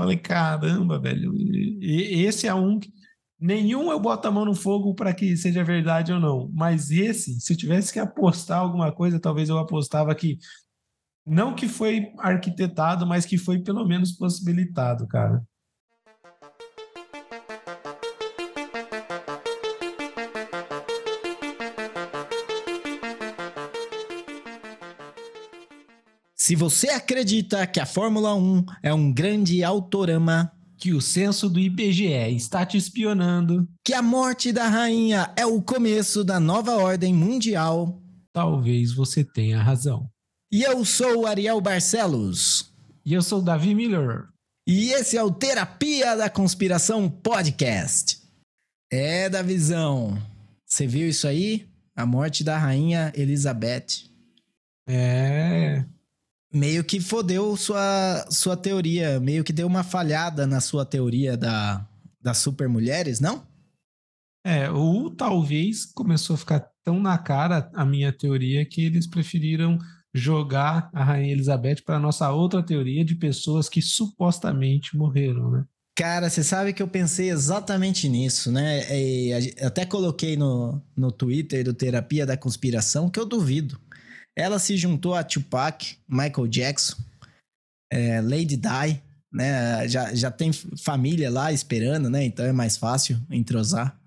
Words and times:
Falei, 0.00 0.16
caramba, 0.16 0.98
velho. 0.98 1.34
E, 1.36 2.24
esse 2.24 2.46
é 2.46 2.54
um 2.54 2.80
nenhum 3.38 3.90
eu 3.90 4.00
boto 4.00 4.28
a 4.28 4.30
mão 4.30 4.44
no 4.44 4.54
fogo 4.54 4.94
para 4.94 5.14
que 5.14 5.36
seja 5.36 5.64
verdade 5.64 6.12
ou 6.12 6.20
não. 6.20 6.50
Mas 6.52 6.90
esse, 6.90 7.40
se 7.40 7.52
eu 7.52 7.56
tivesse 7.56 7.92
que 7.92 7.98
apostar 7.98 8.60
alguma 8.60 8.92
coisa, 8.92 9.20
talvez 9.20 9.48
eu 9.48 9.58
apostava 9.58 10.14
que 10.14 10.38
não 11.26 11.54
que 11.54 11.68
foi 11.68 12.12
arquitetado, 12.18 13.06
mas 13.06 13.26
que 13.26 13.38
foi 13.38 13.60
pelo 13.60 13.86
menos 13.86 14.12
possibilitado, 14.12 15.06
cara. 15.06 15.42
Se 26.50 26.56
você 26.56 26.88
acredita 26.88 27.64
que 27.64 27.78
a 27.78 27.86
Fórmula 27.86 28.34
1 28.34 28.64
é 28.82 28.92
um 28.92 29.12
grande 29.12 29.62
autorama, 29.62 30.50
que 30.76 30.92
o 30.92 31.00
censo 31.00 31.48
do 31.48 31.60
IBGE 31.60 32.34
está 32.34 32.66
te 32.66 32.76
espionando, 32.76 33.68
que 33.84 33.94
a 33.94 34.02
morte 34.02 34.50
da 34.50 34.66
rainha 34.66 35.32
é 35.36 35.46
o 35.46 35.62
começo 35.62 36.24
da 36.24 36.40
nova 36.40 36.74
ordem 36.74 37.14
mundial, 37.14 38.02
talvez 38.32 38.92
você 38.92 39.22
tenha 39.22 39.62
razão. 39.62 40.10
E 40.50 40.64
eu 40.64 40.84
sou 40.84 41.20
o 41.20 41.26
Ariel 41.28 41.60
Barcelos. 41.60 42.74
E 43.06 43.14
eu 43.14 43.22
sou 43.22 43.38
o 43.38 43.44
Davi 43.44 43.72
Miller. 43.72 44.24
E 44.66 44.90
esse 44.90 45.16
é 45.16 45.22
o 45.22 45.30
Terapia 45.30 46.16
da 46.16 46.28
Conspiração 46.28 47.08
Podcast. 47.08 48.22
É 48.90 49.28
da 49.28 49.40
visão. 49.40 50.20
Você 50.66 50.84
viu 50.84 51.08
isso 51.08 51.28
aí? 51.28 51.68
A 51.94 52.04
morte 52.04 52.42
da 52.42 52.58
rainha 52.58 53.12
Elizabeth. 53.14 54.10
É 54.88 55.84
meio 56.52 56.82
que 56.82 57.00
fodeu 57.00 57.56
sua, 57.56 58.26
sua 58.30 58.56
teoria, 58.56 59.20
meio 59.20 59.44
que 59.44 59.52
deu 59.52 59.66
uma 59.66 59.84
falhada 59.84 60.46
na 60.46 60.60
sua 60.60 60.84
teoria 60.84 61.36
da, 61.36 61.86
das 62.20 62.38
super 62.38 62.68
mulheres, 62.68 63.20
não? 63.20 63.46
É, 64.44 64.70
ou 64.70 65.10
talvez 65.10 65.84
começou 65.84 66.34
a 66.34 66.38
ficar 66.38 66.70
tão 66.82 66.98
na 67.00 67.18
cara 67.18 67.70
a 67.74 67.84
minha 67.84 68.12
teoria 68.12 68.64
que 68.64 68.82
eles 68.82 69.06
preferiram 69.06 69.78
jogar 70.12 70.90
a 70.92 71.04
Rainha 71.04 71.32
Elizabeth 71.32 71.82
para 71.84 71.98
nossa 71.98 72.30
outra 72.30 72.62
teoria 72.62 73.04
de 73.04 73.14
pessoas 73.14 73.68
que 73.68 73.80
supostamente 73.80 74.96
morreram, 74.96 75.50
né? 75.50 75.64
Cara, 75.96 76.30
você 76.30 76.42
sabe 76.42 76.72
que 76.72 76.82
eu 76.82 76.88
pensei 76.88 77.30
exatamente 77.30 78.08
nisso, 78.08 78.50
né? 78.50 78.86
E 78.90 79.52
até 79.60 79.84
coloquei 79.84 80.34
no, 80.36 80.80
no 80.96 81.12
Twitter 81.12 81.62
do 81.62 81.74
Terapia 81.74 82.24
da 82.24 82.38
Conspiração 82.38 83.10
que 83.10 83.20
eu 83.20 83.26
duvido 83.26 83.78
ela 84.36 84.58
se 84.58 84.76
juntou 84.76 85.14
a 85.14 85.24
Tupac, 85.24 85.96
Michael 86.08 86.46
Jackson, 86.46 86.96
é, 87.92 88.20
Lady 88.20 88.56
Di, 88.56 89.00
né? 89.32 89.86
Já, 89.88 90.14
já 90.14 90.30
tem 90.30 90.52
família 90.52 91.30
lá 91.30 91.52
esperando, 91.52 92.08
né? 92.08 92.24
Então 92.24 92.44
é 92.44 92.52
mais 92.52 92.76
fácil 92.76 93.20
entrosar. 93.30 93.98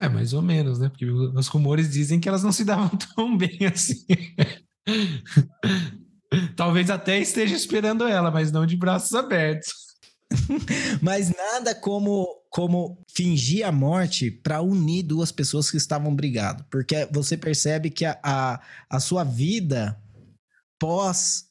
É, 0.00 0.08
mais 0.08 0.32
ou 0.32 0.42
menos, 0.42 0.78
né? 0.78 0.88
Porque 0.88 1.06
os 1.06 1.46
rumores 1.48 1.90
dizem 1.90 2.20
que 2.20 2.28
elas 2.28 2.42
não 2.42 2.52
se 2.52 2.64
davam 2.64 2.90
tão 3.14 3.36
bem 3.36 3.58
assim. 3.72 4.04
Talvez 6.56 6.90
até 6.90 7.18
esteja 7.18 7.54
esperando 7.54 8.06
ela, 8.06 8.30
mas 8.30 8.52
não 8.52 8.66
de 8.66 8.76
braços 8.76 9.14
abertos. 9.14 9.72
mas 11.00 11.34
nada 11.34 11.74
como 11.74 12.26
como 12.54 13.02
fingir 13.08 13.66
a 13.66 13.72
morte 13.72 14.30
para 14.30 14.62
unir 14.62 15.02
duas 15.02 15.32
pessoas 15.32 15.68
que 15.68 15.76
estavam 15.76 16.14
brigando. 16.14 16.64
Porque 16.70 17.04
você 17.10 17.36
percebe 17.36 17.90
que 17.90 18.04
a, 18.04 18.16
a, 18.22 18.60
a 18.88 19.00
sua 19.00 19.24
vida 19.24 20.00
pós 20.78 21.50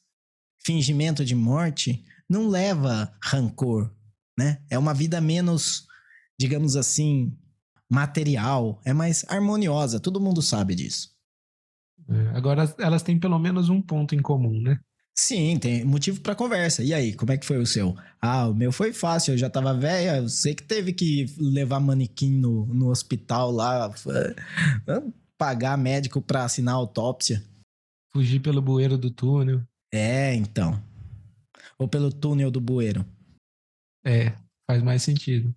fingimento 0.64 1.22
de 1.22 1.34
morte 1.34 2.02
não 2.26 2.48
leva 2.48 3.14
rancor, 3.22 3.94
né? 4.38 4.62
É 4.70 4.78
uma 4.78 4.94
vida 4.94 5.20
menos, 5.20 5.86
digamos 6.40 6.74
assim, 6.74 7.36
material, 7.86 8.80
é 8.82 8.94
mais 8.94 9.26
harmoniosa, 9.28 10.00
todo 10.00 10.18
mundo 10.18 10.40
sabe 10.40 10.74
disso. 10.74 11.14
É, 12.08 12.28
agora 12.34 12.74
elas 12.78 13.02
têm 13.02 13.20
pelo 13.20 13.38
menos 13.38 13.68
um 13.68 13.82
ponto 13.82 14.14
em 14.14 14.22
comum, 14.22 14.58
né? 14.58 14.80
Sim, 15.16 15.58
tem 15.58 15.84
motivo 15.84 16.20
para 16.20 16.34
conversa. 16.34 16.82
E 16.82 16.92
aí, 16.92 17.14
como 17.14 17.30
é 17.30 17.38
que 17.38 17.46
foi 17.46 17.58
o 17.58 17.66
seu? 17.66 17.96
Ah, 18.20 18.48
o 18.48 18.54
meu 18.54 18.72
foi 18.72 18.92
fácil, 18.92 19.34
eu 19.34 19.38
já 19.38 19.48
tava 19.48 19.72
velha, 19.72 20.16
eu 20.16 20.28
sei 20.28 20.54
que 20.54 20.62
teve 20.64 20.92
que 20.92 21.26
levar 21.38 21.78
manequim 21.78 22.32
no, 22.32 22.66
no 22.66 22.88
hospital 22.88 23.52
lá, 23.52 23.94
pagar 25.38 25.78
médico 25.78 26.20
para 26.20 26.44
assinar 26.44 26.74
autópsia. 26.74 27.44
Fugir 28.12 28.40
pelo 28.40 28.60
bueiro 28.60 28.98
do 28.98 29.10
túnel. 29.10 29.62
É, 29.92 30.34
então. 30.34 30.82
Ou 31.78 31.86
pelo 31.86 32.12
túnel 32.12 32.50
do 32.50 32.60
bueiro. 32.60 33.06
É, 34.04 34.32
faz 34.68 34.82
mais 34.82 35.02
sentido. 35.02 35.54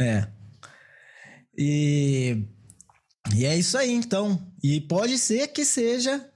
É. 0.00 0.28
E, 1.56 2.44
e 3.36 3.44
é 3.44 3.56
isso 3.56 3.78
aí, 3.78 3.92
então. 3.92 4.52
E 4.62 4.80
pode 4.80 5.16
ser 5.18 5.48
que 5.48 5.64
seja 5.64 6.28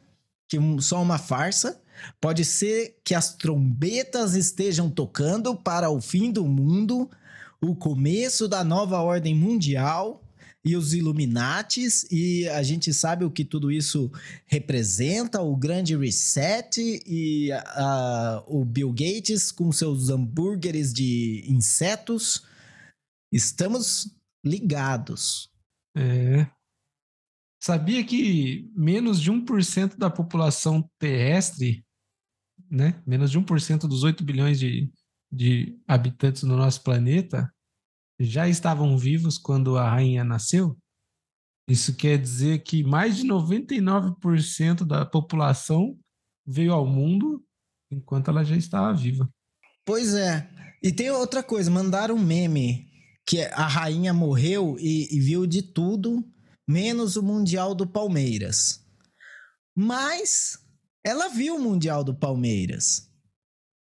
que 0.48 0.58
só 0.80 1.02
uma 1.02 1.18
farsa 1.18 1.82
Pode 2.20 2.44
ser 2.44 2.96
que 3.04 3.14
as 3.14 3.34
trombetas 3.34 4.34
estejam 4.34 4.90
tocando 4.90 5.56
para 5.56 5.90
o 5.90 6.00
fim 6.00 6.30
do 6.30 6.46
mundo, 6.46 7.10
o 7.60 7.74
começo 7.74 8.48
da 8.48 8.62
nova 8.64 9.00
ordem 9.00 9.34
mundial 9.34 10.24
e 10.64 10.76
os 10.76 10.94
Illuminates, 10.94 12.10
e 12.10 12.48
a 12.48 12.62
gente 12.62 12.92
sabe 12.94 13.24
o 13.24 13.30
que 13.30 13.44
tudo 13.44 13.70
isso 13.70 14.10
representa, 14.46 15.42
o 15.42 15.54
grande 15.54 15.94
reset 15.94 17.02
e 17.06 17.50
uh, 17.52 18.42
o 18.46 18.64
Bill 18.64 18.90
Gates 18.90 19.52
com 19.52 19.70
seus 19.70 20.08
hambúrgueres 20.08 20.92
de 20.92 21.44
insetos. 21.46 22.46
Estamos 23.30 24.10
ligados. 24.42 25.50
É. 25.94 26.46
Sabia 27.62 28.04
que 28.04 28.70
menos 28.74 29.20
de 29.20 29.30
1% 29.30 29.98
da 29.98 30.08
população 30.08 30.88
terrestre 30.98 31.83
né? 32.70 33.00
Menos 33.06 33.30
de 33.30 33.38
1% 33.38 33.80
dos 33.88 34.02
8 34.02 34.24
bilhões 34.24 34.58
de, 34.58 34.90
de 35.30 35.78
habitantes 35.86 36.42
no 36.42 36.56
nosso 36.56 36.82
planeta 36.82 37.52
já 38.18 38.48
estavam 38.48 38.96
vivos 38.96 39.38
quando 39.38 39.76
a 39.76 39.90
rainha 39.90 40.24
nasceu. 40.24 40.76
Isso 41.68 41.94
quer 41.94 42.18
dizer 42.18 42.62
que 42.62 42.84
mais 42.84 43.16
de 43.16 43.24
99% 43.24 44.84
da 44.84 45.04
população 45.04 45.98
veio 46.46 46.72
ao 46.72 46.86
mundo 46.86 47.42
enquanto 47.90 48.30
ela 48.30 48.44
já 48.44 48.56
estava 48.56 48.92
viva. 48.94 49.28
Pois 49.84 50.14
é. 50.14 50.48
E 50.82 50.92
tem 50.92 51.10
outra 51.10 51.42
coisa, 51.42 51.70
mandaram 51.70 52.16
um 52.16 52.22
meme 52.22 52.86
que 53.26 53.40
a 53.40 53.66
rainha 53.66 54.12
morreu 54.12 54.76
e, 54.78 55.08
e 55.14 55.20
viu 55.20 55.46
de 55.46 55.62
tudo, 55.62 56.22
menos 56.68 57.16
o 57.16 57.22
Mundial 57.22 57.74
do 57.74 57.86
Palmeiras. 57.86 58.84
Mas 59.74 60.58
ela 61.04 61.28
viu 61.28 61.56
o 61.56 61.60
Mundial 61.60 62.02
do 62.02 62.14
Palmeiras. 62.14 63.10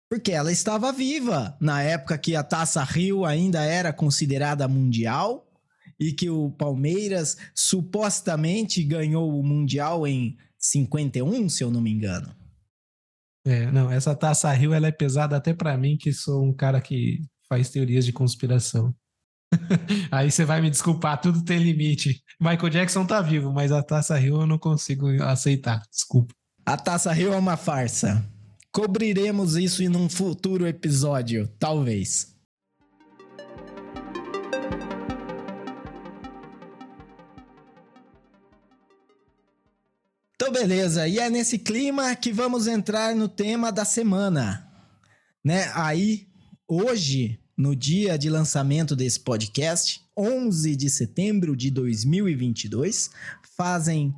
Porque 0.08 0.32
ela 0.32 0.52
estava 0.52 0.92
viva 0.92 1.56
na 1.60 1.82
época 1.82 2.16
que 2.16 2.34
a 2.34 2.42
Taça 2.42 2.82
Rio 2.82 3.26
ainda 3.26 3.62
era 3.62 3.92
considerada 3.92 4.66
mundial 4.66 5.46
e 6.00 6.12
que 6.12 6.30
o 6.30 6.50
Palmeiras 6.52 7.36
supostamente 7.54 8.82
ganhou 8.82 9.38
o 9.38 9.42
Mundial 9.42 10.06
em 10.06 10.36
51, 10.58 11.48
se 11.48 11.62
eu 11.62 11.70
não 11.70 11.80
me 11.80 11.90
engano. 11.90 12.34
É, 13.44 13.70
não, 13.70 13.90
essa 13.90 14.14
Taça 14.14 14.50
Rio 14.52 14.72
ela 14.72 14.86
é 14.86 14.92
pesada 14.92 15.36
até 15.36 15.52
para 15.52 15.76
mim, 15.76 15.96
que 15.96 16.12
sou 16.12 16.42
um 16.44 16.54
cara 16.54 16.80
que 16.80 17.22
faz 17.48 17.68
teorias 17.68 18.04
de 18.04 18.12
conspiração. 18.12 18.94
Aí 20.10 20.30
você 20.30 20.44
vai 20.44 20.60
me 20.60 20.70
desculpar, 20.70 21.20
tudo 21.20 21.44
tem 21.44 21.58
limite. 21.58 22.22
Michael 22.40 22.68
Jackson 22.70 23.04
tá 23.06 23.20
vivo, 23.20 23.52
mas 23.52 23.72
a 23.72 23.82
Taça 23.82 24.16
Rio 24.16 24.42
eu 24.42 24.46
não 24.46 24.58
consigo 24.58 25.08
aceitar, 25.22 25.82
desculpa. 25.90 26.37
A 26.68 26.76
Taça 26.76 27.10
Rio 27.14 27.32
é 27.32 27.36
uma 27.38 27.56
farsa. 27.56 28.22
Cobriremos 28.70 29.56
isso 29.56 29.82
em 29.82 29.88
um 29.96 30.06
futuro 30.06 30.66
episódio, 30.66 31.48
talvez. 31.58 32.36
Então, 40.34 40.52
beleza. 40.52 41.08
E 41.08 41.18
é 41.18 41.30
nesse 41.30 41.58
clima 41.58 42.14
que 42.14 42.30
vamos 42.30 42.66
entrar 42.66 43.16
no 43.16 43.30
tema 43.30 43.72
da 43.72 43.86
semana. 43.86 44.70
Né? 45.42 45.72
Aí, 45.72 46.28
hoje, 46.68 47.40
no 47.56 47.74
dia 47.74 48.18
de 48.18 48.28
lançamento 48.28 48.94
desse 48.94 49.20
podcast, 49.20 50.02
11 50.14 50.76
de 50.76 50.90
setembro 50.90 51.56
de 51.56 51.70
2022, 51.70 53.08
fazem. 53.56 54.14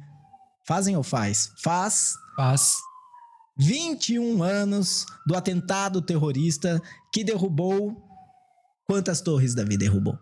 Fazem 0.66 0.96
ou 0.96 1.04
faz? 1.04 1.52
Faz 1.62 2.16
Paz. 2.40 2.76
21 3.58 4.42
anos 4.42 5.04
do 5.26 5.36
atentado 5.36 6.00
terrorista 6.00 6.80
que 7.12 7.22
derrubou. 7.22 8.02
Quantas 8.86 9.20
torres 9.20 9.54
Davi 9.54 9.76
derrubou? 9.76 10.18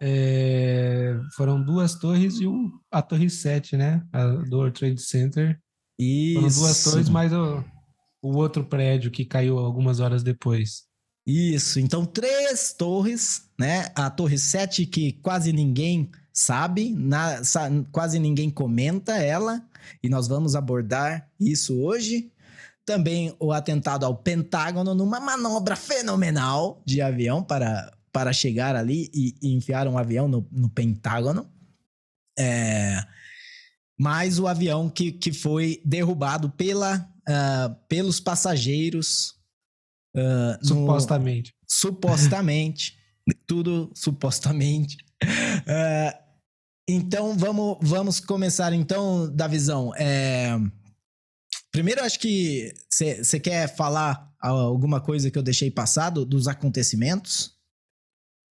É, 0.00 1.14
foram 1.36 1.62
duas 1.62 1.94
torres 1.96 2.40
e 2.40 2.46
o, 2.46 2.72
a 2.90 3.02
torre 3.02 3.28
7, 3.28 3.76
né? 3.76 4.02
A 4.10 4.24
do 4.24 4.56
World 4.56 4.78
Trade 4.78 5.02
Center. 5.02 5.60
Isso. 5.98 6.40
Foram 6.40 6.54
duas 6.54 6.84
torres, 6.84 7.08
mas 7.10 7.30
o, 7.34 7.62
o 8.22 8.34
outro 8.34 8.64
prédio 8.64 9.10
que 9.10 9.26
caiu 9.26 9.58
algumas 9.58 10.00
horas 10.00 10.22
depois. 10.22 10.84
Isso, 11.26 11.78
então 11.78 12.06
três 12.06 12.72
torres, 12.72 13.42
né? 13.60 13.92
A 13.94 14.08
torre 14.08 14.38
7 14.38 14.86
que 14.86 15.12
quase 15.20 15.52
ninguém 15.52 16.10
sabe, 16.38 16.94
na, 16.94 17.42
sa, 17.42 17.68
quase 17.90 18.18
ninguém 18.18 18.48
comenta 18.48 19.16
ela, 19.16 19.60
e 20.00 20.08
nós 20.08 20.28
vamos 20.28 20.54
abordar 20.54 21.28
isso 21.38 21.74
hoje. 21.80 22.30
Também 22.86 23.34
o 23.40 23.52
atentado 23.52 24.06
ao 24.06 24.16
Pentágono 24.16 24.94
numa 24.94 25.18
manobra 25.18 25.74
fenomenal 25.74 26.80
de 26.86 27.02
avião 27.02 27.42
para, 27.42 27.92
para 28.12 28.32
chegar 28.32 28.76
ali 28.76 29.10
e, 29.12 29.34
e 29.42 29.52
enfiar 29.52 29.88
um 29.88 29.98
avião 29.98 30.28
no, 30.28 30.46
no 30.52 30.70
Pentágono. 30.70 31.50
É, 32.38 33.04
mais 33.98 34.38
o 34.38 34.46
avião 34.46 34.88
que, 34.88 35.10
que 35.10 35.32
foi 35.32 35.82
derrubado 35.84 36.50
pela, 36.50 37.10
uh, 37.28 37.74
pelos 37.88 38.20
passageiros. 38.20 39.34
Uh, 40.16 40.64
supostamente. 40.64 41.50
No, 41.50 41.66
supostamente. 41.68 42.96
tudo 43.44 43.90
supostamente. 43.92 44.96
Uh, 45.22 46.27
então 46.88 47.36
vamos, 47.36 47.76
vamos 47.82 48.18
começar 48.18 48.72
então 48.72 49.30
da 49.30 49.46
visão. 49.46 49.94
É, 49.94 50.58
primeiro, 51.70 52.02
acho 52.02 52.18
que 52.18 52.72
você 52.90 53.38
quer 53.38 53.68
falar 53.76 54.32
alguma 54.40 55.00
coisa 55.00 55.30
que 55.30 55.38
eu 55.38 55.42
deixei 55.42 55.70
passado 55.70 56.24
dos 56.24 56.48
acontecimentos? 56.48 57.56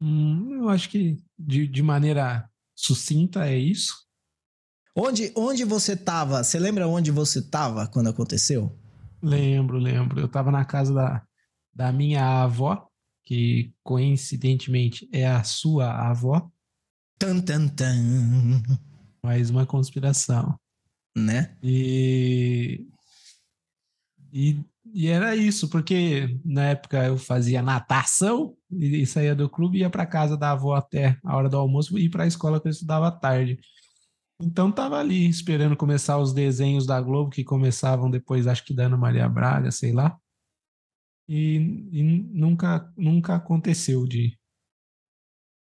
Hum, 0.01 0.63
eu 0.63 0.69
acho 0.69 0.89
que 0.89 1.18
de, 1.38 1.68
de 1.68 1.83
maneira 1.83 2.50
sucinta 2.75 3.47
é 3.47 3.57
isso. 3.57 4.03
Onde, 4.95 5.31
onde 5.36 5.63
você 5.63 5.95
tava? 5.95 6.44
Você 6.44 6.59
lembra 6.59 6.88
onde 6.88 7.12
você 7.12 7.41
tava 7.41 7.88
quando 7.88 8.09
aconteceu? 8.09 8.77
Lembro, 9.21 9.77
lembro. 9.77 10.19
Eu 10.19 10.27
tava 10.27 10.51
na 10.51 10.65
casa 10.65 10.94
da, 10.94 11.24
da 11.74 11.91
minha 11.91 12.44
avó, 12.44 12.88
que 13.24 13.74
coincidentemente 13.83 15.09
é 15.12 15.25
a 15.25 15.44
sua 15.44 15.89
avó. 16.09 16.51
Tan, 17.23 17.39
tan, 17.39 17.69
tan. 17.69 18.61
Mais 19.23 19.49
uma 19.49 19.65
conspiração. 19.65 20.59
Né? 21.17 21.55
E, 21.63 22.85
e, 24.33 24.61
e 24.93 25.07
era 25.07 25.33
isso, 25.33 25.69
porque 25.69 26.37
na 26.43 26.65
época 26.65 27.05
eu 27.05 27.17
fazia 27.17 27.61
natação 27.61 28.57
e, 28.69 29.05
saía 29.05 29.33
do 29.33 29.49
clube, 29.49 29.77
ia 29.79 29.89
para 29.89 30.05
casa 30.05 30.35
da 30.35 30.51
avó 30.51 30.75
até 30.75 31.17
a 31.23 31.37
hora 31.37 31.47
do 31.47 31.55
almoço 31.55 31.97
e 31.97 32.07
ir 32.07 32.09
para 32.09 32.25
a 32.25 32.27
escola 32.27 32.59
que 32.59 32.67
eu 32.67 32.71
estudava 32.71 33.07
à 33.07 33.11
tarde. 33.11 33.57
Então 34.41 34.69
tava 34.69 34.99
ali 34.99 35.25
esperando 35.29 35.77
começar 35.77 36.17
os 36.17 36.33
desenhos 36.33 36.85
da 36.85 36.99
Globo 36.99 37.29
que 37.31 37.45
começavam 37.45 38.11
depois, 38.11 38.47
acho 38.47 38.65
que 38.65 38.73
da 38.73 38.87
Ana 38.87 38.97
Maria 38.97 39.29
Braga, 39.29 39.71
sei 39.71 39.93
lá. 39.93 40.19
E, 41.29 41.55
e 41.89 42.03
nunca 42.03 42.91
nunca 42.97 43.35
aconteceu 43.35 44.05
de, 44.05 44.37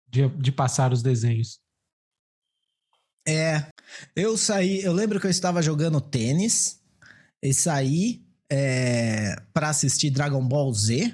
de, 0.09 0.27
de 0.29 0.51
passar 0.51 0.91
os 0.91 1.01
desenhos. 1.01 1.59
É, 3.27 3.67
eu 4.15 4.37
saí, 4.37 4.81
eu 4.81 4.93
lembro 4.93 5.19
que 5.19 5.27
eu 5.27 5.31
estava 5.31 5.61
jogando 5.61 6.01
tênis 6.01 6.81
e 7.43 7.53
saí 7.53 8.25
é, 8.51 9.35
para 9.53 9.69
assistir 9.69 10.09
Dragon 10.09 10.45
Ball 10.47 10.73
Z 10.73 11.13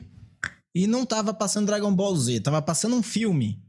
e 0.73 0.87
não 0.87 1.05
tava 1.05 1.33
passando 1.33 1.67
Dragon 1.67 1.93
Ball 1.93 2.15
Z, 2.15 2.39
tava 2.41 2.61
passando 2.61 2.95
um 2.95 3.03
filme 3.03 3.65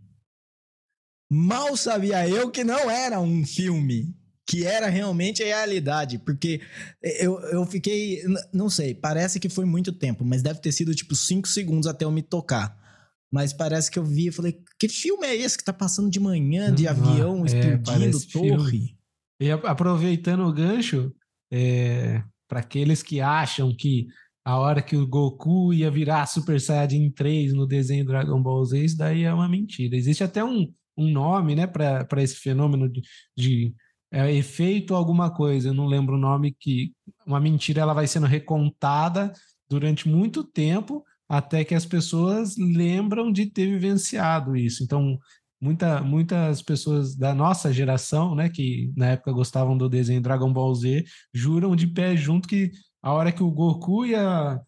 Mal 1.31 1.77
sabia 1.77 2.29
eu 2.29 2.51
que 2.51 2.63
não 2.63 2.89
era 2.89 3.21
um 3.21 3.45
filme, 3.45 4.15
que 4.47 4.65
era 4.65 4.89
realmente 4.89 5.43
a 5.43 5.47
realidade, 5.47 6.19
porque 6.21 6.61
eu, 7.03 7.41
eu 7.41 7.67
fiquei, 7.67 8.23
não 8.53 8.71
sei, 8.71 8.95
parece 8.95 9.41
que 9.41 9.49
foi 9.49 9.65
muito 9.65 9.93
tempo, 9.93 10.25
mas 10.25 10.41
deve 10.41 10.61
ter 10.61 10.71
sido 10.71 10.95
tipo 10.95 11.17
cinco 11.17 11.49
segundos 11.49 11.89
até 11.89 12.05
eu 12.05 12.13
me 12.13 12.23
tocar. 12.23 12.86
Mas 13.33 13.53
parece 13.53 13.91
que 13.91 13.99
eu 13.99 14.05
vi 14.05 14.29
e 14.29 14.33
falei, 14.33 14.61
que 14.79 14.89
filme 14.89 15.27
é 15.27 15.35
esse 15.35 15.59
que 15.59 15.65
tá 15.65 15.73
passando 15.73 16.11
de 16.11 16.21
manhã, 16.21 16.73
de 16.73 16.87
avião 16.87 17.45
é, 17.45 17.47
explodindo, 17.47 18.19
torre? 18.33 18.71
Filme. 18.71 18.99
E 19.41 19.51
aproveitando 19.51 20.47
o 20.47 20.53
gancho, 20.53 21.13
é, 21.51 22.23
para 22.49 22.61
aqueles 22.61 23.03
que 23.03 23.21
acham 23.21 23.75
que 23.75 24.07
a 24.45 24.59
hora 24.59 24.81
que 24.81 24.97
o 24.97 25.07
Goku 25.07 25.73
ia 25.73 25.91
virar 25.91 26.27
Super 26.27 26.61
Saiyajin 26.61 27.11
3 27.11 27.53
no 27.53 27.67
desenho 27.67 28.05
Dragon 28.05 28.41
Ball 28.41 28.65
Z, 28.65 28.85
isso 28.85 28.97
daí 28.97 29.25
é 29.25 29.35
uma 29.35 29.49
mentira. 29.49 29.97
Existe 29.97 30.23
até 30.23 30.45
um, 30.45 30.73
um 30.97 31.11
nome 31.11 31.57
né, 31.57 31.67
para 31.67 32.23
esse 32.23 32.37
fenômeno 32.37 32.89
de, 32.89 33.03
de 33.37 33.75
é, 34.11 34.33
efeito 34.33 34.95
alguma 34.95 35.31
coisa, 35.31 35.69
eu 35.69 35.75
não 35.75 35.87
lembro 35.87 36.15
o 36.15 36.21
nome, 36.21 36.57
que 36.59 36.93
uma 37.27 37.41
mentira 37.41 37.81
ela 37.81 37.93
vai 37.93 38.07
sendo 38.07 38.27
recontada 38.27 39.33
durante 39.69 40.09
muito 40.09 40.45
tempo 40.45 41.05
até 41.29 41.65
que 41.65 41.75
as 41.75 41.85
pessoas 41.85 42.57
lembram 42.57 43.33
de 43.33 43.47
ter 43.47 43.67
vivenciado 43.67 44.57
isso. 44.57 44.83
Então, 44.85 45.19
muita, 45.61 46.03
muitas 46.03 46.63
pessoas 46.63 47.17
da 47.17 47.35
nossa 47.35 47.73
geração, 47.73 48.35
né, 48.35 48.49
que 48.49 48.93
na 48.97 49.11
época 49.11 49.33
gostavam 49.33 49.77
do 49.77 49.89
desenho 49.89 50.21
Dragon 50.21 50.53
Ball 50.53 50.75
Z, 50.75 51.05
juram 51.33 51.75
de 51.75 51.87
pé 51.87 52.17
junto 52.17 52.49
que 52.49 52.71
a 53.03 53.13
hora 53.13 53.33
que 53.33 53.43
o 53.43 53.51
Goku 53.51 54.07
ia 54.07 54.61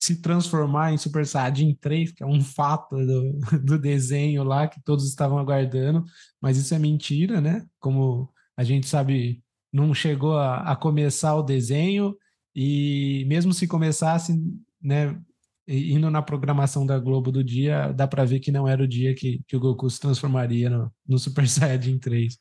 se 0.00 0.20
transformar 0.20 0.92
em 0.92 0.98
Super 0.98 1.26
Saiyajin 1.26 1.74
3, 1.80 2.12
que 2.12 2.22
é 2.22 2.26
um 2.26 2.40
fato 2.42 2.94
do, 2.96 3.38
do 3.64 3.78
desenho 3.78 4.44
lá 4.44 4.68
que 4.68 4.82
todos 4.82 5.08
estavam 5.08 5.38
aguardando, 5.38 6.04
mas 6.40 6.58
isso 6.58 6.74
é 6.74 6.78
mentira, 6.78 7.40
né? 7.40 7.64
Como 7.80 8.30
a 8.56 8.62
gente 8.62 8.86
sabe, 8.86 9.42
não 9.72 9.94
chegou 9.94 10.36
a, 10.36 10.58
a 10.72 10.76
começar 10.76 11.34
o 11.34 11.42
desenho 11.42 12.14
e 12.54 13.24
mesmo 13.26 13.52
se 13.54 13.66
começasse, 13.66 14.34
né, 14.80 15.18
indo 15.66 16.10
na 16.10 16.22
programação 16.22 16.84
da 16.84 16.98
Globo 16.98 17.32
do 17.32 17.42
dia, 17.42 17.92
dá 17.92 18.06
para 18.06 18.24
ver 18.24 18.40
que 18.40 18.52
não 18.52 18.68
era 18.68 18.82
o 18.82 18.88
dia 18.88 19.14
que, 19.14 19.40
que 19.46 19.56
o 19.56 19.60
Goku 19.60 19.88
se 19.88 20.00
transformaria 20.00 20.68
no, 20.68 20.92
no 21.06 21.18
Super 21.18 21.48
Saiyajin 21.48 21.98
3. 21.98 22.38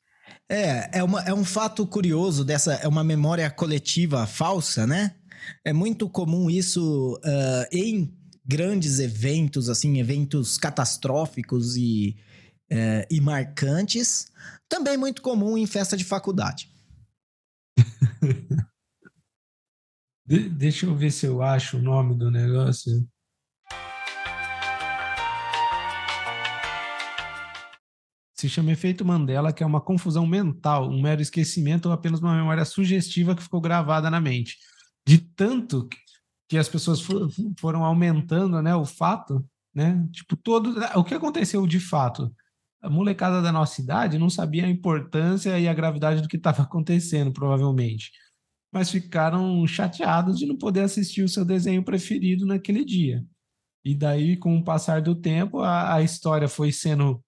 É, 0.50 1.00
é, 1.00 1.04
uma, 1.04 1.22
é 1.22 1.34
um 1.34 1.44
fato 1.44 1.86
curioso 1.88 2.44
dessa, 2.44 2.74
é 2.76 2.88
uma 2.88 3.04
memória 3.04 3.50
coletiva 3.50 4.26
falsa, 4.26 4.86
né? 4.88 5.16
É 5.66 5.74
muito 5.74 6.10
comum 6.10 6.50
isso 6.50 7.20
uh, 7.24 7.66
em 7.72 8.14
grandes 8.46 9.00
eventos, 9.00 9.70
assim, 9.70 10.00
eventos 10.00 10.58
catastróficos 10.58 11.76
e, 11.76 12.18
uh, 12.72 13.06
e 13.10 13.20
marcantes. 13.20 14.28
Também 14.70 14.98
muito 14.98 15.22
comum 15.22 15.58
em 15.58 15.66
festa 15.66 15.98
de 15.98 16.04
faculdade. 16.04 16.70
de 20.26 20.50
deixa 20.50 20.86
eu 20.86 20.96
ver 20.96 21.12
se 21.12 21.26
eu 21.26 21.42
acho 21.42 21.78
o 21.78 21.82
nome 21.82 22.16
do 22.16 22.32
negócio. 22.32 23.06
Se 28.44 28.50
chama 28.50 28.72
efeito 28.72 29.06
Mandela, 29.06 29.54
que 29.54 29.64
é 29.64 29.66
uma 29.66 29.82
confusão 29.82 30.28
mental, 30.28 30.90
um 30.90 31.02
mero 31.02 31.22
esquecimento 31.22 31.88
ou 31.88 31.94
apenas 31.94 32.20
uma 32.20 32.36
memória 32.36 32.66
sugestiva 32.66 33.36
que 33.36 33.44
ficou 33.44 33.62
gravada 33.62 34.10
na 34.12 34.20
mente 34.20 34.58
de 35.06 35.18
tanto 35.18 35.88
que 36.48 36.58
as 36.58 36.68
pessoas 36.68 37.02
for, 37.02 37.30
foram 37.60 37.84
aumentando, 37.84 38.62
né, 38.62 38.76
o 38.76 38.86
fato, 38.86 39.46
né? 39.74 40.08
Tipo, 40.12 40.36
todo 40.36 40.76
o 40.96 41.04
que 41.04 41.14
aconteceu 41.14 41.66
de 41.68 41.80
fato? 41.80 42.34
A 42.82 42.90
molecada 42.90 43.42
da 43.42 43.52
nossa 43.52 43.82
idade 43.82 44.18
não 44.18 44.30
sabia 44.30 44.66
a 44.66 44.70
importância 44.70 45.58
e 45.60 45.68
a 45.68 45.74
gravidade 45.74 46.22
do 46.22 46.28
que 46.28 46.38
estava 46.38 46.64
acontecendo, 46.64 47.32
provavelmente. 47.32 48.12
Mas 48.72 48.92
ficaram 48.92 49.66
chateados 49.66 50.38
de 50.38 50.46
não 50.46 50.58
poder 50.58 50.82
assistir 50.82 51.24
o 51.24 51.30
seu 51.30 51.46
desenho 51.46 51.84
preferido 51.84 52.46
naquele 52.46 52.84
dia. 52.84 53.24
E 53.86 53.96
daí, 53.96 54.38
com 54.38 54.58
o 54.58 54.64
passar 54.64 55.02
do 55.02 55.16
tempo, 55.16 55.60
a, 55.60 55.96
a 55.96 56.02
história 56.02 56.48
foi 56.48 56.72
sendo 56.72 57.24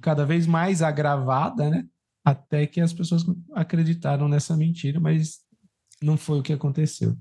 cada 0.00 0.24
vez 0.24 0.46
mais 0.46 0.82
agravada, 0.82 1.70
né? 1.70 1.86
Até 2.24 2.66
que 2.66 2.80
as 2.80 2.92
pessoas 2.92 3.24
acreditaram 3.54 4.28
nessa 4.28 4.56
mentira, 4.56 5.00
mas 5.00 5.40
não 6.02 6.16
foi 6.16 6.40
o 6.40 6.42
que 6.42 6.52
aconteceu. 6.52 7.16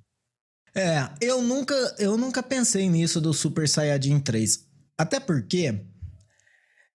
É, 0.75 1.09
eu 1.21 1.41
nunca, 1.41 1.73
eu 1.97 2.17
nunca 2.17 2.43
pensei 2.43 2.89
nisso 2.89 3.21
do 3.21 3.33
Super 3.33 3.67
Saiyajin 3.67 4.19
3. 4.19 4.67
Até 4.97 5.19
porque 5.19 5.85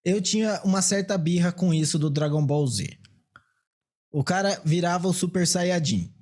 eu 0.04 0.20
tinha 0.20 0.60
uma 0.64 0.82
certa 0.82 1.16
birra 1.16 1.52
com 1.52 1.72
isso 1.72 1.98
do 1.98 2.10
Dragon 2.10 2.44
Ball 2.44 2.66
Z. 2.66 2.98
O 4.12 4.22
cara 4.22 4.60
virava 4.64 5.08
o 5.08 5.12
Super 5.12 5.46
Saiyajin. 5.46 6.12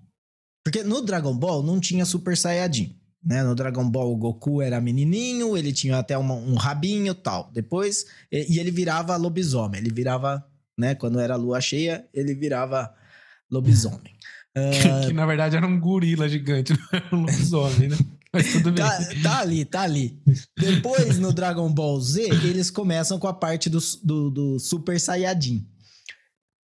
Porque 0.62 0.82
no 0.82 1.02
Dragon 1.02 1.36
Ball 1.36 1.62
não 1.62 1.80
tinha 1.80 2.04
Super 2.04 2.36
Saiyajin. 2.36 2.99
Né? 3.22 3.42
No 3.42 3.54
Dragon 3.54 3.88
Ball 3.88 4.12
o 4.12 4.16
Goku 4.16 4.62
era 4.62 4.80
menininho, 4.80 5.56
ele 5.56 5.72
tinha 5.72 5.98
até 5.98 6.16
uma, 6.16 6.34
um 6.34 6.54
rabinho 6.54 7.14
tal. 7.14 7.50
Depois, 7.52 8.06
e, 8.32 8.54
e 8.54 8.58
ele 8.58 8.70
virava 8.70 9.16
lobisomem. 9.16 9.80
Ele 9.80 9.92
virava, 9.92 10.44
né? 10.78 10.94
Quando 10.94 11.20
era 11.20 11.36
lua 11.36 11.60
cheia, 11.60 12.06
ele 12.14 12.34
virava 12.34 12.92
lobisomem. 13.50 14.12
Uh... 14.56 15.06
Que, 15.06 15.12
na 15.12 15.26
verdade 15.26 15.56
era 15.56 15.66
um 15.66 15.78
gorila 15.78 16.28
gigante, 16.28 16.72
não 16.76 16.88
era 16.92 17.16
um 17.16 17.20
lobisomem, 17.20 17.88
né? 17.88 17.96
Mas 18.32 18.52
tudo 18.52 18.72
bem. 18.72 18.84
Tá, 18.84 18.98
tá, 19.22 19.40
ali, 19.40 19.64
tá 19.64 19.80
ali. 19.82 20.22
Depois, 20.56 21.18
no 21.18 21.32
Dragon 21.32 21.72
Ball 21.72 22.00
Z, 22.00 22.28
eles 22.44 22.70
começam 22.70 23.18
com 23.18 23.26
a 23.26 23.34
parte 23.34 23.68
do, 23.68 23.78
do, 24.04 24.30
do 24.30 24.58
Super 24.58 25.00
Saiyajin. 25.00 25.66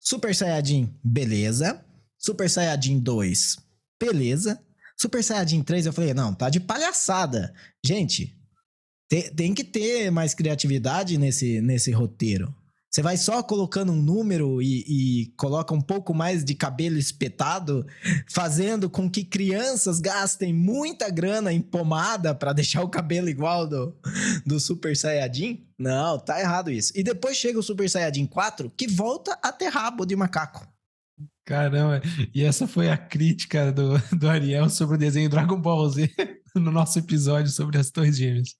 Super 0.00 0.34
Saiyajin, 0.34 0.92
beleza. 1.04 1.84
Super 2.18 2.50
Saiyajin 2.50 2.98
2, 2.98 3.58
beleza. 4.00 4.60
Super 4.98 5.22
Saiyajin 5.22 5.62
3, 5.62 5.86
eu 5.86 5.92
falei, 5.92 6.14
não, 6.14 6.34
tá 6.34 6.48
de 6.48 6.60
palhaçada. 6.60 7.52
Gente, 7.84 8.36
tem, 9.08 9.34
tem 9.34 9.54
que 9.54 9.64
ter 9.64 10.10
mais 10.10 10.34
criatividade 10.34 11.18
nesse, 11.18 11.60
nesse 11.60 11.90
roteiro. 11.90 12.54
Você 12.92 13.00
vai 13.00 13.16
só 13.16 13.42
colocando 13.42 13.90
um 13.90 14.02
número 14.02 14.60
e, 14.60 14.84
e, 14.86 15.26
coloca 15.38 15.72
um 15.72 15.80
pouco 15.80 16.12
mais 16.12 16.44
de 16.44 16.54
cabelo 16.54 16.98
espetado, 16.98 17.86
fazendo 18.28 18.90
com 18.90 19.10
que 19.10 19.24
crianças 19.24 19.98
gastem 19.98 20.52
muita 20.52 21.08
grana 21.08 21.54
em 21.54 21.60
pomada 21.62 22.34
para 22.34 22.52
deixar 22.52 22.82
o 22.82 22.90
cabelo 22.90 23.30
igual 23.30 23.66
do, 23.66 23.96
do 24.44 24.60
Super 24.60 24.94
Saiyajin? 24.94 25.66
Não, 25.78 26.18
tá 26.18 26.38
errado 26.38 26.70
isso. 26.70 26.92
E 26.94 27.02
depois 27.02 27.38
chega 27.38 27.58
o 27.58 27.62
Super 27.62 27.88
Saiyajin 27.88 28.26
4, 28.26 28.70
que 28.76 28.86
volta 28.86 29.38
a 29.42 29.50
ter 29.50 29.68
rabo 29.68 30.04
de 30.04 30.14
macaco. 30.14 30.71
Caramba, 31.44 32.00
e 32.34 32.42
essa 32.42 32.68
foi 32.68 32.88
a 32.88 32.96
crítica 32.96 33.72
do, 33.72 33.98
do 34.16 34.28
Ariel 34.28 34.70
sobre 34.70 34.96
o 34.96 34.98
desenho 34.98 35.28
Dragon 35.28 35.60
Ball 35.60 35.88
Z 35.88 36.10
no 36.54 36.70
nosso 36.70 36.98
episódio 36.98 37.50
sobre 37.50 37.78
as 37.78 37.90
Torres 37.90 38.16
Gêmeas. 38.16 38.54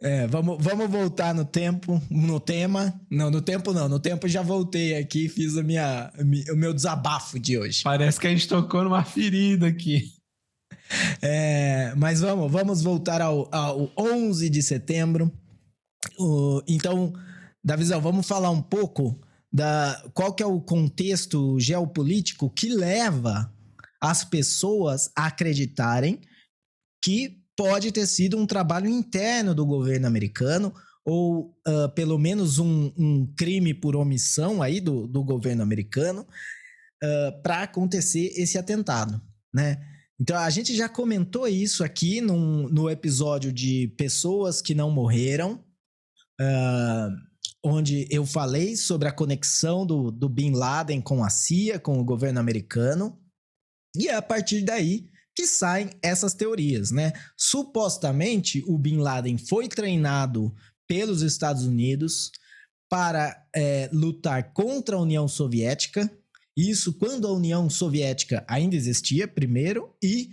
É, 0.00 0.28
vamos, 0.28 0.62
vamos 0.62 0.88
voltar 0.88 1.34
no 1.34 1.44
tempo, 1.44 2.00
no 2.08 2.38
tema. 2.38 3.00
Não, 3.10 3.30
no 3.30 3.42
tempo 3.42 3.72
não. 3.72 3.88
No 3.88 3.98
tempo 3.98 4.28
já 4.28 4.42
voltei 4.42 4.96
aqui 4.96 5.24
e 5.24 5.28
fiz 5.28 5.56
a 5.56 5.62
minha, 5.62 6.12
o 6.52 6.56
meu 6.56 6.72
desabafo 6.72 7.38
de 7.38 7.58
hoje. 7.58 7.82
Parece 7.82 8.20
que 8.20 8.28
a 8.28 8.30
gente 8.30 8.46
tocou 8.46 8.84
numa 8.84 9.04
ferida 9.04 9.66
aqui. 9.66 10.12
É, 11.20 11.92
mas 11.96 12.20
vamos, 12.20 12.50
vamos 12.50 12.80
voltar 12.80 13.20
ao, 13.20 13.48
ao 13.52 13.90
11 13.98 14.48
de 14.48 14.62
setembro. 14.62 15.32
O, 16.16 16.62
então, 16.68 17.12
Davizão, 17.62 18.00
vamos 18.00 18.26
falar 18.26 18.50
um 18.50 18.62
pouco 18.62 19.20
da 19.52 20.02
qual 20.14 20.34
que 20.34 20.42
é 20.42 20.46
o 20.46 20.60
contexto 20.60 21.58
geopolítico 21.58 22.50
que 22.50 22.68
leva 22.68 23.52
as 24.00 24.24
pessoas 24.24 25.10
a 25.16 25.26
acreditarem 25.26 26.20
que 27.02 27.38
pode 27.56 27.90
ter 27.90 28.06
sido 28.06 28.36
um 28.36 28.46
trabalho 28.46 28.88
interno 28.88 29.54
do 29.54 29.66
governo 29.66 30.06
americano 30.06 30.72
ou 31.04 31.56
uh, 31.66 31.88
pelo 31.94 32.18
menos 32.18 32.58
um, 32.58 32.92
um, 32.96 33.26
crime 33.36 33.72
por 33.72 33.96
omissão 33.96 34.62
aí 34.62 34.80
do, 34.80 35.06
do 35.08 35.24
governo 35.24 35.62
americano 35.62 36.26
uh, 37.02 37.42
para 37.42 37.62
acontecer 37.62 38.32
esse 38.36 38.58
atentado, 38.58 39.20
né? 39.52 39.82
Então 40.20 40.36
a 40.36 40.50
gente 40.50 40.76
já 40.76 40.88
comentou 40.88 41.46
isso 41.48 41.82
aqui 41.82 42.20
num, 42.20 42.68
no 42.68 42.90
episódio 42.90 43.52
de 43.52 43.88
pessoas 43.96 44.60
que 44.60 44.74
não 44.74 44.90
morreram, 44.90 45.64
uh, 46.40 47.27
onde 47.68 48.06
eu 48.10 48.24
falei 48.24 48.76
sobre 48.76 49.08
a 49.08 49.12
conexão 49.12 49.86
do, 49.86 50.10
do 50.10 50.28
Bin 50.28 50.52
Laden 50.52 51.00
com 51.00 51.22
a 51.22 51.30
CIA, 51.30 51.78
com 51.78 51.98
o 51.98 52.04
governo 52.04 52.40
americano, 52.40 53.18
e 53.96 54.08
a 54.08 54.20
partir 54.22 54.62
daí 54.62 55.08
que 55.34 55.46
saem 55.46 55.90
essas 56.02 56.34
teorias, 56.34 56.90
né? 56.90 57.12
Supostamente, 57.36 58.64
o 58.66 58.76
Bin 58.76 58.96
Laden 58.96 59.38
foi 59.38 59.68
treinado 59.68 60.52
pelos 60.88 61.22
Estados 61.22 61.64
Unidos 61.64 62.32
para 62.90 63.46
é, 63.54 63.88
lutar 63.92 64.52
contra 64.52 64.96
a 64.96 65.00
União 65.00 65.28
Soviética. 65.28 66.10
Isso 66.56 66.94
quando 66.94 67.28
a 67.28 67.32
União 67.32 67.70
Soviética 67.70 68.44
ainda 68.48 68.74
existia, 68.74 69.28
primeiro, 69.28 69.94
e 70.02 70.32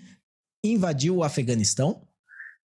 invadiu 0.63 1.17
o 1.17 1.23
Afeganistão. 1.23 2.07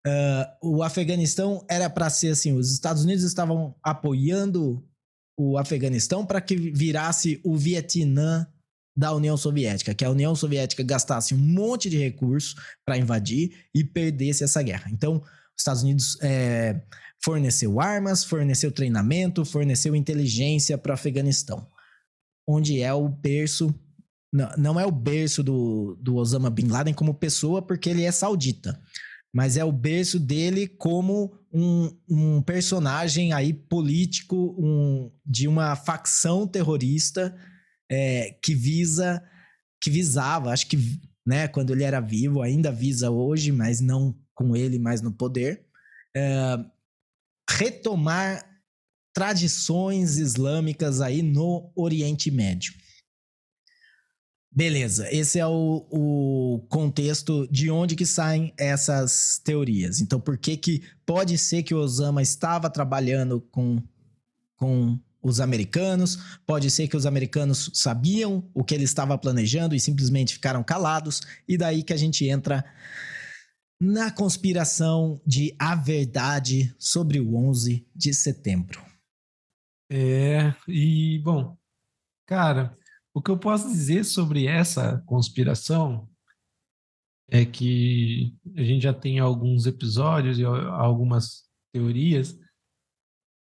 Uh, 0.07 0.77
o 0.77 0.83
Afeganistão 0.83 1.65
era 1.69 1.91
para 1.91 2.09
ser 2.09 2.31
assim: 2.31 2.53
os 2.53 2.73
Estados 2.73 3.05
Unidos 3.05 3.25
estavam 3.25 3.75
apoiando 3.83 4.83
o 5.39 5.59
Afeganistão 5.59 6.25
para 6.25 6.41
que 6.41 6.57
virasse 6.57 7.41
o 7.45 7.57
Vietnã 7.57 8.47
da 8.97 9.15
União 9.15 9.37
Soviética, 9.37 9.95
que 9.95 10.05
a 10.05 10.11
União 10.11 10.35
Soviética 10.35 10.83
gastasse 10.83 11.35
um 11.35 11.39
monte 11.39 11.89
de 11.89 11.97
recursos 11.97 12.55
para 12.85 12.99
invadir 12.99 13.67
e 13.75 13.83
perdesse 13.85 14.45
essa 14.45 14.63
guerra. 14.63 14.91
Então, 14.91 15.17
os 15.17 15.61
Estados 15.61 15.83
Unidos 15.83 16.19
é, 16.21 16.81
forneceu 17.23 17.81
armas, 17.81 18.25
forneceu 18.25 18.71
treinamento, 18.73 19.45
forneceu 19.45 19.95
inteligência 19.95 20.77
para 20.77 20.91
o 20.91 20.95
Afeganistão, 20.95 21.67
onde 22.47 22.81
é 22.81 22.93
o 22.93 23.09
berço. 23.09 23.75
Não, 24.33 24.51
não 24.57 24.81
é 24.81 24.87
o 24.87 24.93
berço 24.93 25.43
do, 25.43 25.97
do 26.01 26.17
Osama 26.17 26.51
Bin 26.51 26.69
Laden 26.69 26.95
como 26.95 27.15
pessoa, 27.15 27.63
porque 27.63 27.91
ele 27.91 28.05
é 28.05 28.13
saudita, 28.13 28.81
mas 29.33 29.57
é 29.57 29.65
o 29.65 29.73
berço 29.73 30.19
dele 30.19 30.67
como 30.67 31.33
um, 31.53 31.91
um 32.09 32.43
personagem 32.43 33.33
aí 33.33 33.53
político 33.53 34.57
um, 34.59 35.11
de 35.25 35.47
uma 35.47 35.77
facção 35.77 36.47
terrorista 36.47 37.37
é, 37.91 38.37
que 38.43 38.55
visa, 38.55 39.23
que 39.81 39.91
visava, 39.91 40.51
acho 40.53 40.67
que, 40.67 40.79
né, 41.27 41.49
quando 41.49 41.73
ele 41.73 41.85
era 41.85 42.01
vivo, 42.01 42.43
ainda 42.43 42.73
visa 42.73 43.11
hoje, 43.11 43.53
mas 43.53 43.81
não 43.81 44.17
com 44.35 44.57
ele 44.57 44.79
mais 44.79 45.01
no 45.01 45.13
poder, 45.13 45.65
é, 46.17 46.57
retomar 47.49 48.45
tradições 49.13 50.19
islâmicas 50.19 51.01
aí 51.01 51.21
no 51.23 51.73
Oriente 51.75 52.31
Médio. 52.31 52.73
Beleza, 54.53 55.09
esse 55.15 55.39
é 55.39 55.47
o, 55.47 55.87
o, 55.91 56.67
contexto 56.69 57.47
de 57.53 57.71
onde 57.71 57.95
que 57.95 58.05
saem 58.05 58.53
essas 58.59 59.41
teorias. 59.45 60.01
Então, 60.01 60.21
por 60.21 60.37
que 60.37 60.57
que 60.57 60.83
pode 61.07 61.39
ser 61.39 61.63
que 61.63 61.73
o 61.73 61.79
Osama 61.79 62.21
estava 62.21 62.69
trabalhando 62.69 63.41
com, 63.41 63.81
com 64.57 64.99
os 65.23 65.39
americanos, 65.39 66.41
pode 66.45 66.69
ser 66.69 66.89
que 66.89 66.97
os 66.97 67.07
americanos 67.07 67.71
sabiam 67.75 68.51
o 68.53 68.65
que 68.65 68.75
ele 68.75 68.85
estava 68.85 69.17
planejando 69.17 69.75
e 69.75 69.81
simplesmente 69.81 70.35
ficaram 70.35 70.65
calados, 70.65 71.21
e 71.47 71.57
daí 71.57 71.85
que 71.85 71.93
a 71.93 71.97
gente 71.97 72.27
entra 72.27 72.65
na 73.81 74.11
conspiração 74.11 75.21
de 75.25 75.55
A 75.59 75.75
Verdade 75.75 76.75
sobre 76.79 77.21
o 77.21 77.37
11 77.37 77.87
de 77.95 78.13
setembro. 78.13 78.83
É, 79.89 80.55
e 80.69 81.19
bom, 81.21 81.57
cara, 82.27 82.77
o 83.15 83.23
que 83.23 83.31
eu 83.31 83.39
posso 83.39 83.69
dizer 83.69 84.05
sobre 84.05 84.47
essa 84.47 85.03
conspiração 85.07 86.09
é 87.29 87.45
que 87.45 88.35
a 88.57 88.63
gente 88.63 88.83
já 88.83 88.95
tem 88.95 89.19
alguns 89.19 89.67
episódios 89.67 90.39
e 90.39 90.45
algumas 90.45 91.45
teorias 91.73 92.37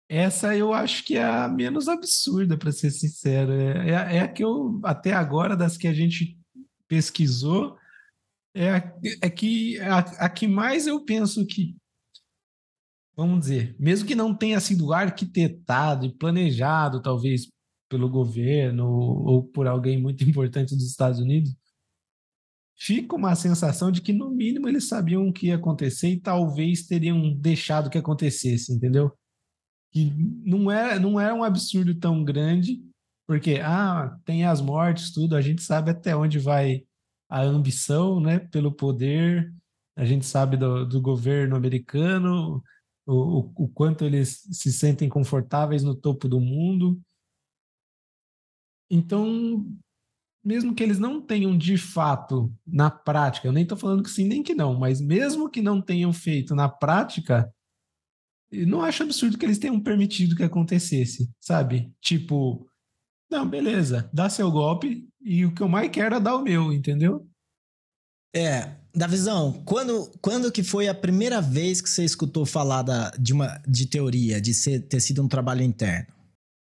essa 0.08 0.56
eu 0.56 0.72
acho 0.72 1.04
que 1.04 1.18
é 1.18 1.24
a 1.24 1.48
menos 1.48 1.88
absurda, 1.88 2.58
para 2.58 2.72
ser 2.72 2.92
sincero. 2.92 3.52
É, 3.52 3.90
é, 3.90 4.18
é, 4.18 4.20
a 4.20 4.28
que 4.28 4.44
eu, 4.44 4.80
até 4.84 5.14
agora, 5.14 5.56
das 5.56 5.78
que 5.78 5.88
a 5.88 5.94
gente 5.94 6.38
pesquisou, 6.88 7.78
é 8.54 8.70
a, 8.70 8.94
é 9.22 9.30
que, 9.30 9.80
a, 9.80 9.98
a 9.98 10.30
que 10.30 10.48
mais 10.48 10.86
eu 10.86 11.04
penso 11.04 11.46
que, 11.46 11.76
vamos 13.16 13.42
dizer, 13.42 13.76
mesmo 13.80 14.08
que 14.08 14.16
não 14.16 14.36
tenha 14.36 14.60
sido 14.60 14.94
arquitetado 14.94 16.06
e 16.06 16.16
planejado, 16.16 17.02
talvez, 17.02 17.48
pelo 17.96 18.10
governo 18.10 18.88
ou, 18.88 19.44
por 19.44 19.68
alguém 19.68 20.02
muito 20.02 20.24
importante 20.28 20.76
dos 20.76 20.86
Estados 20.86 21.20
Unidos, 21.20 21.56
fica 22.78 23.16
uma 23.16 23.36
sensação 23.36 23.92
de 23.92 24.02
que, 24.02 24.12
no 24.12 24.30
mínimo, 24.30 24.68
eles 24.68 24.88
sabiam 24.88 25.28
o 25.28 25.34
que 25.34 25.48
ia 25.48 25.56
acontecer 25.56 26.10
e 26.10 26.20
talvez 26.20 26.86
teriam 26.86 27.34
deixado 27.34 27.90
que 27.90 27.98
acontecesse, 27.98 28.74
entendeu? 28.74 29.12
que 29.96 30.12
não 30.44 30.70
é, 30.70 31.00
não 31.00 31.18
é 31.18 31.34
um 31.34 31.42
absurdo 31.42 31.96
tão 31.96 32.22
grande, 32.22 32.84
porque 33.26 33.62
ah, 33.64 34.20
tem 34.26 34.44
as 34.46 34.60
mortes, 34.60 35.10
tudo, 35.14 35.38
a 35.38 35.42
gente 35.42 35.62
sabe 35.62 35.90
até 35.90 36.14
onde 36.14 36.38
vai 36.38 36.84
a 37.30 37.42
ambição, 37.42 38.20
né, 38.20 38.40
pelo 38.40 38.74
poder, 38.74 39.54
a 39.96 40.04
gente 40.04 40.26
sabe 40.26 40.58
do, 40.58 40.86
do 40.86 41.00
governo 41.00 41.56
americano, 41.56 42.62
o, 43.06 43.14
o, 43.14 43.54
o 43.56 43.68
quanto 43.70 44.04
eles 44.04 44.42
se 44.52 44.70
sentem 44.74 45.08
confortáveis 45.08 45.82
no 45.82 45.96
topo 45.96 46.28
do 46.28 46.42
mundo. 46.42 47.00
Então, 48.90 49.66
mesmo 50.44 50.76
que 50.76 50.84
eles 50.84 51.00
não 51.00 51.20
tenham 51.22 51.58
de 51.58 51.78
fato 51.78 52.54
na 52.66 52.90
prática, 52.90 53.48
eu 53.48 53.52
nem 53.52 53.64
estou 53.64 53.78
falando 53.78 54.04
que 54.04 54.10
sim 54.10 54.28
nem 54.28 54.44
que 54.44 54.54
não, 54.54 54.78
mas 54.78 55.02
mesmo 55.02 55.50
que 55.50 55.62
não 55.62 55.82
tenham 55.82 56.14
feito 56.14 56.54
na 56.54 56.70
prática, 56.70 57.52
não 58.52 58.82
acho 58.82 59.04
absurdo 59.04 59.38
que 59.38 59.46
eles 59.46 59.58
tenham 59.58 59.80
permitido 59.82 60.36
que 60.36 60.44
acontecesse, 60.44 61.30
sabe? 61.42 61.92
Tipo, 62.00 62.68
não, 63.30 63.48
beleza, 63.48 64.10
dá 64.14 64.30
seu 64.30 64.52
golpe 64.52 65.08
e 65.20 65.46
o 65.46 65.54
que 65.54 65.62
eu 65.62 65.68
mais 65.68 65.90
quero 65.90 66.16
é 66.16 66.20
dar 66.20 66.36
o 66.36 66.44
meu, 66.44 66.72
entendeu? 66.72 67.28
É, 68.36 68.76
Davizão, 68.94 69.64
quando, 69.66 70.12
quando 70.22 70.52
que 70.52 70.62
foi 70.62 70.88
a 70.88 70.94
primeira 70.94 71.42
vez 71.42 71.82
que 71.82 71.90
você 71.90 72.04
escutou 72.04 72.46
falar 72.46 72.82
da, 72.82 73.10
de, 73.12 73.34
uma, 73.34 73.62
de 73.68 73.88
teoria, 73.88 74.40
de 74.40 74.54
ser, 74.54 74.82
ter 74.82 75.00
sido 75.00 75.24
um 75.24 75.28
trabalho 75.28 75.64
interno? 75.64 76.14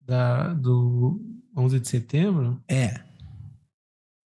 Da, 0.00 0.54
do 0.54 1.20
11 1.56 1.80
de 1.80 1.88
setembro? 1.88 2.62
É. 2.68 3.04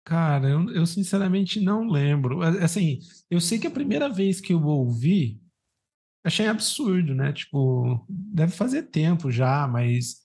Cara, 0.05 0.49
eu, 0.49 0.71
eu 0.71 0.87
sinceramente 0.87 1.61
não 1.61 1.89
lembro. 1.89 2.43
Assim, 2.43 2.99
eu 3.31 3.41
sei 3.41 3.59
que 3.59 3.67
a 3.67 3.71
primeira 3.71 4.09
vez 4.09 4.41
que 4.41 4.53
eu 4.53 4.63
ouvi 4.65 5.41
achei 6.25 6.47
absurdo, 6.49 7.15
né? 7.15 7.33
Tipo, 7.33 8.05
deve 8.09 8.53
fazer 8.53 8.85
tempo 8.85 9.31
já, 9.31 9.67
mas 9.69 10.21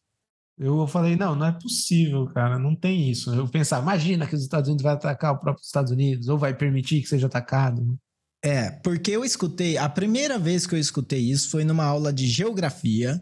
Eu 0.57 0.87
falei, 0.87 1.15
não, 1.17 1.35
não 1.35 1.47
é 1.47 1.51
possível, 1.51 2.27
cara, 2.27 2.57
não 2.57 2.75
tem 2.75 3.09
isso. 3.11 3.33
Eu 3.33 3.47
pensava, 3.47 3.83
imagina 3.83 4.25
que 4.25 4.35
os 4.35 4.41
Estados 4.41 4.69
Unidos 4.69 4.83
vai 4.83 4.93
atacar 4.93 5.33
o 5.33 5.39
próprio 5.39 5.63
Estados 5.63 5.91
Unidos, 5.91 6.29
ou 6.29 6.37
vai 6.37 6.53
permitir 6.55 7.01
que 7.01 7.09
seja 7.09 7.27
atacado. 7.27 7.97
É, 8.43 8.71
porque 8.71 9.11
eu 9.11 9.25
escutei, 9.25 9.77
a 9.77 9.89
primeira 9.89 10.39
vez 10.39 10.65
que 10.65 10.75
eu 10.75 10.79
escutei 10.79 11.19
isso 11.19 11.49
foi 11.49 11.65
numa 11.65 11.83
aula 11.83 12.13
de 12.13 12.27
geografia 12.27 13.21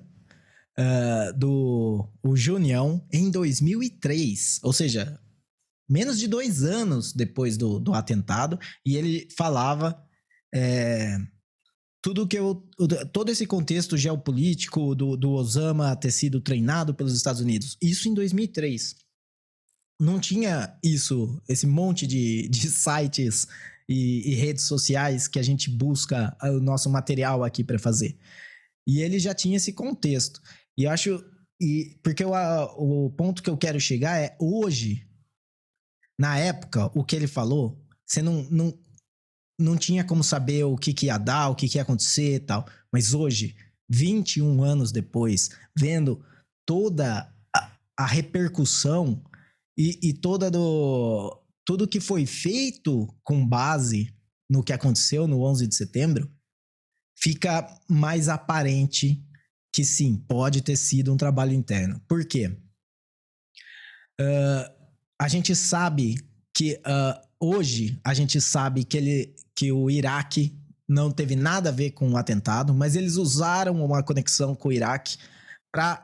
uh, 0.80 1.38
do 1.38 2.10
o 2.24 2.36
Junião 2.36 3.06
em 3.12 3.30
2003, 3.30 4.60
ou 4.63 4.74
seja, 4.74 5.20
menos 5.89 6.20
de 6.20 6.27
dois 6.27 6.63
anos 6.63 7.13
depois 7.13 7.58
do, 7.58 7.80
do 7.80 7.94
atentado, 7.94 8.60
e 8.86 8.96
ele 8.96 9.27
falava 9.36 10.01
é, 10.53 11.18
tudo 12.01 12.27
que 12.27 12.38
eu, 12.38 12.56
todo 13.12 13.30
esse 13.30 13.46
contexto 13.46 13.98
geopolítico 13.98 14.94
do, 14.94 15.15
do 15.15 15.32
Osama 15.32 15.96
ter 15.96 16.12
sido 16.12 16.42
treinado 16.42 16.94
pelos 16.94 17.15
Estados 17.15 17.42
Unidos, 17.42 17.77
isso 17.82 18.10
em 18.10 18.13
2003. 18.13 18.96
Não 20.01 20.20
tinha 20.20 20.77
isso, 20.84 21.42
esse 21.48 21.65
monte 21.65 22.06
de, 22.06 22.50
de 22.50 22.70
sites 22.70 23.48
e, 23.88 24.32
e 24.32 24.36
redes 24.36 24.65
sociais 24.65 25.27
que 25.27 25.39
a 25.39 25.44
gente 25.44 25.70
busca 25.70 26.36
o 26.42 26.60
nosso 26.60 26.89
material 26.89 27.44
aqui 27.44 27.63
para 27.63 27.80
fazer. 27.80 28.18
E 28.86 29.00
ele 29.01 29.18
já 29.18 29.34
tinha 29.34 29.56
esse 29.56 29.72
contexto. 29.72 30.42
E 30.77 30.88
acho. 30.88 31.24
E, 31.62 32.00
porque 32.03 32.25
o, 32.25 32.32
o 33.06 33.10
ponto 33.12 33.42
que 33.42 33.50
eu 33.50 33.58
quero 33.58 33.80
chegar 33.80 34.20
é 34.20 34.36
hoje, 34.39 35.08
na 36.20 36.38
época, 36.38 36.92
o 36.98 37.03
que 37.03 37.15
ele 37.15 37.27
falou, 37.27 37.82
você 38.06 38.22
não, 38.22 38.44
não, 38.50 38.77
não 39.60 39.77
tinha 39.77 40.03
como 40.03 40.24
saber 40.24 40.63
o 40.63 40.75
que, 40.75 40.94
que 40.94 41.06
ia 41.06 41.18
dar, 41.18 41.50
o 41.50 41.56
que, 41.56 41.70
que 41.70 41.77
ia 41.77 41.84
acontecer 41.84 42.36
e 42.36 42.39
tal. 42.39 42.68
Mas 42.92 43.13
hoje, 43.13 43.56
21 43.89 44.63
anos 44.63 44.92
depois, 44.92 45.50
vendo 45.77 46.24
toda 46.65 47.32
a, 47.56 47.77
a 47.98 48.06
repercussão 48.06 49.24
e, 49.77 50.00
e 50.01 50.13
toda 50.13 50.50
do, 50.51 51.42
tudo 51.65 51.88
que 51.88 52.00
foi 52.00 52.25
feito 52.25 53.08
com 53.24 53.46
base 53.46 54.13
no 54.50 54.63
que 54.63 54.74
aconteceu 54.74 55.27
no 55.27 55.42
11 55.42 55.68
de 55.68 55.75
setembro, 55.75 56.32
fica 57.18 57.68
mais 57.89 58.27
aparente 58.27 59.25
que 59.74 59.84
sim, 59.84 60.15
pode 60.15 60.62
ter 60.62 60.77
sido 60.77 61.12
um 61.12 61.18
trabalho 61.18 61.51
interno. 61.51 62.00
Por 62.08 62.24
quê? 62.25 62.56
Uh, 64.22 64.72
a 65.20 65.27
gente 65.27 65.56
sabe 65.56 66.15
que 66.53 66.80
uh, 66.86 67.27
hoje 67.39 68.00
a 68.03 68.13
gente 68.13 68.39
sabe 68.39 68.84
que, 68.84 68.96
ele, 68.96 69.36
que 69.56 69.72
o 69.72 69.89
Iraque 69.89 70.56
não 70.88 71.12
teve 71.12 71.36
nada 71.36 71.70
a 71.70 71.72
ver 71.72 71.92
com 71.92 72.12
o 72.12 72.18
atentado, 72.18 72.72
mas 72.72 72.96
eles 72.96 73.15
usaram 73.15 73.84
uma 73.84 74.03
conexão 74.03 74.53
com 74.53 74.70
o 74.70 74.72
Iraque 74.72 75.18
pra, 75.72 76.03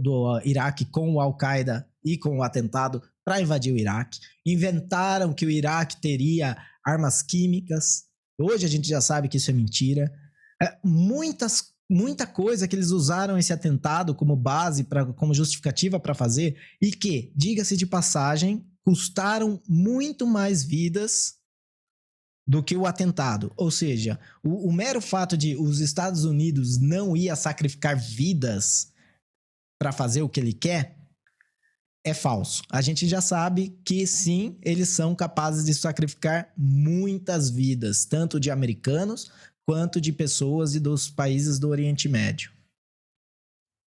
do 0.00 0.40
Iraque 0.42 0.86
com 0.86 1.12
o 1.12 1.20
Al-Qaeda 1.20 1.86
e 2.02 2.16
com 2.16 2.38
o 2.38 2.42
atentado 2.42 3.02
para 3.22 3.42
invadir 3.42 3.74
o 3.74 3.78
Iraque. 3.78 4.18
Inventaram 4.46 5.34
que 5.34 5.44
o 5.44 5.50
Iraque 5.50 6.00
teria 6.00 6.56
armas 6.84 7.20
químicas. 7.20 8.04
Hoje 8.40 8.64
a 8.64 8.68
gente 8.68 8.88
já 8.88 9.02
sabe 9.02 9.28
que 9.28 9.36
isso 9.36 9.50
é 9.50 9.54
mentira. 9.54 10.10
É, 10.62 10.78
muitas 10.82 11.71
muita 11.92 12.26
coisa 12.26 12.66
que 12.66 12.74
eles 12.74 12.90
usaram 12.90 13.36
esse 13.36 13.52
atentado 13.52 14.14
como 14.14 14.34
base, 14.34 14.84
pra, 14.84 15.04
como 15.04 15.34
justificativa 15.34 16.00
para 16.00 16.14
fazer, 16.14 16.56
e 16.80 16.90
que, 16.90 17.30
diga-se 17.36 17.76
de 17.76 17.86
passagem, 17.86 18.66
custaram 18.82 19.60
muito 19.68 20.26
mais 20.26 20.64
vidas 20.64 21.34
do 22.46 22.62
que 22.62 22.76
o 22.76 22.86
atentado. 22.86 23.52
Ou 23.56 23.70
seja, 23.70 24.18
o, 24.42 24.68
o 24.68 24.72
mero 24.72 25.00
fato 25.00 25.36
de 25.36 25.54
os 25.54 25.80
Estados 25.80 26.24
Unidos 26.24 26.80
não 26.80 27.16
ir 27.16 27.34
sacrificar 27.36 27.96
vidas 27.96 28.90
para 29.78 29.92
fazer 29.92 30.22
o 30.22 30.28
que 30.28 30.40
ele 30.40 30.52
quer 30.52 30.98
é 32.04 32.14
falso. 32.14 32.62
A 32.70 32.80
gente 32.80 33.06
já 33.06 33.20
sabe 33.20 33.78
que 33.84 34.06
sim, 34.06 34.58
eles 34.62 34.88
são 34.88 35.14
capazes 35.14 35.64
de 35.64 35.74
sacrificar 35.74 36.52
muitas 36.56 37.48
vidas, 37.50 38.04
tanto 38.04 38.40
de 38.40 38.50
americanos 38.50 39.30
quanto 39.66 40.00
de 40.00 40.12
pessoas 40.12 40.74
e 40.74 40.80
dos 40.80 41.08
países 41.08 41.58
do 41.58 41.68
Oriente 41.68 42.08
Médio. 42.08 42.52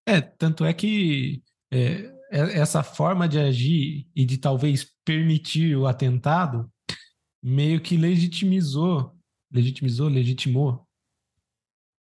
É, 0.08 0.22
tanto 0.22 0.63
é 0.63 0.74
que 0.74 1.44
é, 1.72 2.15
é, 2.32 2.60
essa 2.60 2.84
forma 2.84 3.28
de 3.28 3.39
agir 3.39 4.08
e 4.15 4.26
de 4.26 4.38
talvez 4.38 4.93
permitir 5.04 5.76
o 5.76 5.88
atentado 5.88 6.71
meio 7.43 7.82
que 7.82 7.97
legitimizou, 7.97 9.15
legitimizou, 9.52 10.08
legitimou 10.08 10.88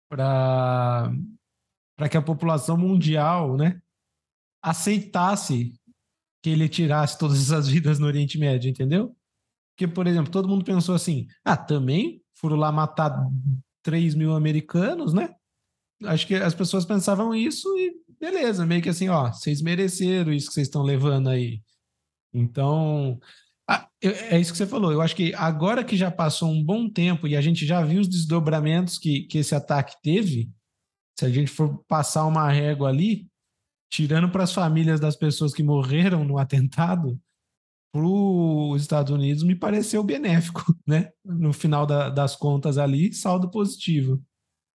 para 0.10 1.12
para 1.98 2.10
que 2.10 2.18
a 2.18 2.22
população 2.22 2.76
mundial, 2.76 3.56
né, 3.56 3.80
aceitasse 4.64 5.72
que 6.44 6.50
ele 6.50 6.68
tirasse 6.68 7.16
todas 7.16 7.40
essas 7.40 7.68
vidas 7.68 8.00
no 8.00 8.08
Oriente 8.08 8.40
Médio, 8.40 8.72
entendeu? 8.72 9.16
Porque, 9.72 9.88
por 9.88 10.08
exemplo, 10.08 10.32
todo 10.32 10.48
mundo 10.48 10.66
pensou 10.66 10.96
assim: 10.96 11.28
ah, 11.46 11.56
também 11.56 12.22
foram 12.42 12.58
lá 12.58 12.72
matar 12.72 13.26
3 13.84 14.16
mil 14.16 14.36
americanos, 14.36 15.14
né? 15.14 15.34
Acho 16.04 16.26
que 16.26 16.36
as 16.36 16.56
pessoas 16.56 16.84
pensavam 16.84 17.34
isso 17.34 17.68
e 17.78 17.94
beleza, 18.20 18.66
meio 18.66 18.82
que 18.82 18.90
assim, 18.90 19.08
ó, 19.08 19.32
vocês 19.32 19.62
mereceram 19.62 20.34
isso 20.34 20.48
que 20.48 20.54
vocês 20.54 20.68
estão 20.68 20.82
levando 20.82 21.30
aí. 21.30 21.62
Então, 22.34 23.20
é 24.02 24.40
isso 24.40 24.52
que 24.52 24.58
você 24.58 24.66
falou. 24.66 24.92
Eu 24.92 25.02
acho 25.02 25.16
que 25.16 25.34
agora 25.36 25.84
que 25.84 25.96
já 25.96 26.10
passou 26.10 26.50
um 26.50 26.64
bom 26.64 26.90
tempo 26.90 27.28
e 27.28 27.36
a 27.36 27.42
gente 27.42 27.66
já 27.66 27.84
viu 27.84 28.02
os 28.02 28.08
desdobramentos 28.08 28.98
que, 28.98 29.24
que 29.24 29.38
esse 29.38 29.54
ataque 29.54 29.96
teve, 30.02 30.50
se 31.20 31.26
a 31.26 31.30
gente 31.30 31.52
for 31.52 31.84
passar 31.88 32.26
uma 32.26 32.50
régua 32.52 32.90
ali, 32.90 33.28
tirando 33.92 34.30
para 34.30 34.44
as 34.44 34.54
famílias 34.54 35.00
das 35.00 35.16
pessoas 35.16 35.54
que 35.54 35.62
morreram 35.62 36.24
no 36.24 36.38
atentado, 36.38 37.20
para 37.92 38.06
os 38.06 38.82
Estados 38.82 39.12
Unidos 39.14 39.44
me 39.44 39.56
pareceu 39.56 40.04
benéfico, 40.04 40.64
né? 40.88 41.12
No 41.24 41.52
final 41.52 41.86
da, 41.86 42.10
das 42.10 42.36
contas 42.36 42.78
ali, 42.78 43.14
saldo 43.14 43.50
positivo. 43.50 44.22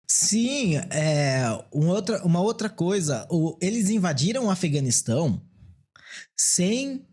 Sim, 0.10 0.76
é, 0.92 1.46
uma, 1.72 1.94
outra, 1.94 2.26
uma 2.26 2.42
outra 2.42 2.70
coisa, 2.70 3.28
o, 3.32 3.58
eles 3.62 3.90
invadiram 3.90 4.46
o 4.46 4.52
Afeganistão 4.52 5.42
sem 6.38 7.08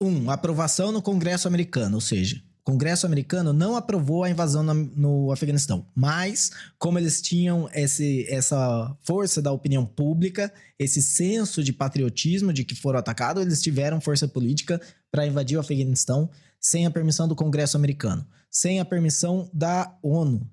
um 0.00 0.30
aprovação 0.30 0.92
no 0.92 1.02
Congresso 1.02 1.48
americano, 1.48 1.96
ou 1.96 2.00
seja, 2.00 2.42
Congresso 2.64 3.04
americano 3.04 3.52
não 3.52 3.76
aprovou 3.76 4.24
a 4.24 4.30
invasão 4.30 4.62
no, 4.62 4.74
no 4.74 5.30
Afeganistão, 5.30 5.86
mas 5.94 6.50
como 6.78 6.98
eles 6.98 7.20
tinham 7.20 7.68
esse, 7.74 8.26
essa 8.28 8.96
força 9.02 9.42
da 9.42 9.52
opinião 9.52 9.84
pública, 9.84 10.50
esse 10.78 11.02
senso 11.02 11.62
de 11.62 11.74
patriotismo 11.74 12.54
de 12.54 12.64
que 12.64 12.74
foram 12.74 12.98
atacados, 12.98 13.42
eles 13.42 13.60
tiveram 13.60 14.00
força 14.00 14.26
política 14.26 14.80
para 15.12 15.26
invadir 15.26 15.58
o 15.58 15.60
Afeganistão 15.60 16.30
sem 16.58 16.86
a 16.86 16.90
permissão 16.90 17.28
do 17.28 17.36
Congresso 17.36 17.76
americano, 17.76 18.26
sem 18.50 18.80
a 18.80 18.84
permissão 18.84 19.50
da 19.52 19.98
ONU 20.02 20.50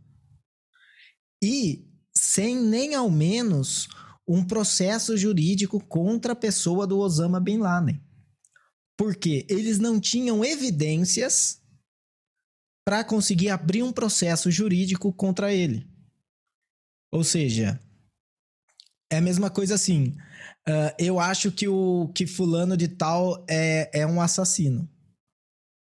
e 1.41 1.87
sem 2.13 2.57
nem 2.57 2.93
ao 2.93 3.09
menos 3.09 3.87
um 4.27 4.43
processo 4.43 5.15
jurídico 5.15 5.79
contra 5.79 6.33
a 6.33 6.35
pessoa 6.35 6.85
do 6.85 6.99
Osama 6.99 7.39
Bin 7.39 7.59
Laden. 7.59 8.01
Porque 8.97 9.45
eles 9.49 9.79
não 9.79 9.99
tinham 9.99 10.43
evidências 10.43 11.60
para 12.85 13.03
conseguir 13.03 13.49
abrir 13.49 13.83
um 13.83 13.91
processo 13.91 14.49
jurídico 14.49 15.13
contra 15.13 15.53
ele. 15.53 15.87
Ou 17.11 17.23
seja, 17.23 17.79
é 19.11 19.17
a 19.17 19.21
mesma 19.21 19.49
coisa 19.49 19.75
assim. 19.75 20.15
Uh, 20.67 20.93
eu 20.97 21.19
acho 21.19 21.51
que 21.51 21.67
o 21.67 22.09
que 22.15 22.25
fulano 22.25 22.77
de 22.77 22.87
tal 22.87 23.43
é, 23.49 23.89
é 23.93 24.07
um 24.07 24.21
assassino. 24.21 24.89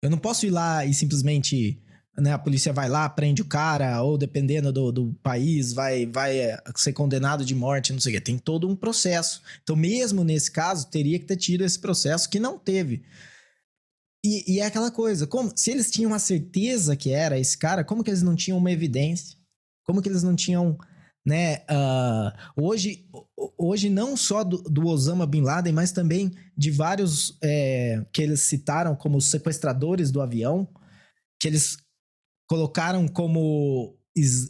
Eu 0.03 0.09
não 0.09 0.18
posso 0.18 0.46
ir 0.46 0.50
lá 0.50 0.85
e 0.85 0.94
simplesmente 0.94 1.83
né, 2.18 2.33
a 2.33 2.38
polícia 2.38 2.72
vai 2.72 2.88
lá, 2.88 3.09
prende 3.09 3.42
o 3.42 3.46
cara, 3.46 4.03
ou 4.03 4.16
dependendo 4.16 4.72
do, 4.72 4.90
do 4.90 5.14
país, 5.22 5.72
vai, 5.72 6.07
vai 6.07 6.38
é, 6.38 6.62
ser 6.76 6.92
condenado 6.92 7.44
de 7.44 7.55
morte, 7.55 7.92
não 7.92 8.00
sei 8.00 8.12
o 8.12 8.16
quê. 8.16 8.20
Tem 8.20 8.38
todo 8.38 8.68
um 8.68 8.76
processo. 8.76 9.42
Então, 9.62 9.76
mesmo 9.76 10.24
nesse 10.24 10.50
caso, 10.50 10.88
teria 10.88 11.18
que 11.18 11.26
ter 11.26 11.37
tido 11.37 11.64
esse 11.64 11.79
processo 11.79 12.29
que 12.29 12.40
não 12.40 12.59
teve. 12.59 13.03
E, 14.25 14.55
e, 14.55 14.61
é 14.61 14.67
aquela 14.67 14.91
coisa, 14.91 15.27
como 15.27 15.51
se 15.57 15.71
eles 15.71 15.91
tinham 15.91 16.13
a 16.13 16.19
certeza 16.19 16.95
que 16.95 17.11
era 17.11 17.39
esse 17.39 17.57
cara, 17.57 17.83
como 17.83 18.05
que 18.05 18.11
eles 18.11 18.23
não 18.23 18.37
tinham 18.37 18.59
uma 18.59 18.71
evidência? 18.71 19.37
Como 19.85 20.03
que 20.03 20.09
eles 20.09 20.23
não 20.23 20.37
tinham, 20.37 20.77
né? 21.25 21.65
Uh, 21.71 22.63
hoje, 22.63 23.09
hoje 23.57 23.89
não 23.89 24.17
só 24.17 24.45
do, 24.45 24.59
do, 24.59 24.87
Osama 24.87 25.27
bin 25.27 25.41
Laden, 25.41 25.73
mas 25.73 25.91
também 25.91 26.33
de 26.55 26.71
vários 26.71 27.39
é, 27.43 28.05
que 28.13 28.21
eles 28.21 28.41
citaram 28.41 28.95
como 28.95 29.21
sequestradores 29.23 30.11
do 30.11 30.21
avião, 30.21 30.69
que 31.41 31.49
eles 31.49 31.79
colocaram 32.47 33.09
como 33.09 33.97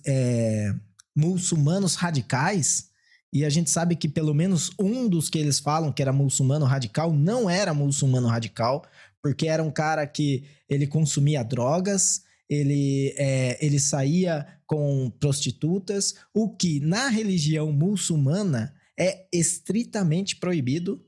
é, 0.05 0.75
muçulmanos 1.17 1.95
radicais. 1.95 2.91
E 3.33 3.45
a 3.45 3.51
gente 3.51 3.71
sabe 3.71 3.95
que 3.95 4.09
pelo 4.09 4.35
menos 4.35 4.73
um 4.77 5.09
dos 5.09 5.29
que 5.29 5.39
eles 5.39 5.61
falam 5.61 5.93
que 5.93 6.03
era 6.03 6.13
muçulmano 6.13 6.67
radical 6.67 7.13
não 7.13 7.49
era 7.49 7.73
muçulmano 7.73 8.27
radical, 8.27 8.85
porque 9.23 9.47
era 9.47 9.63
um 9.63 9.71
cara 9.71 10.07
que 10.07 10.45
ele 10.69 10.87
consumia 10.87 11.43
drogas, 11.43 12.25
ele, 12.49 13.15
é, 13.17 13.65
ele 13.65 13.79
saía 13.79 14.47
com 14.67 15.11
prostitutas, 15.21 16.17
o 16.35 16.55
que 16.55 16.81
na 16.81 17.09
religião 17.09 17.73
muçulmana 17.73 18.75
é 18.99 19.27
estritamente 19.33 20.37
proibido 20.37 21.05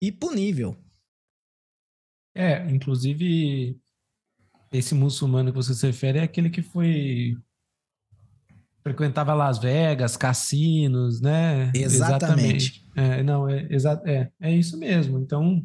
e 0.00 0.10
punível. 0.12 0.76
É, 2.34 2.68
inclusive, 2.70 3.78
esse 4.72 4.94
muçulmano 4.94 5.50
que 5.50 5.56
você 5.56 5.74
se 5.74 5.86
refere 5.86 6.18
é 6.18 6.22
aquele 6.22 6.50
que 6.50 6.62
foi. 6.62 7.36
frequentava 8.82 9.34
Las 9.34 9.58
Vegas, 9.58 10.16
cassinos, 10.16 11.20
né? 11.20 11.70
Exatamente. 11.74 12.84
Exatamente. 12.84 12.84
É, 12.96 13.22
não, 13.22 13.48
é, 13.48 13.68
é, 14.06 14.32
é 14.40 14.56
isso 14.56 14.76
mesmo. 14.78 15.18
Então, 15.18 15.64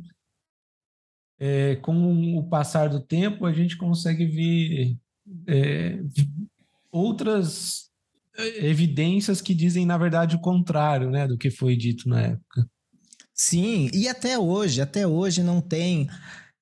é, 1.39 1.75
com 1.77 2.37
o 2.37 2.43
passar 2.43 2.89
do 2.89 2.99
tempo, 2.99 3.45
a 3.45 3.53
gente 3.53 3.77
consegue 3.77 4.25
ver 4.25 4.97
é, 5.47 5.99
outras 6.91 7.89
é, 8.37 8.67
evidências 8.67 9.41
que 9.41 9.53
dizem, 9.53 9.85
na 9.85 9.97
verdade, 9.97 10.35
o 10.35 10.41
contrário 10.41 11.09
né, 11.09 11.27
do 11.27 11.37
que 11.37 11.49
foi 11.49 11.75
dito 11.75 12.09
na 12.09 12.21
época. 12.21 12.67
Sim, 13.33 13.89
e 13.93 14.07
até 14.09 14.37
hoje, 14.37 14.81
até 14.81 15.07
hoje 15.07 15.41
não 15.41 15.61
tem 15.61 16.09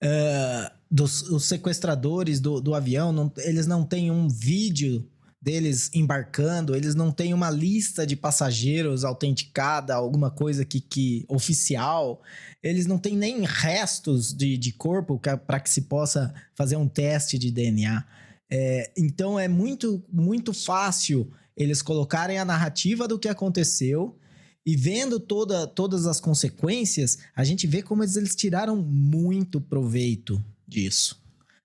uh, 0.04 0.78
dos 0.92 1.24
os 1.24 1.46
sequestradores 1.46 2.40
do, 2.40 2.62
do 2.62 2.76
avião, 2.76 3.12
não, 3.12 3.34
eles 3.38 3.66
não 3.66 3.84
têm 3.84 4.12
um 4.12 4.28
vídeo 4.28 5.10
deles 5.42 5.90
embarcando, 5.94 6.76
eles 6.76 6.96
não 6.96 7.12
têm 7.12 7.34
uma 7.34 7.50
lista 7.50 8.06
de 8.06 8.16
passageiros 8.16 9.04
autenticada, 9.04 9.94
alguma 9.94 10.32
coisa 10.32 10.66
que, 10.66 10.82
que 10.82 11.26
oficial, 11.28 12.22
eles 12.62 12.86
não 12.86 12.98
têm 12.98 13.16
nem 13.16 13.44
restos 13.44 14.34
de, 14.34 14.58
de 14.58 14.72
corpo 14.72 15.20
para 15.46 15.60
que 15.60 15.70
se 15.70 15.84
possa 15.84 16.34
fazer 16.56 16.76
um 16.76 16.88
teste 16.88 17.38
de 17.38 17.52
DNA. 17.52 18.04
É, 18.50 18.92
então 18.98 19.40
é 19.40 19.48
muito, 19.48 20.04
muito 20.12 20.54
fácil 20.54 21.32
eles 21.56 21.82
colocarem 21.82 22.38
a 22.38 22.46
narrativa 22.46 23.08
do 23.08 23.20
que 23.20 23.28
aconteceu 23.28 24.18
e 24.66 24.76
vendo 24.76 25.20
toda, 25.20 25.66
todas 25.66 26.06
as 26.06 26.20
consequências, 26.20 27.20
a 27.36 27.44
gente 27.44 27.66
vê 27.66 27.82
como 27.82 28.04
eles, 28.04 28.18
eles 28.18 28.36
tiraram 28.36 28.76
muito 28.76 29.62
proveito 29.62 30.44
disso. 30.68 31.22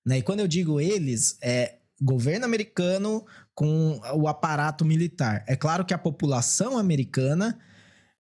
Né? 0.07 0.19
E 0.19 0.23
quando 0.23 0.41
eu 0.41 0.47
digo 0.47 0.81
eles, 0.81 1.37
é 1.43 1.79
governo 2.01 2.45
americano 2.45 3.25
com 3.55 4.01
o 4.15 4.27
aparato 4.29 4.85
militar. 4.85 5.45
É 5.47 5.57
claro 5.57 5.85
que 5.85 5.95
a 5.95 5.99
população 5.99 6.79
americana 6.79 7.59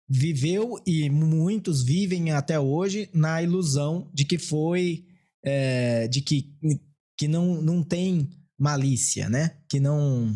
viveu 0.07 0.81
e 0.87 1.09
muitos 1.09 1.83
vivem 1.83 2.31
até 2.31 2.59
hoje 2.59 3.09
na 3.13 3.41
ilusão 3.43 4.09
de 4.13 4.25
que 4.25 4.39
foi 4.39 5.05
é, 5.43 6.07
de 6.07 6.21
que, 6.21 6.51
que 7.17 7.27
não, 7.27 7.61
não 7.61 7.83
tem 7.83 8.29
malícia, 8.57 9.29
né? 9.29 9.61
Que 9.69 9.79
não 9.79 10.35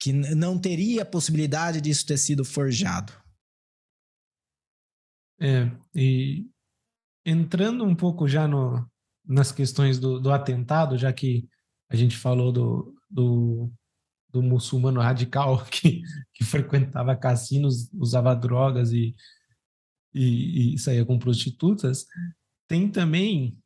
que 0.00 0.12
não 0.12 0.58
teria 0.58 1.04
possibilidade 1.04 1.80
disso 1.80 2.04
ter 2.04 2.18
sido 2.18 2.44
forjado. 2.44 3.12
É, 5.40 5.70
e 5.94 6.46
entrando 7.24 7.84
um 7.84 7.94
pouco 7.94 8.28
já 8.28 8.46
no, 8.46 8.86
nas 9.26 9.50
questões 9.50 9.98
do, 9.98 10.20
do 10.20 10.30
atentado, 10.30 10.98
já 10.98 11.12
que 11.12 11.48
a 11.90 11.96
gente 11.96 12.16
falou 12.18 12.52
do, 12.52 12.94
do, 13.10 13.72
do 14.34 14.42
muçulmano 14.42 15.00
radical 15.00 15.64
que, 15.70 16.02
que 16.34 16.44
frequentava 16.44 17.16
cassinos, 17.16 17.88
usava 17.94 18.34
drogas 18.34 18.90
e, 18.90 19.14
e, 20.12 20.74
e 20.74 20.78
saía 20.78 21.04
com 21.04 21.18
prostitutas, 21.18 22.04
tem 22.68 22.90
também 22.90 23.56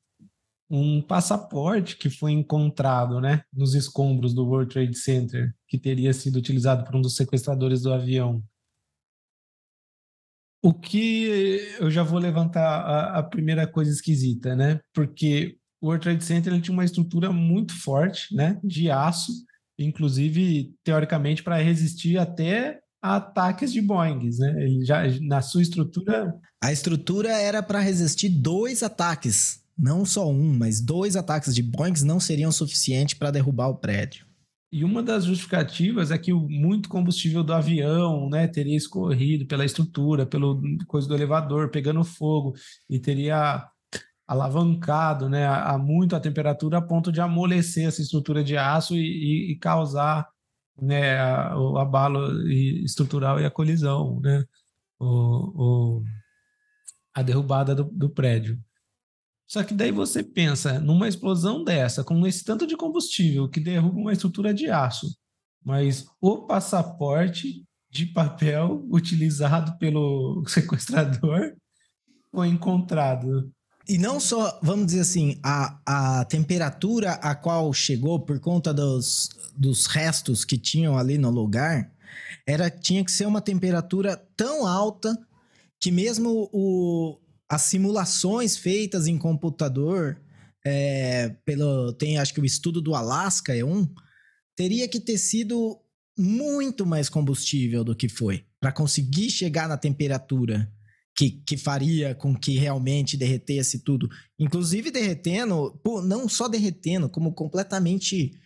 um 0.70 1.00
passaporte 1.00 1.96
que 1.96 2.10
foi 2.10 2.32
encontrado 2.32 3.18
né, 3.18 3.42
nos 3.50 3.74
escombros 3.74 4.34
do 4.34 4.44
World 4.44 4.70
Trade 4.70 4.98
Center, 4.98 5.54
que 5.66 5.78
teria 5.78 6.12
sido 6.12 6.36
utilizado 6.36 6.84
por 6.84 6.94
um 6.94 7.00
dos 7.00 7.16
sequestradores 7.16 7.80
do 7.80 7.92
avião. 7.92 8.44
O 10.62 10.74
que 10.74 11.62
eu 11.80 11.90
já 11.90 12.02
vou 12.02 12.18
levantar 12.18 12.60
a, 12.60 13.18
a 13.20 13.22
primeira 13.22 13.66
coisa 13.66 13.90
esquisita, 13.90 14.54
né? 14.54 14.80
Porque 14.92 15.56
o 15.80 15.86
World 15.86 16.02
Trade 16.02 16.24
Center 16.24 16.60
tinha 16.60 16.74
uma 16.74 16.84
estrutura 16.84 17.32
muito 17.32 17.72
forte, 17.80 18.34
né? 18.34 18.60
De 18.62 18.90
aço, 18.90 19.32
inclusive 19.78 20.74
teoricamente 20.82 21.42
para 21.42 21.56
resistir 21.58 22.18
até 22.18 22.80
a 23.00 23.16
ataques 23.16 23.72
de 23.72 23.80
Boeing, 23.80 24.30
né? 24.38 24.64
Ele 24.64 24.84
já 24.84 25.02
na 25.20 25.40
sua 25.40 25.62
estrutura. 25.62 26.34
A 26.62 26.72
estrutura 26.72 27.30
era 27.30 27.62
para 27.62 27.80
resistir 27.80 28.28
dois 28.28 28.82
ataques, 28.82 29.62
não 29.78 30.04
só 30.04 30.28
um, 30.28 30.56
mas 30.58 30.80
dois 30.80 31.14
ataques 31.14 31.54
de 31.54 31.62
Boeing 31.62 32.04
não 32.04 32.18
seriam 32.18 32.50
suficientes 32.50 33.14
para 33.14 33.30
derrubar 33.30 33.68
o 33.68 33.76
prédio. 33.76 34.26
E 34.70 34.84
uma 34.84 35.02
das 35.02 35.24
justificativas 35.24 36.10
é 36.10 36.18
que 36.18 36.32
o 36.32 36.40
muito 36.40 36.90
combustível 36.90 37.42
do 37.42 37.54
avião, 37.54 38.28
né, 38.28 38.46
teria 38.46 38.76
escorrido 38.76 39.46
pela 39.46 39.64
estrutura, 39.64 40.26
pelo 40.26 40.60
coisa 40.86 41.08
do 41.08 41.14
elevador 41.14 41.70
pegando 41.70 42.04
fogo 42.04 42.54
e 42.88 42.98
teria 42.98 43.66
alavancado, 44.28 45.26
né, 45.26 45.46
a, 45.46 45.78
muito 45.78 46.14
a 46.14 46.20
temperatura 46.20 46.76
a 46.76 46.82
ponto 46.82 47.10
de 47.10 47.18
amolecer 47.18 47.88
essa 47.88 48.02
estrutura 48.02 48.44
de 48.44 48.58
aço 48.58 48.94
e, 48.94 48.98
e, 49.00 49.52
e 49.52 49.56
causar, 49.56 50.28
né, 50.80 51.18
o 51.54 51.78
abalo 51.78 52.46
estrutural 52.50 53.40
e 53.40 53.46
a 53.46 53.50
colisão, 53.50 54.20
né, 54.20 54.44
o, 55.00 55.06
o 55.06 56.04
a 57.14 57.22
derrubada 57.22 57.74
do, 57.74 57.84
do 57.84 58.10
prédio. 58.10 58.60
Só 59.48 59.64
que 59.64 59.72
daí 59.72 59.90
você 59.90 60.22
pensa 60.22 60.78
numa 60.78 61.08
explosão 61.08 61.64
dessa, 61.64 62.04
com 62.04 62.26
esse 62.26 62.44
tanto 62.44 62.66
de 62.66 62.76
combustível 62.76 63.48
que 63.48 63.58
derruba 63.58 63.98
uma 63.98 64.12
estrutura 64.12 64.52
de 64.52 64.70
aço, 64.70 65.08
mas 65.64 66.06
o 66.20 66.46
passaporte 66.46 67.64
de 67.90 68.06
papel 68.06 68.86
utilizado 68.92 69.78
pelo 69.78 70.44
sequestrador 70.46 71.54
foi 72.30 72.48
encontrado. 72.48 73.50
E 73.88 73.96
não 73.96 74.20
só, 74.20 74.60
vamos 74.62 74.88
dizer 74.88 75.00
assim, 75.00 75.40
a, 75.42 75.80
a 76.20 76.24
temperatura 76.26 77.12
a 77.12 77.34
qual 77.34 77.72
chegou 77.72 78.20
por 78.20 78.38
conta 78.38 78.74
dos, 78.74 79.30
dos 79.56 79.86
restos 79.86 80.44
que 80.44 80.58
tinham 80.58 80.98
ali 80.98 81.16
no 81.16 81.30
lugar, 81.30 81.90
era 82.46 82.68
tinha 82.68 83.02
que 83.02 83.10
ser 83.10 83.26
uma 83.26 83.40
temperatura 83.40 84.14
tão 84.36 84.66
alta 84.66 85.18
que 85.80 85.90
mesmo 85.90 86.50
o, 86.52 87.18
as 87.48 87.62
simulações 87.62 88.58
feitas 88.58 89.06
em 89.06 89.16
computador, 89.16 90.20
é, 90.66 91.30
pelo, 91.46 91.92
tem 91.94 92.18
acho 92.18 92.34
que 92.34 92.40
o 92.40 92.44
estudo 92.44 92.82
do 92.82 92.94
Alasca 92.94 93.56
é 93.56 93.64
um, 93.64 93.88
teria 94.54 94.86
que 94.86 95.00
ter 95.00 95.16
sido 95.16 95.80
muito 96.18 96.84
mais 96.84 97.08
combustível 97.08 97.82
do 97.82 97.96
que 97.96 98.08
foi 98.08 98.44
para 98.60 98.72
conseguir 98.72 99.30
chegar 99.30 99.66
na 99.66 99.78
temperatura 99.78 100.70
que, 101.18 101.32
que 101.44 101.56
faria 101.56 102.14
com 102.14 102.32
que 102.32 102.56
realmente 102.56 103.16
derretesse 103.16 103.80
tudo. 103.80 104.08
Inclusive 104.38 104.92
derretendo, 104.92 105.76
não 106.04 106.28
só 106.28 106.46
derretendo, 106.46 107.08
como 107.08 107.34
completamente 107.34 108.38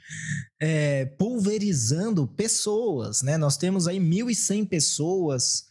é, 0.59 1.05
pulverizando 1.05 2.27
pessoas, 2.27 3.21
né? 3.21 3.37
Nós 3.37 3.59
temos 3.59 3.87
aí 3.87 3.99
1.100 3.99 4.67
pessoas 4.67 5.65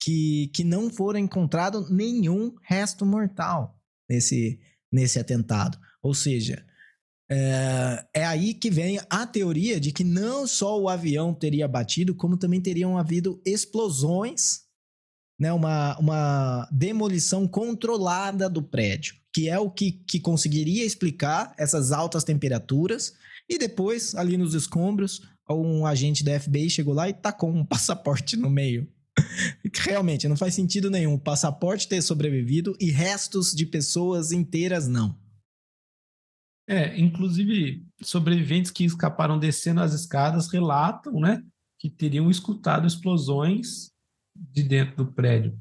que, 0.00 0.50
que 0.54 0.64
não 0.64 0.88
foram 0.88 1.20
encontrado 1.20 1.86
nenhum 1.90 2.54
resto 2.62 3.04
mortal 3.04 3.78
nesse, 4.08 4.58
nesse 4.90 5.18
atentado. 5.18 5.78
Ou 6.02 6.14
seja, 6.14 6.64
é, 7.30 8.06
é, 8.14 8.24
aí 8.24 8.54
que 8.54 8.70
vem 8.70 8.98
a 9.10 9.26
teoria 9.26 9.78
de 9.78 9.92
que 9.92 10.04
não 10.04 10.46
só 10.46 10.80
o 10.80 10.88
avião 10.88 11.34
teria 11.34 11.68
batido, 11.68 12.14
como 12.14 12.38
também 12.38 12.62
teriam 12.62 12.96
havido 12.96 13.42
explosões, 13.44 14.65
né, 15.38 15.52
uma, 15.52 15.98
uma 15.98 16.68
demolição 16.70 17.46
controlada 17.46 18.48
do 18.48 18.62
prédio, 18.62 19.14
que 19.32 19.48
é 19.48 19.58
o 19.58 19.70
que, 19.70 19.92
que 19.92 20.20
conseguiria 20.20 20.84
explicar 20.84 21.54
essas 21.58 21.92
altas 21.92 22.24
temperaturas. 22.24 23.14
E 23.48 23.58
depois, 23.58 24.14
ali 24.14 24.36
nos 24.36 24.54
escombros, 24.54 25.22
um 25.48 25.86
agente 25.86 26.24
da 26.24 26.38
FBI 26.38 26.70
chegou 26.70 26.94
lá 26.94 27.08
e 27.08 27.14
tacou 27.14 27.50
um 27.50 27.64
passaporte 27.66 28.36
no 28.36 28.50
meio 28.50 28.88
Realmente, 29.74 30.28
não 30.28 30.36
faz 30.36 30.54
sentido 30.54 30.90
nenhum 30.90 31.14
o 31.14 31.20
passaporte 31.20 31.88
ter 31.88 32.02
sobrevivido 32.02 32.76
e 32.80 32.90
restos 32.90 33.52
de 33.52 33.66
pessoas 33.66 34.32
inteiras 34.32 34.86
não. 34.86 35.18
É, 36.68 36.98
inclusive, 36.98 37.86
sobreviventes 38.02 38.70
que 38.70 38.84
escaparam 38.84 39.38
descendo 39.38 39.80
as 39.80 39.92
escadas 39.92 40.48
relatam, 40.48 41.20
né, 41.20 41.42
que 41.78 41.88
teriam 41.88 42.28
escutado 42.30 42.86
explosões 42.86 43.90
de 44.52 44.62
dentro 44.62 44.96
do 44.96 45.12
prédio. 45.12 45.58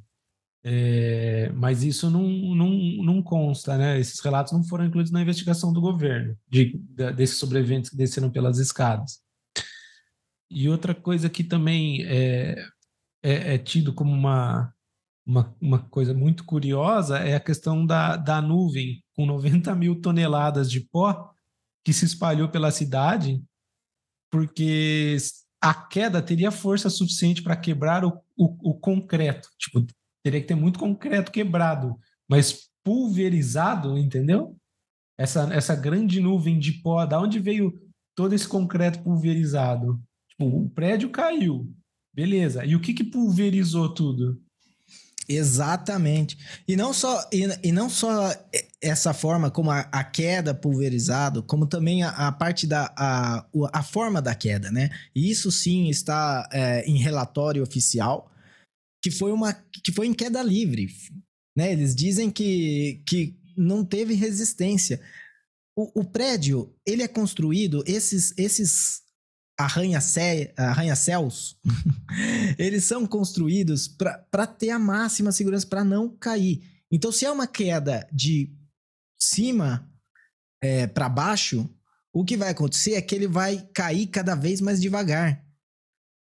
É, 0.68 1.52
mas 1.54 1.84
isso 1.84 2.10
não, 2.10 2.24
não, 2.56 2.70
não 3.04 3.22
consta, 3.22 3.78
né? 3.78 4.00
Esses 4.00 4.20
relatos 4.20 4.52
não 4.52 4.64
foram 4.64 4.86
incluídos 4.86 5.12
na 5.12 5.22
investigação 5.22 5.72
do 5.72 5.80
governo, 5.80 6.36
de, 6.50 6.76
de, 6.90 7.14
desses 7.14 7.38
sobreviventes 7.38 7.92
que 7.92 7.96
desceram 7.96 8.32
pelas 8.32 8.58
escadas. 8.58 9.20
E 10.50 10.68
outra 10.68 10.96
coisa 10.96 11.30
que 11.30 11.44
também 11.44 12.04
é, 12.06 12.66
é, 13.22 13.54
é 13.54 13.58
tido 13.60 13.94
como 13.94 14.12
uma, 14.12 14.74
uma, 15.24 15.56
uma, 15.62 15.80
coisa 15.80 16.16
muito 16.16 16.44
curiosa 16.44 17.20
é 17.20 17.36
a 17.36 17.40
questão 17.40 17.86
da, 17.86 18.16
da 18.16 18.42
nuvem, 18.42 19.04
com 19.16 19.26
90 19.26 19.76
mil 19.76 20.02
toneladas 20.02 20.72
de 20.72 20.80
pó 20.80 21.32
que 21.84 21.94
se 21.94 22.06
espalhou 22.06 22.50
pela 22.50 22.72
cidade, 22.72 23.40
porque 24.32 25.16
a 25.62 25.74
queda 25.74 26.22
teria 26.24 26.50
força 26.50 26.90
suficiente 26.90 27.44
para 27.44 27.56
quebrar 27.56 28.04
o, 28.04 28.20
o, 28.38 28.72
o, 28.72 28.80
concreto. 28.80 29.50
Tipo, 29.58 29.86
teria 30.24 30.42
que 30.42 30.48
ter 30.48 30.56
muito 30.56 30.80
concreto 30.80 31.32
quebrado, 31.32 31.96
mas 32.30 32.70
pulverizado, 32.84 33.98
entendeu? 33.98 34.56
Essa, 35.18 35.54
essa 35.54 35.76
grande 35.76 36.20
nuvem 36.20 36.60
de 36.60 36.74
pó, 36.82 37.06
da 37.06 37.20
onde 37.20 37.40
veio 37.40 37.74
todo 38.16 38.34
esse 38.34 38.48
concreto 38.48 39.02
pulverizado? 39.04 40.02
Tipo, 40.30 40.46
o 40.46 40.70
prédio 40.70 41.10
caiu, 41.10 41.74
beleza. 42.14 42.66
E 42.66 42.76
o 42.76 42.82
que, 42.82 42.94
que 42.94 43.04
pulverizou 43.04 43.94
tudo? 43.94 44.42
Exatamente. 45.28 46.38
E 46.68 46.76
não 46.76 46.94
só, 46.94 47.28
e, 47.32 47.48
e 47.64 47.72
não 47.72 47.90
só 47.90 48.32
essa 48.82 49.14
forma 49.14 49.50
como 49.50 49.72
a, 49.72 49.82
a 49.92 50.04
queda 50.04 50.54
pulverizado, 50.54 51.42
como 51.42 51.66
também 51.66 52.04
a, 52.04 52.10
a, 52.10 52.32
parte 52.32 52.68
da 52.68 52.94
a, 52.96 53.46
a 53.74 53.84
forma 53.84 54.22
da 54.22 54.36
queda, 54.36 54.72
né? 54.72 54.90
E 55.16 55.30
isso 55.30 55.52
sim 55.52 55.90
está 55.90 56.48
é, 56.52 56.86
em 56.86 56.98
relatório 56.98 57.64
oficial, 57.64 58.32
que 59.04 59.10
foi 59.10 59.32
uma 59.32 59.54
que 59.54 59.92
foi 59.92 60.08
em 60.08 60.14
queda 60.14 60.44
livre, 60.44 60.88
né? 61.58 61.72
Eles 61.72 61.96
dizem 61.96 62.30
que, 62.30 63.02
que 63.08 63.36
não 63.58 63.84
teve 63.84 64.14
resistência. 64.14 65.02
O, 65.76 66.02
o 66.02 66.06
prédio 66.06 66.74
ele 66.86 67.02
é 67.02 67.08
construído 67.08 67.84
esses 67.88 68.34
esses 68.38 69.05
arranha-céus, 69.58 70.50
arranha 70.58 70.94
eles 72.58 72.84
são 72.84 73.06
construídos 73.06 73.88
para 73.88 74.48
ter 74.48 74.70
a 74.70 74.80
máxima 74.80 75.32
segurança, 75.32 75.66
para 75.66 75.84
não 75.84 76.10
cair. 76.10 76.62
Então, 76.92 77.12
se 77.12 77.26
é 77.26 77.32
uma 77.32 77.48
queda 77.48 78.08
de 78.12 78.54
cima 79.20 79.90
é, 80.62 80.88
para 80.88 81.10
baixo, 81.10 81.70
o 82.14 82.24
que 82.24 82.38
vai 82.38 82.50
acontecer 82.50 82.94
é 82.94 83.02
que 83.02 83.16
ele 83.16 83.28
vai 83.28 83.68
cair 83.74 84.08
cada 84.08 84.36
vez 84.36 84.62
mais 84.62 84.82
devagar. 84.82 85.44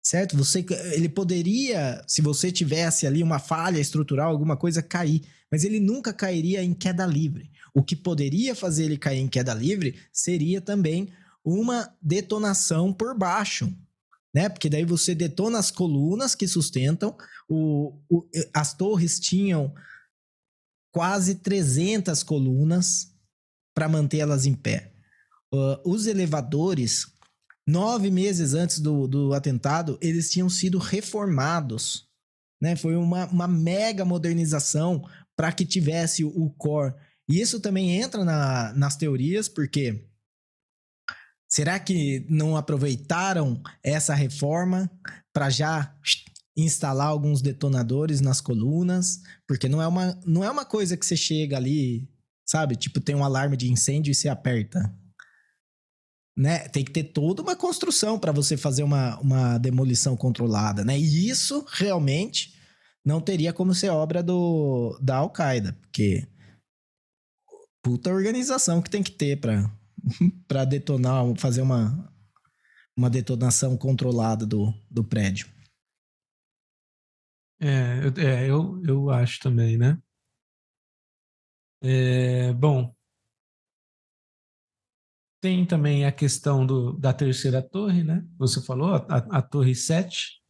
Certo? 0.06 0.36
Você, 0.36 0.66
ele 0.94 1.08
poderia, 1.08 2.04
se 2.08 2.22
você 2.22 2.52
tivesse 2.52 3.08
ali 3.08 3.24
uma 3.24 3.40
falha 3.40 3.80
estrutural, 3.80 4.32
alguma 4.32 4.58
coisa, 4.58 4.82
cair. 4.82 5.22
Mas 5.52 5.64
ele 5.64 5.80
nunca 5.80 6.12
cairia 6.12 6.64
em 6.64 6.74
queda 6.74 7.06
livre. 7.06 7.50
O 7.74 7.84
que 7.84 7.96
poderia 7.96 8.54
fazer 8.56 8.86
ele 8.86 8.98
cair 8.98 9.20
em 9.20 9.28
queda 9.28 9.54
livre 9.54 9.96
seria 10.12 10.60
também 10.60 11.10
uma 11.44 11.94
detonação 12.02 12.94
por 12.94 13.18
baixo, 13.18 13.72
né? 14.34 14.50
Porque 14.50 14.70
daí 14.70 14.86
você 14.86 15.14
detona 15.14 15.60
as 15.60 15.70
colunas 15.70 16.34
que 16.34 16.48
sustentam. 16.48 17.16
O, 17.48 18.00
o, 18.10 18.28
as 18.54 18.74
torres 18.74 19.20
tinham 19.20 19.74
quase 20.92 21.36
300 21.36 22.24
colunas 22.24 23.14
para 23.76 23.90
mantê-las 23.90 24.46
em 24.46 24.54
pé. 24.54 24.94
Uh, 25.54 25.78
os 25.86 26.08
elevadores, 26.08 27.08
nove 27.68 28.10
meses 28.10 28.54
antes 28.54 28.80
do, 28.80 29.08
do 29.08 29.34
atentado, 29.34 29.98
eles 30.02 30.32
tinham 30.32 30.50
sido 30.50 30.78
reformados. 30.78 32.08
Né? 32.62 32.76
Foi 32.76 32.96
uma, 32.96 33.26
uma 33.28 33.48
mega 33.48 34.06
modernização 34.06 35.04
para 35.36 35.52
que 35.52 35.66
tivesse 35.66 36.24
o, 36.24 36.30
o 36.30 36.50
core. 36.52 36.94
E 37.30 37.40
isso 37.40 37.60
também 37.60 37.92
entra 37.92 38.24
na, 38.24 38.74
nas 38.74 38.96
teorias, 38.96 39.48
porque 39.48 40.08
Será 41.54 41.80
que 41.80 42.26
não 42.28 42.58
aproveitaram 42.58 43.62
essa 43.84 44.16
reforma 44.16 44.90
para 45.32 45.52
já 45.52 45.96
instalar 46.58 47.06
alguns 47.06 47.44
detonadores 47.44 48.22
nas 48.22 48.42
colunas? 48.42 49.22
Porque 49.48 49.70
não 49.70 49.80
é 49.80 49.86
uma, 49.88 50.20
não 50.26 50.44
é 50.44 50.50
uma 50.50 50.66
coisa 50.66 50.98
que 50.98 51.06
você 51.06 51.16
chega 51.16 51.56
ali, 51.56 52.10
sabe? 52.44 52.76
Tipo, 52.76 53.00
tem 53.00 53.14
um 53.14 53.24
alarme 53.24 53.56
de 53.56 53.72
incêndio 53.72 54.10
e 54.10 54.16
você 54.16 54.30
aperta. 54.30 54.92
Né? 56.36 56.68
Tem 56.70 56.84
que 56.84 56.92
ter 56.92 57.04
toda 57.04 57.44
uma 57.44 57.56
construção 57.56 58.18
para 58.18 58.32
você 58.32 58.58
fazer 58.58 58.82
uma, 58.82 59.20
uma 59.20 59.60
demolição 59.60 60.18
controlada, 60.18 60.84
né? 60.84 60.98
E 61.00 61.30
isso 61.30 61.64
realmente 61.70 62.60
não 63.06 63.22
teria 63.22 63.54
como 63.54 63.76
ser 63.76 63.90
obra 63.90 64.24
do, 64.24 64.98
da 65.00 65.18
Al-Qaeda, 65.18 65.74
porque 65.74 66.28
puta 67.84 68.10
organização 68.10 68.82
que 68.82 68.90
tem 68.90 69.04
que 69.04 69.12
ter 69.12 69.40
para 69.40 69.72
para 70.48 70.66
detonar, 70.66 71.24
fazer 71.38 71.62
uma, 71.62 72.14
uma 72.96 73.10
detonação 73.10 73.78
controlada 73.78 74.46
do, 74.46 74.74
do 74.90 75.04
prédio. 75.04 75.48
É, 77.60 78.02
é 78.18 78.50
eu, 78.50 78.82
eu 78.86 79.10
acho 79.10 79.40
também, 79.40 79.78
né? 79.78 80.02
É, 81.82 82.54
bom, 82.54 82.96
tem 85.42 85.66
também 85.66 86.06
a 86.06 86.12
questão 86.12 86.66
do, 86.66 86.94
da 86.94 87.14
terceira 87.14 87.62
torre, 87.62 88.02
né? 88.04 88.26
Você 88.38 88.62
falou, 88.64 88.96
a, 88.96 89.18
a 89.18 89.42
torre 89.42 89.76
7, 89.76 90.42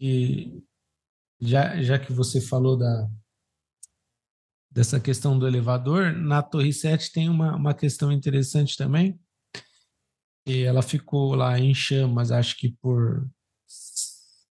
e 0.00 0.62
já, 1.40 1.82
já 1.82 1.98
que 1.98 2.12
você 2.12 2.40
falou 2.40 2.78
da, 2.78 3.10
dessa 4.74 4.98
questão 4.98 5.38
do 5.38 5.46
elevador, 5.46 6.12
na 6.12 6.42
Torre 6.42 6.72
7 6.72 7.12
tem 7.12 7.28
uma, 7.28 7.54
uma 7.54 7.72
questão 7.72 8.10
interessante 8.10 8.76
também. 8.76 9.18
E 10.44 10.62
ela 10.62 10.82
ficou 10.82 11.34
lá 11.36 11.58
em 11.58 11.72
chamas, 11.72 12.32
acho 12.32 12.56
que 12.58 12.70
por. 12.82 13.26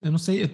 Eu 0.01 0.13
não 0.13 0.19
sei, 0.19 0.45
eu 0.45 0.51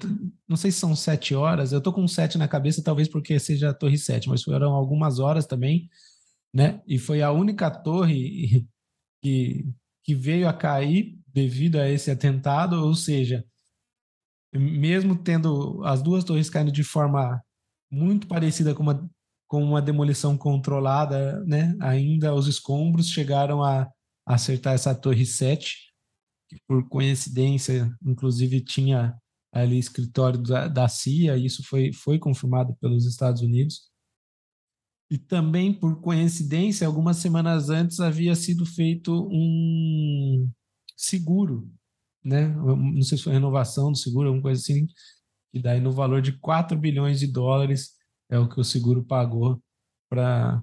não 0.48 0.56
sei 0.56 0.72
se 0.72 0.78
são 0.78 0.96
sete 0.96 1.34
horas, 1.34 1.72
eu 1.72 1.80
tô 1.80 1.92
com 1.92 2.06
sete 2.08 2.38
na 2.38 2.48
cabeça, 2.48 2.82
talvez 2.82 3.06
porque 3.06 3.38
seja 3.38 3.70
a 3.70 3.74
Torre 3.74 3.98
7, 3.98 4.28
mas 4.28 4.42
foram 4.42 4.72
algumas 4.72 5.18
horas 5.18 5.44
também, 5.46 5.88
né? 6.54 6.80
E 6.86 6.98
foi 6.98 7.20
a 7.20 7.30
única 7.30 7.70
torre 7.70 8.66
que, 9.22 9.66
que 10.04 10.14
veio 10.14 10.48
a 10.48 10.52
cair 10.52 11.18
devido 11.26 11.76
a 11.76 11.88
esse 11.88 12.10
atentado, 12.10 12.74
ou 12.84 12.94
seja, 12.94 13.44
mesmo 14.54 15.16
tendo 15.16 15.84
as 15.84 16.02
duas 16.02 16.24
torres 16.24 16.48
caindo 16.48 16.72
de 16.72 16.82
forma 16.82 17.40
muito 17.90 18.26
parecida 18.26 18.74
com 18.74 18.82
uma 18.82 19.10
com 19.50 19.64
uma 19.64 19.82
demolição 19.82 20.38
controlada, 20.38 21.44
né? 21.44 21.76
Ainda 21.80 22.32
os 22.32 22.46
escombros 22.46 23.08
chegaram 23.08 23.64
a, 23.64 23.90
acertar 24.24 24.74
essa 24.74 24.94
torre 24.94 25.26
7, 25.26 25.76
que 26.48 26.56
por 26.68 26.88
coincidência, 26.88 27.92
inclusive 28.06 28.60
tinha 28.62 29.12
ali 29.52 29.76
escritório 29.76 30.40
da, 30.40 30.68
da 30.68 30.86
CIA, 30.86 31.36
e 31.36 31.46
isso 31.46 31.64
foi, 31.64 31.92
foi 31.92 32.16
confirmado 32.16 32.76
pelos 32.80 33.04
Estados 33.04 33.42
Unidos. 33.42 33.90
E 35.10 35.18
também, 35.18 35.74
por 35.74 36.00
coincidência, 36.00 36.86
algumas 36.86 37.16
semanas 37.16 37.70
antes 37.70 37.98
havia 37.98 38.36
sido 38.36 38.64
feito 38.64 39.28
um 39.32 40.48
seguro, 40.96 41.68
né? 42.24 42.46
Não 42.46 43.02
sei 43.02 43.18
se 43.18 43.24
foi 43.24 43.32
renovação 43.32 43.90
do 43.90 43.98
seguro, 43.98 44.28
alguma 44.28 44.44
coisa 44.44 44.60
assim, 44.60 44.86
que 45.52 45.60
daí 45.60 45.80
no 45.80 45.90
valor 45.90 46.22
de 46.22 46.38
4 46.38 46.78
bilhões 46.78 47.18
de 47.18 47.26
dólares 47.26 47.98
é 48.30 48.38
o 48.38 48.48
que 48.48 48.60
o 48.60 48.64
seguro 48.64 49.04
pagou 49.04 49.60
para 50.08 50.62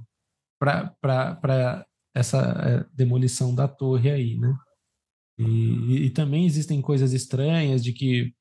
essa 2.16 2.38
é, 2.40 2.96
demolição 2.96 3.54
da 3.54 3.68
torre 3.68 4.10
aí, 4.10 4.38
né? 4.38 4.56
E, 5.38 6.06
e, 6.06 6.10
também 6.10 6.48
existem 6.48 6.82
coisas 6.82 7.14
estranhas 7.14 7.84
de 7.84 7.94
que 7.94 8.34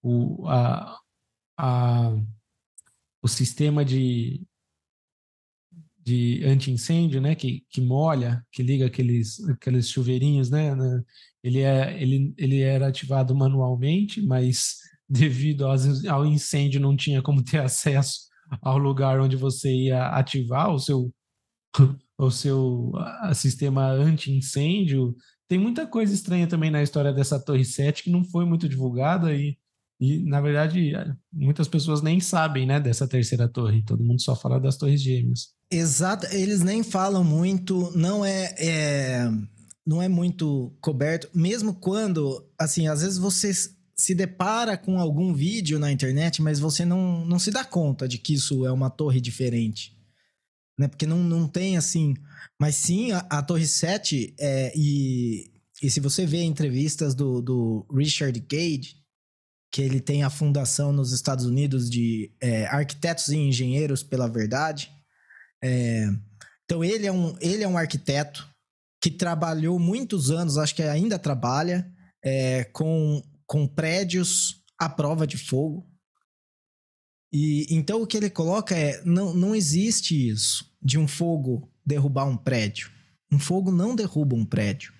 o, 0.00 0.46
a, 0.46 1.00
a, 1.58 2.16
o 3.20 3.26
sistema 3.26 3.84
de, 3.84 4.46
de 5.98 6.44
anti-incêndio, 6.44 7.20
né, 7.20 7.34
que, 7.34 7.64
que 7.68 7.80
molha, 7.80 8.46
que 8.52 8.62
liga 8.62 8.86
aqueles, 8.86 9.40
aqueles 9.48 9.88
chuveirinhos, 9.88 10.48
né, 10.48 10.76
né 10.76 11.02
ele, 11.42 11.60
é, 11.60 12.00
ele, 12.00 12.32
ele 12.38 12.60
era 12.60 12.86
ativado 12.86 13.34
manualmente, 13.34 14.22
mas 14.22 14.76
devido 15.08 15.66
ao 15.66 16.24
incêndio 16.24 16.80
não 16.80 16.96
tinha 16.96 17.20
como 17.20 17.42
ter 17.42 17.60
acesso 17.60 18.32
ao 18.62 18.78
lugar 18.78 19.20
onde 19.20 19.36
você 19.36 19.70
ia 19.70 20.08
ativar 20.08 20.72
o 20.72 20.78
seu, 20.78 21.12
o 22.18 22.30
seu 22.30 22.92
sistema 23.34 23.90
anti-incêndio. 23.90 25.14
Tem 25.48 25.58
muita 25.58 25.86
coisa 25.86 26.14
estranha 26.14 26.46
também 26.46 26.70
na 26.70 26.82
história 26.82 27.12
dessa 27.12 27.38
Torre 27.38 27.64
7 27.64 28.04
que 28.04 28.10
não 28.10 28.24
foi 28.24 28.44
muito 28.44 28.68
divulgada 28.68 29.34
e, 29.34 29.56
e 30.00 30.24
na 30.24 30.40
verdade, 30.40 30.92
muitas 31.32 31.68
pessoas 31.68 32.02
nem 32.02 32.20
sabem 32.20 32.66
né, 32.66 32.80
dessa 32.80 33.06
terceira 33.06 33.48
torre. 33.48 33.84
Todo 33.84 34.04
mundo 34.04 34.22
só 34.22 34.34
fala 34.34 34.58
das 34.58 34.76
torres 34.76 35.02
gêmeas. 35.02 35.54
Exato, 35.70 36.26
eles 36.26 36.62
nem 36.62 36.82
falam 36.82 37.24
muito, 37.24 37.90
não 37.96 38.24
é, 38.24 38.54
é 38.58 39.30
não 39.86 40.00
é 40.00 40.08
muito 40.08 40.74
coberto, 40.80 41.28
mesmo 41.34 41.74
quando, 41.74 42.48
assim, 42.58 42.88
às 42.88 43.02
vezes 43.02 43.18
vocês 43.18 43.73
se 43.96 44.14
depara 44.14 44.76
com 44.76 44.98
algum 44.98 45.32
vídeo 45.32 45.78
na 45.78 45.92
internet, 45.92 46.42
mas 46.42 46.58
você 46.58 46.84
não, 46.84 47.24
não 47.24 47.38
se 47.38 47.50
dá 47.50 47.64
conta 47.64 48.08
de 48.08 48.18
que 48.18 48.34
isso 48.34 48.66
é 48.66 48.72
uma 48.72 48.90
torre 48.90 49.20
diferente. 49.20 49.96
Né? 50.78 50.88
Porque 50.88 51.06
não, 51.06 51.22
não 51.22 51.46
tem 51.46 51.76
assim. 51.76 52.14
Mas 52.60 52.74
sim, 52.74 53.12
a, 53.12 53.18
a 53.30 53.42
Torre 53.42 53.66
7, 53.66 54.34
é, 54.38 54.72
e, 54.76 55.50
e 55.82 55.90
se 55.90 56.00
você 56.00 56.26
vê 56.26 56.42
entrevistas 56.42 57.14
do, 57.14 57.40
do 57.40 57.86
Richard 57.92 58.38
Gage, 58.40 58.96
que 59.72 59.82
ele 59.82 60.00
tem 60.00 60.22
a 60.22 60.30
fundação 60.30 60.92
nos 60.92 61.12
Estados 61.12 61.44
Unidos 61.44 61.90
de 61.90 62.32
é, 62.40 62.66
Arquitetos 62.66 63.28
e 63.28 63.36
Engenheiros 63.36 64.02
pela 64.02 64.28
Verdade. 64.28 64.90
É, 65.62 66.08
então 66.64 66.84
ele 66.84 67.06
é, 67.06 67.12
um, 67.12 67.36
ele 67.40 67.62
é 67.62 67.68
um 67.68 67.76
arquiteto 67.76 68.48
que 69.02 69.10
trabalhou 69.10 69.78
muitos 69.78 70.30
anos, 70.30 70.58
acho 70.58 70.74
que 70.74 70.82
ainda 70.82 71.18
trabalha, 71.18 71.90
é, 72.24 72.64
com 72.64 73.22
com 73.46 73.66
prédios 73.66 74.62
à 74.78 74.88
prova 74.88 75.26
de 75.26 75.36
fogo. 75.36 75.86
E 77.32 77.66
então 77.70 78.02
o 78.02 78.06
que 78.06 78.16
ele 78.16 78.30
coloca 78.30 78.76
é: 78.76 79.02
não, 79.04 79.34
não 79.34 79.54
existe 79.54 80.28
isso 80.28 80.72
de 80.82 80.98
um 80.98 81.08
fogo 81.08 81.70
derrubar 81.84 82.26
um 82.26 82.36
prédio. 82.36 82.90
Um 83.30 83.38
fogo 83.38 83.72
não 83.72 83.96
derruba 83.96 84.36
um 84.36 84.44
prédio. 84.44 84.92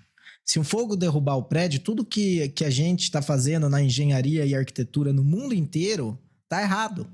Se 0.44 0.59
um 0.59 0.64
fogo 0.64 0.96
derrubar 0.96 1.37
o 1.37 1.44
prédio, 1.44 1.80
tudo 1.80 2.04
que, 2.04 2.48
que 2.50 2.64
a 2.64 2.70
gente 2.70 3.04
está 3.04 3.22
fazendo 3.22 3.68
na 3.68 3.83
engenharia 3.83 4.44
e 4.44 4.54
arquitetura 4.54 5.12
no 5.12 5.24
mundo 5.24 5.54
inteiro 5.54 6.18
tá 6.48 6.61
errado. 6.61 7.11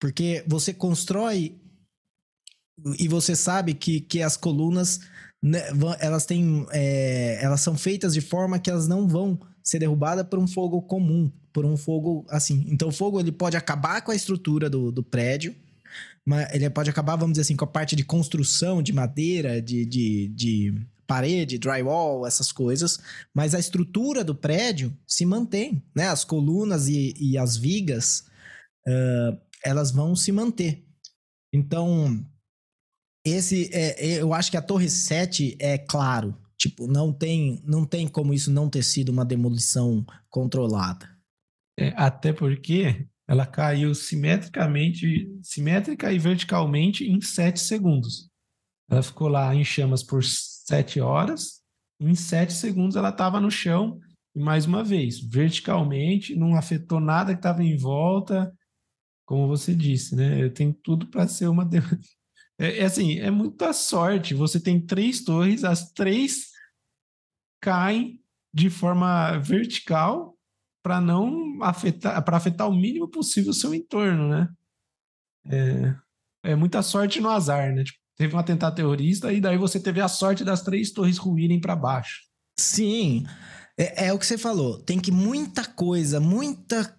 Porque 0.00 0.42
você 0.48 0.74
constrói 0.74 1.60
e 2.98 3.06
você 3.06 3.36
sabe 3.36 3.74
que, 3.74 4.00
que 4.00 4.22
as 4.22 4.36
colunas 4.36 5.00
né, 5.42 5.60
elas 6.00 6.26
têm 6.26 6.66
é, 6.72 7.38
elas 7.42 7.60
são 7.60 7.76
feitas 7.76 8.14
de 8.14 8.20
forma 8.20 8.58
que 8.58 8.70
elas 8.70 8.88
não 8.88 9.06
vão 9.06 9.38
ser 9.62 9.78
derrubadas 9.78 10.26
por 10.26 10.38
um 10.38 10.46
fogo 10.46 10.82
comum, 10.82 11.30
por 11.52 11.64
um 11.64 11.76
fogo 11.76 12.24
assim. 12.28 12.66
Então 12.68 12.88
o 12.88 12.92
fogo 12.92 13.20
ele 13.20 13.32
pode 13.32 13.56
acabar 13.56 14.02
com 14.02 14.10
a 14.10 14.16
estrutura 14.16 14.68
do, 14.68 14.90
do 14.90 15.02
prédio, 15.02 15.54
mas 16.26 16.52
ele 16.54 16.68
pode 16.70 16.90
acabar, 16.90 17.16
vamos 17.16 17.32
dizer 17.32 17.42
assim, 17.42 17.56
com 17.56 17.64
a 17.64 17.68
parte 17.68 17.96
de 17.96 18.04
construção 18.04 18.82
de 18.82 18.92
madeira, 18.92 19.60
de, 19.60 19.84
de, 19.84 20.28
de 20.28 20.86
parede, 21.06 21.58
drywall, 21.58 22.24
essas 22.24 22.52
coisas, 22.52 23.00
mas 23.34 23.52
a 23.52 23.58
estrutura 23.58 24.22
do 24.22 24.32
prédio 24.32 24.96
se 25.06 25.26
mantém, 25.26 25.82
né? 25.92 26.06
As 26.06 26.24
colunas 26.24 26.86
e, 26.86 27.14
e 27.18 27.36
as 27.36 27.56
vigas, 27.56 28.26
uh, 28.86 29.36
elas 29.64 29.90
vão 29.90 30.14
se 30.14 30.30
manter. 30.30 30.84
Então, 31.52 32.24
esse, 33.26 33.68
é, 33.72 34.06
é, 34.06 34.22
eu 34.22 34.32
acho 34.32 34.52
que 34.52 34.56
a 34.56 34.62
Torre 34.62 34.88
7 34.88 35.56
é 35.58 35.76
claro, 35.78 36.34
tipo, 36.60 36.86
não 36.86 37.10
tem, 37.10 37.62
não 37.64 37.86
tem 37.86 38.06
como 38.06 38.34
isso 38.34 38.50
não 38.50 38.68
ter 38.68 38.82
sido 38.82 39.08
uma 39.08 39.24
demolição 39.24 40.04
controlada. 40.28 41.08
É, 41.78 41.88
até 41.96 42.32
porque 42.32 43.06
ela 43.26 43.46
caiu 43.46 43.94
simetricamente, 43.94 45.26
simétrica 45.42 46.12
e 46.12 46.18
verticalmente 46.18 47.08
em 47.08 47.18
7 47.20 47.58
segundos. 47.58 48.28
Ela 48.90 49.02
ficou 49.02 49.28
lá 49.28 49.54
em 49.54 49.64
chamas 49.64 50.02
por 50.02 50.22
sete 50.22 51.00
horas. 51.00 51.60
Em 51.98 52.14
sete 52.14 52.52
segundos 52.52 52.96
ela 52.96 53.10
estava 53.10 53.40
no 53.40 53.50
chão 53.50 53.98
e 54.34 54.40
mais 54.40 54.66
uma 54.66 54.84
vez, 54.84 55.20
verticalmente, 55.20 56.34
não 56.34 56.56
afetou 56.56 57.00
nada 57.00 57.32
que 57.32 57.38
estava 57.38 57.62
em 57.62 57.76
volta, 57.76 58.52
como 59.24 59.48
você 59.48 59.74
disse, 59.74 60.14
né? 60.14 60.48
Tem 60.50 60.72
tudo 60.72 61.06
para 61.06 61.26
ser 61.26 61.46
uma. 61.48 61.68
É, 62.60 62.80
é, 62.80 62.84
assim, 62.84 63.18
é 63.18 63.30
muita 63.30 63.72
sorte. 63.72 64.34
Você 64.34 64.60
tem 64.60 64.78
três 64.78 65.24
torres, 65.24 65.64
as 65.64 65.90
três 65.92 66.50
caem 67.60 68.20
de 68.52 68.68
forma 68.68 69.38
vertical 69.38 70.36
para 70.82 71.00
não 71.00 71.62
afetar, 71.62 72.22
para 72.22 72.36
afetar 72.36 72.68
o 72.68 72.74
mínimo 72.74 73.08
possível 73.08 73.50
o 73.50 73.54
seu 73.54 73.74
entorno, 73.74 74.28
né? 74.28 74.48
É, 75.46 76.50
é 76.50 76.54
muita 76.54 76.82
sorte 76.82 77.20
no 77.20 77.30
azar, 77.30 77.74
né? 77.74 77.84
Tipo, 77.84 77.98
teve 78.16 78.36
um 78.36 78.38
atentado 78.38 78.74
terrorista 78.74 79.32
e 79.32 79.40
daí 79.40 79.56
você 79.56 79.80
teve 79.80 80.00
a 80.00 80.08
sorte 80.08 80.44
das 80.44 80.62
três 80.62 80.90
torres 80.90 81.16
ruírem 81.16 81.60
para 81.60 81.74
baixo. 81.74 82.22
Sim, 82.58 83.24
é, 83.78 84.08
é, 84.08 84.12
o 84.12 84.18
que 84.18 84.26
você 84.26 84.36
falou. 84.36 84.78
Tem 84.82 85.00
que 85.00 85.10
muita 85.10 85.64
coisa, 85.64 86.20
muita 86.20 86.94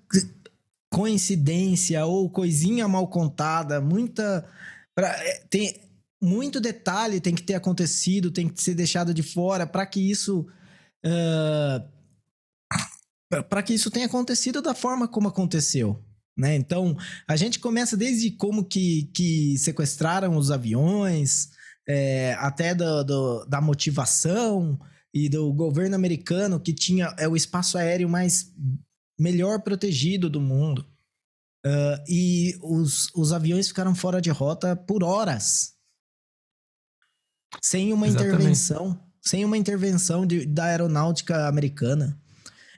coincidência 0.91 2.03
ou 2.05 2.27
coisinha 2.29 2.87
mal 2.87 3.07
contada, 3.07 3.79
muita. 3.79 4.49
Pra, 4.95 5.09
é, 5.23 5.45
tem 5.49 5.91
muito 6.21 6.61
detalhe 6.61 7.19
tem 7.19 7.33
que 7.33 7.41
ter 7.41 7.55
acontecido, 7.55 8.29
tem 8.29 8.47
que 8.47 8.61
ser 8.61 8.75
deixado 8.75 9.13
de 9.13 9.23
fora 9.23 9.65
para 9.65 9.85
que 9.85 9.99
isso. 9.99 10.45
Uh, 11.03 12.01
para 13.49 13.63
que 13.63 13.73
isso 13.73 13.89
tenha 13.89 14.05
acontecido 14.05 14.61
da 14.61 14.75
forma 14.75 15.07
como 15.07 15.29
aconteceu. 15.29 16.03
Né? 16.37 16.55
Então, 16.55 16.97
a 17.27 17.35
gente 17.35 17.59
começa 17.59 17.95
desde 17.95 18.31
como 18.31 18.65
que, 18.65 19.09
que 19.13 19.57
sequestraram 19.57 20.35
os 20.35 20.51
aviões, 20.51 21.49
é, 21.87 22.33
até 22.39 22.75
do, 22.75 23.03
do, 23.03 23.45
da 23.45 23.61
motivação 23.61 24.77
e 25.13 25.29
do 25.29 25.51
governo 25.53 25.95
americano 25.95 26.59
que 26.59 26.73
tinha 26.73 27.13
é 27.17 27.27
o 27.27 27.35
espaço 27.35 27.77
aéreo 27.77 28.09
mais 28.09 28.53
melhor 29.19 29.61
protegido 29.61 30.29
do 30.29 30.41
mundo. 30.41 30.85
Uh, 31.65 32.03
e 32.07 32.57
os, 32.61 33.09
os 33.15 33.31
aviões 33.31 33.67
ficaram 33.67 33.93
fora 33.93 34.19
de 34.19 34.29
rota 34.29 34.75
por 34.75 35.03
horas. 35.03 35.73
Sem 37.61 37.93
uma 37.93 38.07
Exatamente. 38.07 38.35
intervenção. 38.35 38.99
Sem 39.21 39.45
uma 39.45 39.57
intervenção 39.57 40.25
de, 40.25 40.45
da 40.45 40.65
aeronáutica 40.65 41.47
americana. 41.47 42.19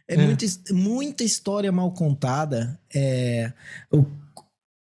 É, 0.08 0.16
é. 0.16 0.26
Muita, 0.26 0.46
muita 0.72 1.24
história 1.24 1.72
mal 1.72 1.94
contada. 1.94 2.80
É, 2.94 3.54
o, 3.92 4.06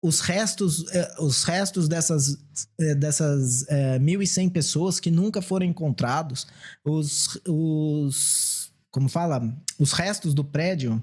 os 0.04 0.20
restos, 0.20 0.90
é, 0.92 1.16
os 1.20 1.44
restos 1.44 1.88
dessas, 1.88 2.38
é, 2.80 2.96
dessas 2.96 3.68
é, 3.70 4.00
1.100 4.00 4.52
pessoas 4.52 5.00
que 5.00 5.12
nunca 5.12 5.42
foram 5.42 5.66
encontrados, 5.66 6.48
os, 6.84 7.40
os. 7.48 8.72
Como 8.90 9.08
fala? 9.08 9.56
Os 9.80 9.94
restos 9.94 10.34
do 10.34 10.44
prédio 10.44 11.02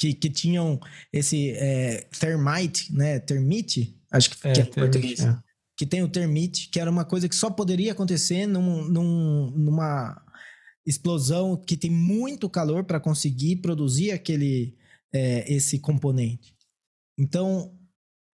que, 0.00 0.14
que 0.14 0.30
tinham 0.30 0.80
esse 1.12 1.50
é, 1.50 2.08
termite, 2.18 2.90
né? 2.90 3.20
Termite, 3.20 3.94
acho 4.10 4.30
que, 4.30 4.48
é, 4.48 4.52
que 4.54 4.60
é 4.62 4.64
português. 4.64 5.20
É. 5.20 5.38
Que 5.76 5.84
tem 5.84 6.02
o 6.02 6.08
termite, 6.08 6.70
que 6.70 6.80
era 6.80 6.90
uma 6.90 7.04
coisa 7.04 7.28
que 7.28 7.34
só 7.36 7.50
poderia 7.50 7.92
acontecer 7.92 8.46
num, 8.46 8.88
num, 8.88 9.50
numa 9.50 10.24
explosão 10.86 11.54
que 11.54 11.76
tem 11.76 11.90
muito 11.90 12.48
calor 12.48 12.84
para 12.84 12.98
conseguir 12.98 13.56
produzir 13.56 14.10
aquele 14.12 14.74
é, 15.12 15.52
esse 15.52 15.78
componente. 15.78 16.56
Então 17.18 17.78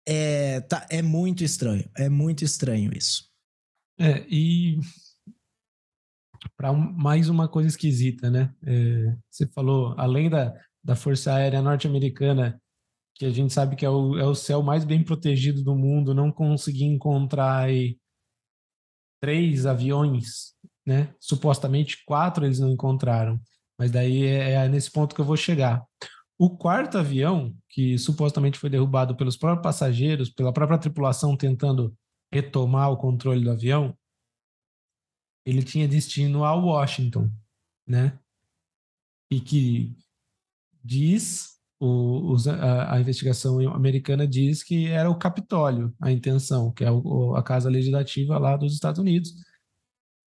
é, 0.07 0.61
tá, 0.63 0.85
é 0.91 1.01
muito 1.01 1.45
estranho, 1.45 1.89
é 1.97 2.09
muito 2.09 2.45
estranho 2.45 2.91
isso. 2.93 3.31
É, 4.01 4.27
e 4.29 4.81
para 6.57 6.73
mais 6.73 7.29
uma 7.29 7.49
coisa 7.49 7.69
esquisita, 7.69 8.29
né? 8.31 8.53
É, 8.67 9.17
você 9.31 9.47
falou, 9.47 9.95
além 9.97 10.29
da, 10.29 10.53
da 10.83 10.97
Força 10.97 11.35
Aérea 11.35 11.63
Norte-Americana, 11.63 12.61
que 13.15 13.25
a 13.25 13.31
gente 13.31 13.53
sabe 13.53 13.77
que 13.77 13.85
é 13.85 13.91
o, 13.91 14.19
é 14.19 14.25
o 14.25 14.35
céu 14.35 14.63
mais 14.63 14.85
bem 14.85 15.03
protegido 15.05 15.63
do 15.63 15.77
mundo, 15.77 16.15
não 16.15 16.33
conseguir 16.33 16.85
encontrar 16.85 17.65
aí 17.65 17.99
três 19.21 19.67
aviões 19.67 20.53
né? 20.87 21.15
Supostamente 21.21 22.05
quatro 22.05 22.45
eles 22.45 22.59
não 22.59 22.71
encontraram, 22.71 23.41
mas 23.79 23.91
daí 23.91 24.25
é, 24.25 24.53
é 24.53 24.69
nesse 24.69 24.91
ponto 24.91 25.15
que 25.15 25.21
eu 25.21 25.25
vou 25.25 25.37
chegar. 25.37 25.85
O 26.39 26.57
quarto 26.57 26.99
avião, 26.99 27.55
que 27.69 27.97
supostamente 27.99 28.59
foi 28.59 28.69
derrubado 28.69 29.17
pelos 29.17 29.37
próprios 29.37 29.63
passageiros, 29.63 30.29
pela 30.29 30.53
própria 30.53 30.79
tripulação 30.79 31.37
tentando 31.37 31.97
retomar 32.33 32.91
o 32.91 32.97
controle 32.97 33.45
do 33.45 33.51
avião, 33.51 33.97
ele 35.45 35.63
tinha 35.63 35.87
destino 35.87 36.45
a 36.45 36.55
Washington, 36.55 37.31
né? 37.87 38.19
E 39.31 39.41
que 39.41 39.95
diz, 40.85 41.53
o, 41.81 42.37
a, 42.49 42.95
a, 42.95 43.01
investigação 43.01 43.59
americana 43.75 44.27
diz 44.27 44.63
que 44.63 44.87
era 44.87 45.11
o 45.11 45.19
Capitólio 45.19 45.95
a 46.01 46.11
intenção, 46.11 46.73
que 46.73 46.85
é 46.85 46.91
o, 46.91 47.35
a 47.35 47.43
casa 47.43 47.69
legislativa 47.69 48.39
lá 48.39 48.57
dos 48.57 48.73
Estados 48.73 49.01
Unidos, 49.01 49.33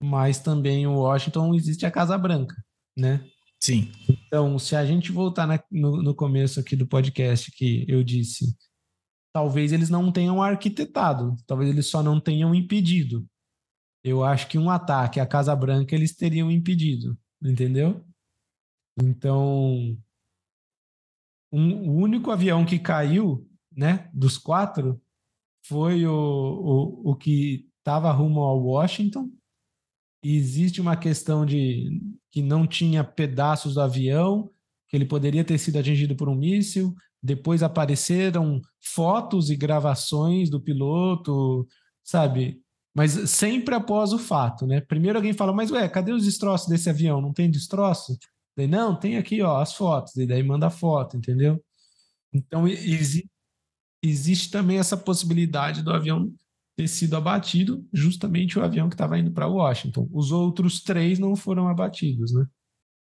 mas 0.02 0.40
também 0.40 0.86
o 0.86 0.96
Washington 1.00 1.54
existe 1.56 1.86
a 1.86 1.92
Casa 1.92 2.18
Branca, 2.18 2.56
né? 2.98 3.26
Sim. 3.64 3.92
Então, 4.28 4.60
se 4.60 4.76
a 4.76 4.86
gente 4.86 5.12
voltar 5.12 5.48
na, 5.48 5.64
no, 5.72 6.04
no 6.04 6.14
começo 6.14 6.60
aqui 6.60 6.76
do 6.76 6.86
podcast 6.86 7.52
que 7.52 7.86
eu 7.88 8.04
disse, 8.04 8.56
talvez 9.34 9.72
eles 9.72 9.90
não 9.90 10.12
tenham 10.12 10.42
arquitetado, 10.42 11.36
talvez 11.48 11.70
eles 11.70 11.88
só 11.88 12.04
não 12.04 12.20
tenham 12.20 12.54
impedido. 12.54 13.26
Eu 14.04 14.24
acho 14.24 14.48
que 14.48 14.58
um 14.58 14.70
ataque 14.70 15.20
à 15.20 15.26
Casa 15.26 15.56
Branca 15.56 15.96
eles 15.96 16.16
teriam 16.16 16.52
impedido, 16.52 17.18
entendeu? 17.42 18.06
Então, 19.02 19.98
um, 21.52 21.90
o 21.90 21.96
único 21.96 22.32
avião 22.32 22.66
que 22.66 22.80
caiu, 22.80 23.48
né, 23.76 24.10
dos 24.14 24.38
quatro, 24.38 25.02
foi 25.68 26.06
o, 26.06 26.12
o, 26.14 27.12
o 27.12 27.16
que 27.16 27.68
estava 27.80 28.12
rumo 28.12 28.42
ao 28.42 28.62
Washington, 28.62 29.30
existe 30.24 30.82
uma 30.82 30.96
questão 30.96 31.46
de 31.46 32.02
que 32.32 32.42
não 32.42 32.66
tinha 32.66 33.04
pedaços 33.04 33.76
do 33.76 33.82
avião, 33.82 34.50
que 34.90 34.98
ele 34.98 35.06
poderia 35.06 35.44
ter 35.44 35.58
sido 35.58 35.78
atingido 35.78 36.16
por 36.16 36.28
um 36.28 36.36
míssil. 36.36 36.94
Depois 37.22 37.64
apareceram 37.64 38.62
fotos 38.82 39.50
e 39.50 39.56
gravações 39.56 40.50
do 40.50 40.62
piloto, 40.62 41.68
sabe? 42.04 42.62
Mas 42.94 43.12
sempre 43.30 43.76
após 43.76 44.14
o 44.14 44.20
fato, 44.20 44.66
né? 44.66 44.82
Primeiro 44.82 45.18
alguém 45.18 45.34
fala, 45.34 45.54
mas 45.54 45.72
ué, 45.72 45.88
cadê 45.90 46.12
os 46.12 46.24
destroços 46.24 46.68
desse 46.68 46.90
avião? 46.90 47.22
Não 47.22 47.34
tem 47.34 47.50
destroço? 47.50 48.18
Daí, 48.58 48.68
não, 48.68 48.98
tem 48.98 49.18
aqui, 49.18 49.42
ó, 49.42 49.62
as 49.62 49.74
fotos. 49.74 50.16
E 50.16 50.26
daí 50.26 50.44
manda 50.44 50.68
a 50.68 50.72
foto, 50.72 51.18
entendeu? 51.18 51.64
Então, 52.34 52.68
exi 52.68 53.30
existe 54.04 54.52
também 54.52 54.78
essa 54.78 54.96
possibilidade 54.96 55.82
do 55.82 55.92
avião 55.92 56.32
ter 56.78 56.88
sido 56.88 57.16
abatido 57.16 57.88
justamente 57.92 58.60
o 58.60 58.64
avião 58.64 58.90
que 58.90 58.96
estava 58.96 59.18
indo 59.18 59.32
para 59.32 59.48
Washington. 59.48 60.08
Os 60.12 60.32
outros 60.32 60.82
três 60.82 61.18
não 61.18 61.36
foram 61.36 61.68
abatidos, 61.68 62.34
né? 62.34 62.46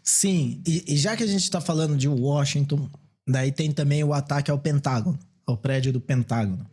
Sim, 0.03 0.61
e, 0.67 0.93
e 0.93 0.97
já 0.97 1.15
que 1.15 1.23
a 1.23 1.27
gente 1.27 1.43
está 1.43 1.61
falando 1.61 1.95
de 1.95 2.07
Washington, 2.07 2.89
daí 3.27 3.51
tem 3.51 3.71
também 3.71 4.03
o 4.03 4.13
ataque 4.13 4.49
ao 4.49 4.59
Pentágono, 4.59 5.19
ao 5.45 5.57
prédio 5.57 5.93
do 5.93 6.01
Pentágono. 6.01 6.65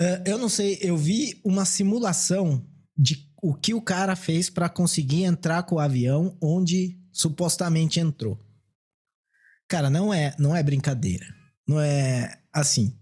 Uh, 0.00 0.22
eu 0.24 0.38
não 0.38 0.48
sei, 0.48 0.78
eu 0.80 0.96
vi 0.96 1.40
uma 1.44 1.64
simulação 1.64 2.64
de 2.96 3.28
o 3.42 3.54
que 3.54 3.74
o 3.74 3.82
cara 3.82 4.14
fez 4.14 4.48
para 4.48 4.68
conseguir 4.68 5.24
entrar 5.24 5.64
com 5.64 5.76
o 5.76 5.80
avião 5.80 6.36
onde 6.40 6.97
supostamente 7.12 8.00
entrou. 8.00 8.38
Cara, 9.68 9.90
não 9.90 10.12
é, 10.12 10.34
não 10.38 10.56
é 10.56 10.62
brincadeira. 10.62 11.26
Não 11.66 11.78
é 11.80 12.40
assim. 12.52 12.96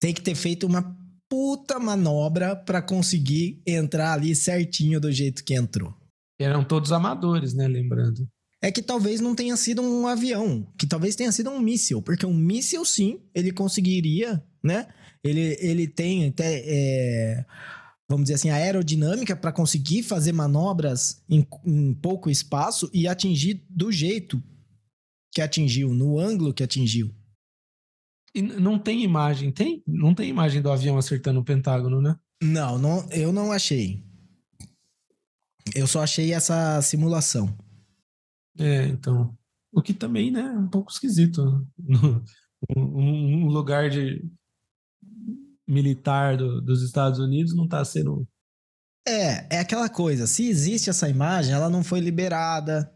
Tem 0.00 0.14
que 0.14 0.22
ter 0.22 0.34
feito 0.34 0.66
uma 0.66 0.96
puta 1.28 1.78
manobra 1.78 2.54
para 2.54 2.80
conseguir 2.80 3.60
entrar 3.66 4.12
ali 4.12 4.34
certinho 4.36 5.00
do 5.00 5.10
jeito 5.10 5.44
que 5.44 5.54
entrou. 5.54 5.94
Eram 6.38 6.62
todos 6.62 6.92
amadores, 6.92 7.54
né? 7.54 7.66
Lembrando. 7.66 8.28
É 8.62 8.70
que 8.70 8.82
talvez 8.82 9.20
não 9.20 9.34
tenha 9.34 9.56
sido 9.56 9.82
um 9.82 10.06
avião, 10.06 10.66
que 10.78 10.86
talvez 10.86 11.14
tenha 11.14 11.32
sido 11.32 11.50
um 11.50 11.60
míssil, 11.60 12.00
porque 12.00 12.24
um 12.24 12.34
míssil 12.34 12.84
sim, 12.84 13.20
ele 13.34 13.52
conseguiria, 13.52 14.42
né? 14.62 14.86
Ele, 15.22 15.56
ele 15.60 15.86
tem 15.86 16.28
até, 16.28 16.62
é, 16.64 17.44
vamos 18.08 18.24
dizer 18.24 18.34
assim, 18.34 18.50
aerodinâmica 18.50 19.34
para 19.36 19.52
conseguir 19.52 20.02
fazer 20.02 20.32
manobras 20.32 21.22
em, 21.28 21.46
em 21.64 21.94
pouco 21.94 22.30
espaço 22.30 22.88
e 22.92 23.08
atingir 23.08 23.64
do 23.68 23.90
jeito 23.90 24.42
que 25.32 25.42
atingiu, 25.42 25.92
no 25.92 26.18
ângulo 26.18 26.54
que 26.54 26.62
atingiu. 26.62 27.14
E 28.34 28.42
não 28.42 28.78
tem 28.78 29.02
imagem, 29.02 29.50
tem? 29.50 29.82
Não 29.86 30.14
tem 30.14 30.28
imagem 30.28 30.60
do 30.60 30.70
avião 30.70 30.98
acertando 30.98 31.40
o 31.40 31.44
Pentágono, 31.44 32.00
né? 32.00 32.18
Não, 32.42 32.78
não 32.78 33.08
eu 33.10 33.32
não 33.32 33.50
achei. 33.50 34.04
Eu 35.74 35.86
só 35.86 36.02
achei 36.02 36.32
essa 36.32 36.80
simulação. 36.82 37.56
É, 38.58 38.86
então. 38.86 39.36
O 39.72 39.82
que 39.82 39.92
também, 39.92 40.30
né, 40.30 40.40
é 40.40 40.58
um 40.58 40.68
pouco 40.68 40.90
esquisito. 40.90 41.66
um, 42.76 43.44
um 43.44 43.46
lugar 43.46 43.90
de 43.90 44.22
militar 45.66 46.36
do, 46.36 46.60
dos 46.60 46.82
Estados 46.82 47.18
Unidos 47.18 47.54
não 47.54 47.64
está 47.64 47.84
sendo. 47.84 48.26
É, 49.06 49.56
é 49.56 49.58
aquela 49.60 49.88
coisa. 49.88 50.26
Se 50.26 50.48
existe 50.48 50.90
essa 50.90 51.08
imagem, 51.08 51.54
ela 51.54 51.70
não 51.70 51.82
foi 51.84 52.00
liberada. 52.00 52.92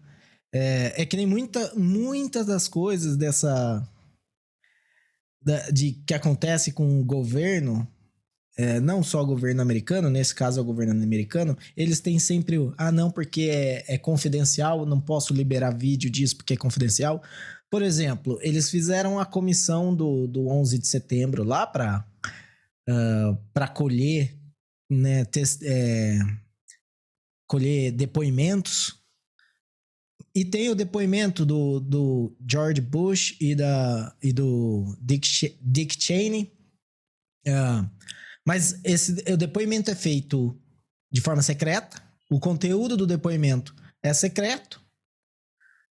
É, 0.52 1.02
é 1.02 1.06
que 1.06 1.16
nem 1.16 1.26
muita, 1.26 1.74
muitas 1.76 2.46
das 2.46 2.68
coisas 2.68 3.16
dessa. 3.16 3.86
Da, 5.42 5.70
de 5.70 5.92
que 6.06 6.12
acontece 6.12 6.72
com 6.72 7.00
o 7.00 7.04
governo 7.04 7.88
é, 8.60 8.78
não 8.78 9.02
só 9.02 9.22
o 9.22 9.26
governo 9.26 9.62
americano, 9.62 10.10
nesse 10.10 10.34
caso 10.34 10.58
é 10.58 10.62
o 10.62 10.66
governo 10.66 10.92
americano, 10.92 11.56
eles 11.74 11.98
têm 11.98 12.18
sempre 12.18 12.58
o, 12.58 12.74
ah, 12.76 12.92
não, 12.92 13.10
porque 13.10 13.42
é, 13.42 13.94
é 13.94 13.96
confidencial, 13.96 14.84
não 14.84 15.00
posso 15.00 15.32
liberar 15.32 15.70
vídeo 15.70 16.10
disso 16.10 16.36
porque 16.36 16.52
é 16.52 16.56
confidencial. 16.58 17.22
Por 17.70 17.82
exemplo, 17.82 18.38
eles 18.42 18.68
fizeram 18.68 19.18
a 19.18 19.24
comissão 19.24 19.94
do, 19.94 20.26
do 20.26 20.48
11 20.48 20.78
de 20.78 20.86
setembro 20.86 21.42
lá 21.42 21.66
para 21.66 22.04
uh, 22.90 23.36
para 23.52 23.68
colher, 23.68 24.36
né, 24.90 25.24
test, 25.24 25.62
é, 25.62 26.18
colher 27.46 27.92
depoimentos. 27.92 28.98
E 30.34 30.44
tem 30.44 30.68
o 30.68 30.74
depoimento 30.74 31.44
do, 31.44 31.80
do 31.80 32.36
George 32.48 32.80
Bush 32.80 33.36
e, 33.40 33.54
da, 33.54 34.16
e 34.22 34.32
do 34.32 34.96
Dick, 35.00 35.58
Dick 35.60 36.02
Cheney. 36.02 36.52
Uh, 37.46 37.88
mas 38.46 38.80
esse, 38.84 39.12
o 39.32 39.36
depoimento 39.36 39.90
é 39.90 39.94
feito 39.94 40.60
de 41.12 41.20
forma 41.20 41.42
secreta, 41.42 42.02
o 42.30 42.38
conteúdo 42.38 42.96
do 42.96 43.06
depoimento 43.06 43.74
é 44.02 44.14
secreto 44.14 44.80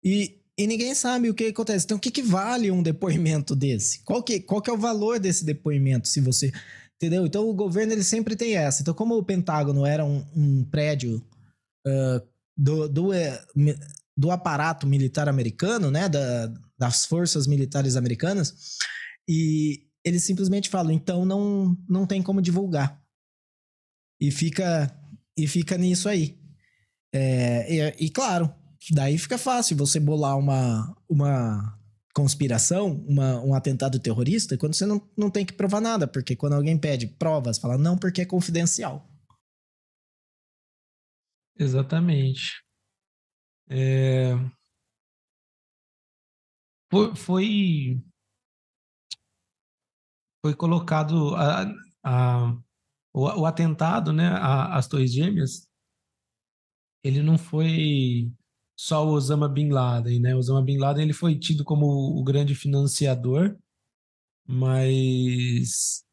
e, 0.03 0.39
e 0.57 0.67
ninguém 0.67 0.93
sabe 0.93 1.29
o 1.29 1.33
que 1.33 1.47
acontece. 1.47 1.85
Então, 1.85 1.97
o 1.97 1.99
que, 1.99 2.11
que 2.11 2.21
vale 2.21 2.69
um 2.69 2.83
depoimento 2.83 3.55
desse? 3.55 4.03
Qual 4.03 4.21
que, 4.23 4.39
qual 4.39 4.61
que 4.61 4.69
é 4.69 4.73
o 4.73 4.77
valor 4.77 5.19
desse 5.19 5.43
depoimento, 5.43 6.07
se 6.07 6.21
você... 6.21 6.51
Entendeu? 6.97 7.25
Então, 7.25 7.47
o 7.47 7.53
governo 7.53 7.93
ele 7.93 8.03
sempre 8.03 8.35
tem 8.35 8.55
essa. 8.55 8.81
Então, 8.81 8.93
como 8.93 9.15
o 9.15 9.23
Pentágono 9.23 9.85
era 9.85 10.03
um, 10.03 10.25
um 10.35 10.65
prédio 10.65 11.23
uh, 11.85 12.27
do, 12.57 12.89
do, 12.89 13.13
eh, 13.13 13.39
do 14.17 14.31
aparato 14.31 14.87
militar 14.87 15.29
americano, 15.29 15.91
né? 15.91 16.09
Da, 16.09 16.51
das 16.77 17.05
forças 17.05 17.47
militares 17.47 17.95
americanas, 17.95 18.77
e 19.27 19.87
eles 20.03 20.23
simplesmente 20.23 20.69
falam, 20.69 20.91
então 20.91 21.25
não, 21.25 21.75
não 21.89 22.05
tem 22.05 22.21
como 22.21 22.41
divulgar. 22.41 23.01
E 24.21 24.31
fica, 24.31 24.91
e 25.37 25.47
fica 25.47 25.77
nisso 25.77 26.07
aí. 26.07 26.39
É, 27.13 27.91
e, 27.99 28.05
e, 28.05 28.09
claro, 28.09 28.53
daí 28.91 29.17
fica 29.17 29.37
fácil 29.37 29.75
você 29.75 29.99
bolar 29.99 30.37
uma, 30.37 30.95
uma 31.09 31.76
conspiração, 32.17 32.93
uma, 33.07 33.39
um 33.43 33.53
atentado 33.53 33.99
terrorista, 33.99 34.57
quando 34.57 34.73
você 34.73 34.87
não, 34.87 35.07
não 35.15 35.29
tem 35.29 35.45
que 35.45 35.53
provar 35.53 35.79
nada, 35.79 36.07
porque 36.07 36.35
quando 36.35 36.53
alguém 36.53 36.75
pede 36.75 37.05
provas, 37.05 37.59
fala 37.59 37.77
não, 37.77 37.95
porque 37.95 38.21
é 38.21 38.25
confidencial. 38.25 39.07
Exatamente. 41.59 42.59
É... 43.69 44.33
Foi, 46.89 47.15
foi, 47.15 48.03
foi 50.43 50.55
colocado 50.55 51.35
a, 51.35 51.65
a, 52.03 52.51
o, 53.13 53.41
o, 53.41 53.45
atentado, 53.45 54.11
né, 54.11 54.27
às 54.71 54.87
Torres 54.87 55.13
Gêmeas, 55.13 55.69
ele 57.03 57.21
não 57.21 57.37
foi 57.37 58.31
só 58.77 59.05
o 59.05 59.11
Osama 59.13 59.49
Bin 59.49 59.69
Laden, 59.69 60.19
né? 60.19 60.35
O 60.35 60.37
Osama 60.37 60.61
Bin 60.61 60.77
Laden 60.77 61.03
ele 61.03 61.13
foi 61.13 61.37
tido 61.37 61.63
como 61.63 61.85
o 61.85 62.23
grande 62.23 62.53
financiador, 62.53 63.57
mas 64.47 66.03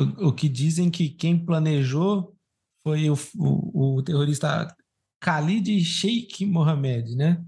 o, 0.00 0.28
o 0.28 0.32
que 0.34 0.48
dizem 0.48 0.90
que 0.90 1.08
quem 1.10 1.44
planejou 1.44 2.36
foi 2.82 3.08
o, 3.08 3.14
o, 3.36 3.98
o 3.98 4.02
terrorista 4.02 4.74
Khalid 5.22 5.84
Sheikh 5.84 6.44
Mohammed, 6.44 7.14
né? 7.14 7.44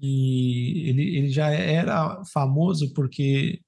E 0.00 0.90
ele, 0.90 1.16
ele 1.16 1.28
já 1.30 1.48
era 1.48 2.22
famoso 2.26 2.92
porque 2.92 3.62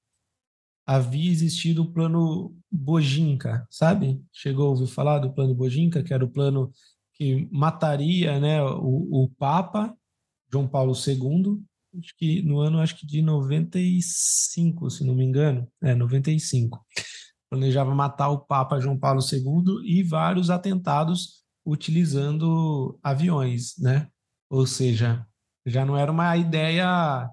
havia 0.87 1.31
existido 1.31 1.83
o 1.83 1.93
plano 1.93 2.55
Bojinka, 2.71 3.67
sabe? 3.71 4.23
Chegou 4.33 4.67
a 4.67 4.71
ouvir 4.71 4.89
falar 4.89 5.21
do 5.21 5.33
plano 5.33 5.55
Bojinka, 5.55 6.03
que 6.03 6.13
era 6.13 6.25
o 6.25 6.31
plano 6.31 6.71
que 7.17 7.49
mataria 7.51 8.39
né, 8.39 8.63
o, 8.63 9.25
o 9.25 9.29
Papa 9.39 9.95
João 10.53 10.69
Paulo 10.69 10.93
II, 10.93 11.63
acho 11.99 12.15
que 12.17 12.43
no 12.43 12.61
ano 12.61 12.79
acho 12.81 12.97
que 12.97 13.07
de 13.07 13.23
95, 13.23 14.91
se 14.91 15.05
não 15.05 15.15
me 15.15 15.25
engano, 15.25 15.67
é 15.83 15.95
95. 15.95 16.85
Planejava 17.51 17.95
matar 17.95 18.29
o 18.29 18.41
Papa 18.41 18.79
João 18.81 18.99
Paulo 18.99 19.21
II 19.21 19.83
e 19.85 20.03
vários 20.03 20.51
atentados 20.51 21.45
utilizando 21.65 22.99
aviões, 23.03 23.77
né? 23.79 24.09
Ou 24.51 24.67
seja, 24.67 25.27
já 25.65 25.85
não 25.85 25.97
era 25.97 26.13
uma 26.13 26.37
ideia 26.37 27.29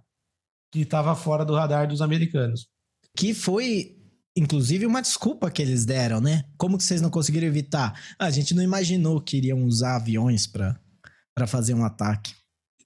que 0.72 0.82
estava 0.82 1.16
fora 1.16 1.46
do 1.46 1.54
radar 1.54 1.88
dos 1.88 2.02
americanos. 2.02 2.68
Que 3.16 3.34
foi, 3.34 3.96
inclusive, 4.36 4.86
uma 4.86 5.02
desculpa 5.02 5.52
que 5.52 5.62
eles 5.62 5.86
deram, 5.86 6.20
né? 6.20 6.46
Como 6.58 6.78
que 6.78 6.84
vocês 6.84 7.02
não 7.02 7.10
conseguiram 7.10 7.48
evitar? 7.48 8.00
Ah, 8.18 8.26
a 8.26 8.32
gente 8.32 8.54
não 8.54 8.64
imaginou 8.64 9.22
que 9.22 9.38
iriam 9.38 9.64
usar 9.64 9.96
aviões 9.96 10.48
para 10.48 11.48
fazer 11.48 11.74
um 11.74 11.86
ataque. 11.86 12.36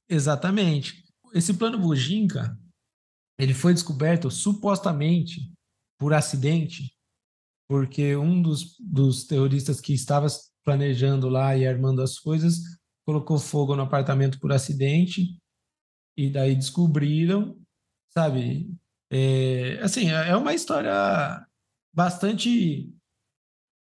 Exatamente. 0.09 1.03
Esse 1.33 1.53
plano 1.53 1.77
Bujinka, 1.77 2.57
ele 3.39 3.53
foi 3.53 3.73
descoberto 3.73 4.31
supostamente 4.31 5.53
por 5.99 6.13
acidente, 6.13 6.93
porque 7.69 8.15
um 8.15 8.41
dos, 8.41 8.75
dos 8.79 9.25
terroristas 9.25 9.81
que 9.81 9.93
estava 9.93 10.27
planejando 10.63 11.29
lá 11.29 11.55
e 11.55 11.67
armando 11.67 12.01
as 12.01 12.19
coisas 12.19 12.59
colocou 13.05 13.39
fogo 13.39 13.75
no 13.75 13.83
apartamento 13.83 14.39
por 14.39 14.51
acidente 14.51 15.37
e 16.17 16.29
daí 16.29 16.55
descobriram, 16.55 17.57
sabe? 18.13 18.75
É, 19.09 19.79
assim, 19.81 20.09
é 20.09 20.35
uma 20.35 20.53
história 20.53 21.45
bastante 21.93 22.91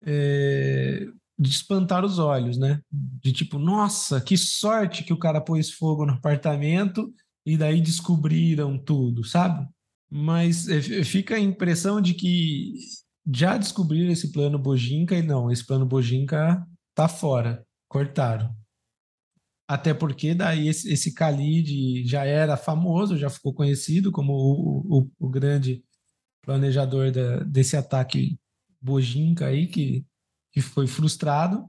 é, 0.05 1.07
de 1.39 1.51
espantar 1.51 2.05
os 2.05 2.19
olhos, 2.19 2.59
né? 2.59 2.81
De 2.91 3.33
tipo, 3.33 3.59
nossa, 3.59 4.21
que 4.21 4.37
sorte 4.37 5.05
que 5.05 5.13
o 5.13 5.19
cara 5.19 5.41
pôs 5.41 5.71
fogo 5.71 6.07
no 6.07 6.15
apartamento 6.15 7.13
e 7.45 7.57
daí 7.57 7.81
descobriram 7.81 8.79
tudo, 8.79 9.25
sabe? 9.25 9.67
Mas 10.11 10.69
é, 10.69 11.05
fica 11.05 11.37
a 11.37 11.41
impressão 11.41 12.01
de 12.01 12.15
que 12.15 12.75
já 13.33 13.57
descobriram 13.57 14.13
esse 14.13 14.33
plano 14.33 14.59
Bojinka 14.59 15.17
e 15.17 15.23
não, 15.23 15.51
esse 15.51 15.65
plano 15.67 15.87
Bojinka 15.87 16.67
tá 16.95 17.09
fora, 17.09 17.65
cortaram. 17.89 18.55
Até 19.73 19.95
porque 19.95 20.35
daí 20.35 20.69
esse, 20.69 20.93
esse 20.93 21.15
Khalid 21.15 22.05
já 22.07 22.27
era 22.27 22.59
famoso, 22.59 23.17
já 23.17 23.31
ficou 23.31 23.55
conhecido 23.55 24.13
como 24.13 24.35
o, 24.35 24.99
o, 24.99 25.11
o 25.19 25.31
grande 25.31 25.83
planejador 26.43 27.11
da, 27.11 27.39
desse 27.39 27.75
ataque 27.75 28.39
Bojinka 28.83 29.47
aí, 29.47 29.67
que, 29.67 30.05
que 30.53 30.61
foi 30.61 30.87
frustrado. 30.87 31.67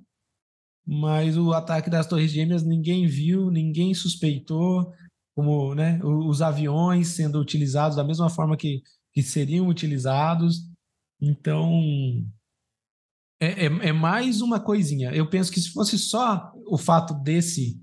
mas 0.85 1.37
o 1.37 1.53
ataque 1.53 1.89
das 1.89 2.05
Torres 2.05 2.29
Gêmeas 2.29 2.61
ninguém 2.61 3.07
viu, 3.07 3.49
ninguém 3.49 3.93
suspeitou, 3.93 4.91
como 5.33 5.73
né, 5.73 5.97
os 6.03 6.41
aviões 6.41 7.07
sendo 7.07 7.39
utilizados 7.39 7.95
da 7.95 8.03
mesma 8.03 8.29
forma 8.29 8.57
que, 8.57 8.83
que 9.13 9.23
seriam 9.23 9.69
utilizados. 9.69 10.69
Então, 11.21 11.81
é, 13.39 13.65
é, 13.65 13.65
é, 13.65 13.93
mais 13.93 14.41
uma 14.41 14.59
coisinha. 14.59 15.11
Eu 15.11 15.29
penso 15.29 15.49
que 15.49 15.61
se 15.61 15.71
fosse 15.71 15.97
só 15.97 16.51
o 16.67 16.77
fato 16.77 17.13
desse, 17.13 17.81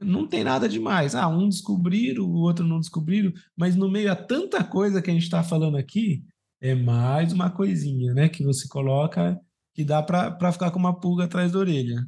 não 0.00 0.26
tem 0.26 0.44
nada 0.44 0.68
demais. 0.68 1.14
Ah, 1.14 1.28
um 1.28 1.48
descobriram, 1.48 2.24
o 2.24 2.36
outro 2.36 2.66
não 2.66 2.80
descobriram, 2.80 3.32
mas 3.56 3.76
no 3.76 3.90
meio 3.90 4.10
a 4.12 4.16
tanta 4.16 4.62
coisa 4.62 5.02
que 5.02 5.10
a 5.10 5.12
gente 5.12 5.24
está 5.24 5.42
falando 5.42 5.76
aqui, 5.76 6.24
é 6.60 6.74
mais 6.74 7.32
uma 7.32 7.50
coisinha, 7.50 8.12
né? 8.14 8.28
Que 8.28 8.44
você 8.44 8.66
coloca 8.68 9.40
que 9.74 9.84
dá 9.84 10.02
para 10.02 10.52
ficar 10.52 10.70
com 10.70 10.78
uma 10.78 10.98
pulga 10.98 11.24
atrás 11.24 11.52
da 11.52 11.58
orelha. 11.58 12.04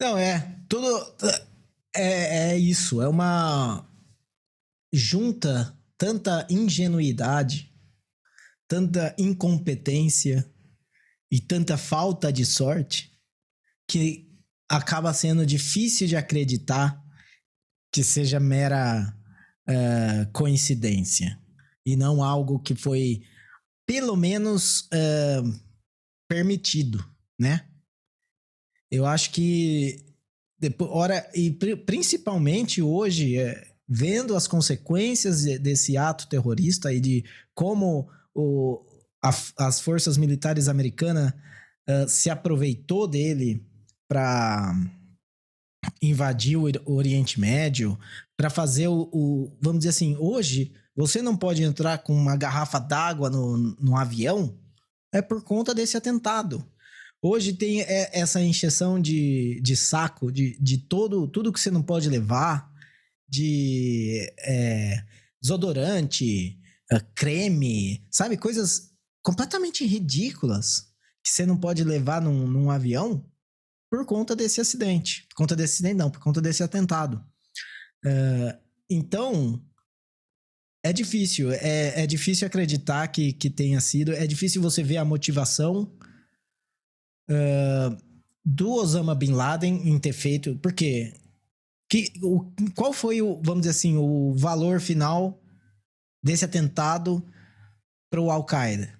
Não, 0.00 0.16
é. 0.16 0.60
Tudo. 0.68 0.86
É, 1.94 2.52
é 2.52 2.58
isso. 2.58 3.00
É 3.02 3.08
uma. 3.08 3.86
Junta 4.92 5.76
tanta 5.96 6.46
ingenuidade, 6.50 7.70
tanta 8.66 9.14
incompetência 9.18 10.50
e 11.30 11.38
tanta 11.38 11.76
falta 11.76 12.32
de 12.32 12.44
sorte 12.46 13.12
que 13.86 14.29
acaba 14.70 15.12
sendo 15.12 15.44
difícil 15.44 16.06
de 16.06 16.14
acreditar 16.14 17.02
que 17.92 18.04
seja 18.04 18.38
mera 18.38 19.12
uh, 19.68 20.30
coincidência 20.32 21.36
e 21.84 21.96
não 21.96 22.22
algo 22.22 22.60
que 22.60 22.76
foi 22.76 23.20
pelo 23.84 24.14
menos 24.14 24.82
uh, 24.82 25.60
permitido, 26.28 27.04
né? 27.36 27.66
Eu 28.88 29.04
acho 29.04 29.32
que 29.32 30.04
depois, 30.56 30.90
ora, 30.92 31.28
e 31.34 31.50
principalmente 31.84 32.80
hoje, 32.80 33.38
é, 33.38 33.72
vendo 33.88 34.36
as 34.36 34.46
consequências 34.46 35.42
desse 35.60 35.96
ato 35.96 36.28
terrorista 36.28 36.92
e 36.92 37.00
de 37.00 37.24
como 37.54 38.08
o, 38.32 38.84
a, 39.24 39.30
as 39.58 39.80
forças 39.80 40.16
militares 40.16 40.68
americanas 40.68 41.32
uh, 41.88 42.08
se 42.08 42.30
aproveitou 42.30 43.08
dele 43.08 43.68
para 44.10 44.74
invadir 46.02 46.56
o 46.56 46.92
Oriente 46.92 47.38
Médio, 47.38 47.96
para 48.36 48.50
fazer 48.50 48.88
o, 48.88 49.08
o, 49.12 49.56
vamos 49.62 49.78
dizer 49.78 49.90
assim, 49.90 50.16
hoje 50.16 50.72
você 50.96 51.22
não 51.22 51.36
pode 51.36 51.62
entrar 51.62 51.98
com 51.98 52.12
uma 52.12 52.36
garrafa 52.36 52.80
d'água 52.80 53.30
no, 53.30 53.56
no 53.56 53.96
avião, 53.96 54.58
é 55.14 55.22
por 55.22 55.44
conta 55.44 55.72
desse 55.72 55.96
atentado. 55.96 56.68
Hoje 57.22 57.52
tem 57.52 57.82
essa 57.82 58.42
encheção 58.42 59.00
de, 59.00 59.60
de 59.62 59.76
saco 59.76 60.32
de, 60.32 60.58
de 60.60 60.78
todo, 60.78 61.28
tudo 61.28 61.52
que 61.52 61.60
você 61.60 61.70
não 61.70 61.82
pode 61.82 62.08
levar, 62.08 62.68
de 63.28 64.32
é, 64.40 65.04
desodorante, 65.40 66.58
é, 66.90 66.98
creme, 67.14 68.04
sabe? 68.10 68.36
Coisas 68.36 68.90
completamente 69.22 69.86
ridículas 69.86 70.88
que 71.22 71.30
você 71.30 71.46
não 71.46 71.56
pode 71.56 71.84
levar 71.84 72.20
num, 72.20 72.48
num 72.48 72.70
avião 72.70 73.24
por 73.90 74.06
conta 74.06 74.36
desse 74.36 74.60
acidente. 74.60 75.26
Por 75.28 75.34
conta 75.34 75.56
desse 75.56 75.74
acidente, 75.74 75.96
não, 75.96 76.10
por 76.10 76.20
conta 76.20 76.40
desse 76.40 76.62
atentado. 76.62 77.22
Uh, 78.04 78.56
então, 78.88 79.62
é 80.82 80.92
difícil. 80.92 81.50
É, 81.52 82.02
é 82.02 82.06
difícil 82.06 82.46
acreditar 82.46 83.06
que, 83.08 83.32
que 83.32 83.50
tenha 83.50 83.80
sido. 83.80 84.12
É 84.12 84.26
difícil 84.26 84.62
você 84.62 84.82
ver 84.82 84.98
a 84.98 85.04
motivação 85.04 85.92
uh, 87.28 87.96
do 88.44 88.70
Osama 88.72 89.14
Bin 89.14 89.32
Laden 89.32 89.88
em 89.88 89.98
ter 89.98 90.12
feito. 90.12 90.56
Porque 90.58 91.12
que, 91.90 92.12
o, 92.22 92.52
qual 92.76 92.92
foi 92.92 93.20
o, 93.20 93.40
vamos 93.42 93.62
dizer 93.62 93.70
assim, 93.70 93.96
o 93.96 94.32
valor 94.36 94.80
final 94.80 95.42
desse 96.22 96.44
atentado 96.44 97.26
para 98.08 98.20
o 98.20 98.30
Al-Qaeda? 98.30 98.98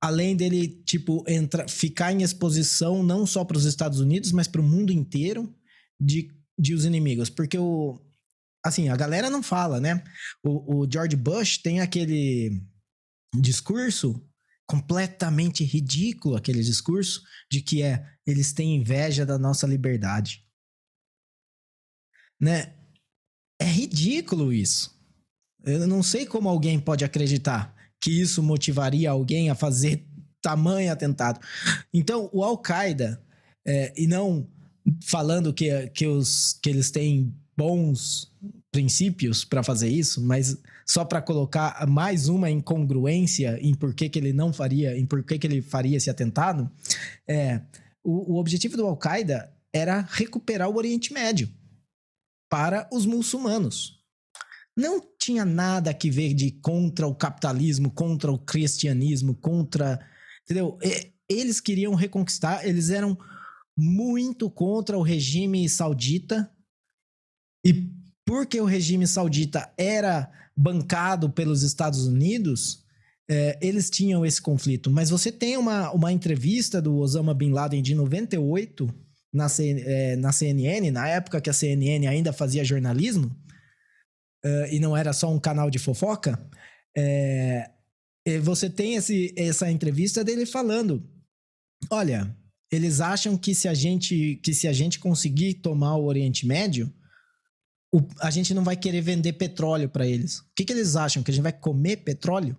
Além 0.00 0.36
dele, 0.36 0.68
tipo, 0.84 1.24
entra, 1.28 1.66
ficar 1.68 2.12
em 2.12 2.22
exposição 2.22 3.02
não 3.02 3.26
só 3.26 3.44
para 3.44 3.56
os 3.56 3.64
Estados 3.64 4.00
Unidos, 4.00 4.32
mas 4.32 4.46
para 4.46 4.60
o 4.60 4.64
mundo 4.64 4.92
inteiro 4.92 5.54
de, 6.00 6.30
de 6.58 6.74
os 6.74 6.84
inimigos. 6.84 7.28
Porque 7.28 7.58
o. 7.58 8.00
Assim, 8.64 8.88
a 8.88 8.96
galera 8.96 9.30
não 9.30 9.42
fala, 9.42 9.80
né? 9.80 10.02
O, 10.44 10.80
o 10.80 10.90
George 10.90 11.16
Bush 11.16 11.58
tem 11.58 11.80
aquele 11.80 12.62
discurso 13.34 14.24
completamente 14.66 15.64
ridículo 15.64 16.36
aquele 16.36 16.62
discurso 16.62 17.22
de 17.50 17.62
que 17.62 17.82
é 17.82 18.06
eles 18.26 18.52
têm 18.52 18.76
inveja 18.76 19.24
da 19.24 19.38
nossa 19.38 19.66
liberdade. 19.66 20.46
Né? 22.38 22.74
É 23.58 23.64
ridículo 23.64 24.52
isso. 24.52 24.96
Eu 25.64 25.86
não 25.86 26.02
sei 26.02 26.26
como 26.26 26.48
alguém 26.48 26.78
pode 26.78 27.04
acreditar 27.04 27.74
que 28.00 28.10
isso 28.10 28.42
motivaria 28.42 29.10
alguém 29.10 29.50
a 29.50 29.54
fazer 29.54 30.04
tamanho 30.40 30.92
atentado. 30.92 31.40
Então, 31.92 32.30
o 32.32 32.42
Al-Qaeda, 32.44 33.20
é, 33.66 33.92
e 33.96 34.06
não 34.06 34.46
falando 35.04 35.52
que, 35.52 35.88
que, 35.88 36.06
os, 36.06 36.58
que 36.62 36.70
eles 36.70 36.90
têm 36.90 37.34
bons 37.56 38.32
princípios 38.70 39.44
para 39.44 39.62
fazer 39.62 39.88
isso, 39.88 40.22
mas 40.22 40.56
só 40.86 41.04
para 41.04 41.20
colocar 41.20 41.86
mais 41.86 42.28
uma 42.28 42.50
incongruência 42.50 43.58
em 43.60 43.74
por 43.74 43.94
que, 43.94 44.08
que 44.08 44.18
ele 44.18 44.32
não 44.32 44.52
faria, 44.52 44.96
em 44.96 45.04
por 45.04 45.22
que, 45.22 45.38
que 45.38 45.46
ele 45.46 45.60
faria 45.60 45.96
esse 45.96 46.08
atentado, 46.08 46.70
é, 47.26 47.60
o, 48.02 48.34
o 48.34 48.38
objetivo 48.38 48.76
do 48.76 48.86
Al-Qaeda 48.86 49.52
era 49.72 50.06
recuperar 50.08 50.68
o 50.68 50.76
Oriente 50.76 51.12
Médio 51.12 51.50
para 52.48 52.88
os 52.92 53.04
muçulmanos. 53.04 53.97
Não 54.78 55.02
tinha 55.18 55.44
nada 55.44 55.92
que 55.92 56.08
ver 56.08 56.32
de 56.34 56.52
contra 56.52 57.04
o 57.04 57.12
capitalismo, 57.12 57.90
contra 57.90 58.30
o 58.30 58.38
cristianismo, 58.38 59.34
contra. 59.34 59.98
Entendeu? 60.44 60.78
Eles 61.28 61.60
queriam 61.60 61.96
reconquistar, 61.96 62.64
eles 62.64 62.88
eram 62.88 63.18
muito 63.76 64.48
contra 64.48 64.96
o 64.96 65.02
regime 65.02 65.68
saudita. 65.68 66.48
E 67.66 67.90
porque 68.24 68.60
o 68.60 68.64
regime 68.64 69.04
saudita 69.04 69.68
era 69.76 70.30
bancado 70.56 71.28
pelos 71.28 71.64
Estados 71.64 72.06
Unidos, 72.06 72.84
é, 73.28 73.58
eles 73.60 73.90
tinham 73.90 74.24
esse 74.24 74.40
conflito. 74.40 74.92
Mas 74.92 75.10
você 75.10 75.32
tem 75.32 75.56
uma, 75.56 75.90
uma 75.90 76.12
entrevista 76.12 76.80
do 76.80 76.96
Osama 76.98 77.34
Bin 77.34 77.50
Laden 77.50 77.82
de 77.82 77.96
98 77.96 78.88
na, 79.32 79.48
C, 79.48 79.82
é, 79.84 80.14
na 80.14 80.30
CNN, 80.30 80.92
na 80.92 81.08
época 81.08 81.40
que 81.40 81.50
a 81.50 81.52
CNN 81.52 82.06
ainda 82.06 82.32
fazia 82.32 82.64
jornalismo, 82.64 83.34
é, 84.44 84.74
e 84.74 84.80
não 84.80 84.96
era 84.96 85.12
só 85.12 85.32
um 85.32 85.38
canal 85.38 85.70
de 85.70 85.78
fofoca. 85.78 86.38
É, 86.96 87.70
você 88.42 88.68
tem 88.68 88.94
esse, 88.94 89.34
essa 89.36 89.70
entrevista 89.70 90.22
dele 90.22 90.44
falando: 90.44 91.02
olha, 91.90 92.36
eles 92.70 93.00
acham 93.00 93.36
que 93.36 93.54
se 93.54 93.68
a 93.68 93.74
gente, 93.74 94.36
que 94.42 94.52
se 94.52 94.68
a 94.68 94.72
gente 94.72 94.98
conseguir 94.98 95.54
tomar 95.54 95.96
o 95.96 96.04
Oriente 96.04 96.46
Médio, 96.46 96.92
o, 97.92 98.02
a 98.20 98.30
gente 98.30 98.52
não 98.52 98.62
vai 98.62 98.76
querer 98.76 99.00
vender 99.00 99.32
petróleo 99.34 99.88
para 99.88 100.06
eles. 100.06 100.40
O 100.40 100.44
que, 100.54 100.64
que 100.64 100.72
eles 100.72 100.96
acham? 100.96 101.22
Que 101.22 101.30
a 101.30 101.34
gente 101.34 101.42
vai 101.42 101.52
comer 101.52 101.98
petróleo? 101.98 102.56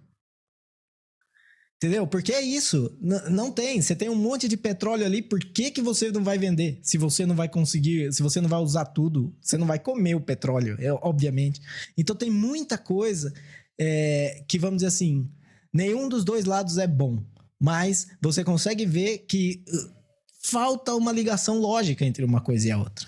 Entendeu? 1.81 2.05
Porque 2.05 2.33
é 2.33 2.41
isso. 2.41 2.93
N 3.01 3.29
não 3.29 3.49
tem. 3.49 3.81
Você 3.81 3.95
tem 3.95 4.09
um 4.09 4.15
monte 4.15 4.49
de 4.49 4.57
petróleo 4.57 5.05
ali. 5.05 5.21
Por 5.21 5.39
que, 5.39 5.71
que 5.71 5.81
você 5.81 6.11
não 6.11 6.21
vai 6.21 6.37
vender? 6.37 6.77
Se 6.83 6.97
você 6.97 7.25
não 7.25 7.35
vai 7.35 7.47
conseguir, 7.47 8.11
se 8.11 8.21
você 8.21 8.41
não 8.41 8.49
vai 8.49 8.59
usar 8.59 8.83
tudo, 8.83 9.33
você 9.41 9.57
não 9.57 9.65
vai 9.65 9.79
comer 9.79 10.13
o 10.13 10.19
petróleo, 10.19 10.75
é, 10.77 10.91
obviamente. 10.91 11.61
Então 11.97 12.13
tem 12.13 12.29
muita 12.29 12.77
coisa 12.77 13.33
é, 13.79 14.43
que, 14.45 14.59
vamos 14.59 14.77
dizer 14.77 14.87
assim, 14.87 15.31
nenhum 15.73 16.09
dos 16.09 16.25
dois 16.25 16.43
lados 16.43 16.77
é 16.77 16.85
bom. 16.85 17.23
Mas 17.57 18.07
você 18.21 18.43
consegue 18.43 18.85
ver 18.85 19.19
que 19.19 19.63
uh, 19.69 19.93
falta 20.41 20.93
uma 20.95 21.13
ligação 21.13 21.59
lógica 21.59 22.03
entre 22.03 22.25
uma 22.25 22.41
coisa 22.41 22.67
e 22.67 22.71
a 22.71 22.77
outra. 22.77 23.07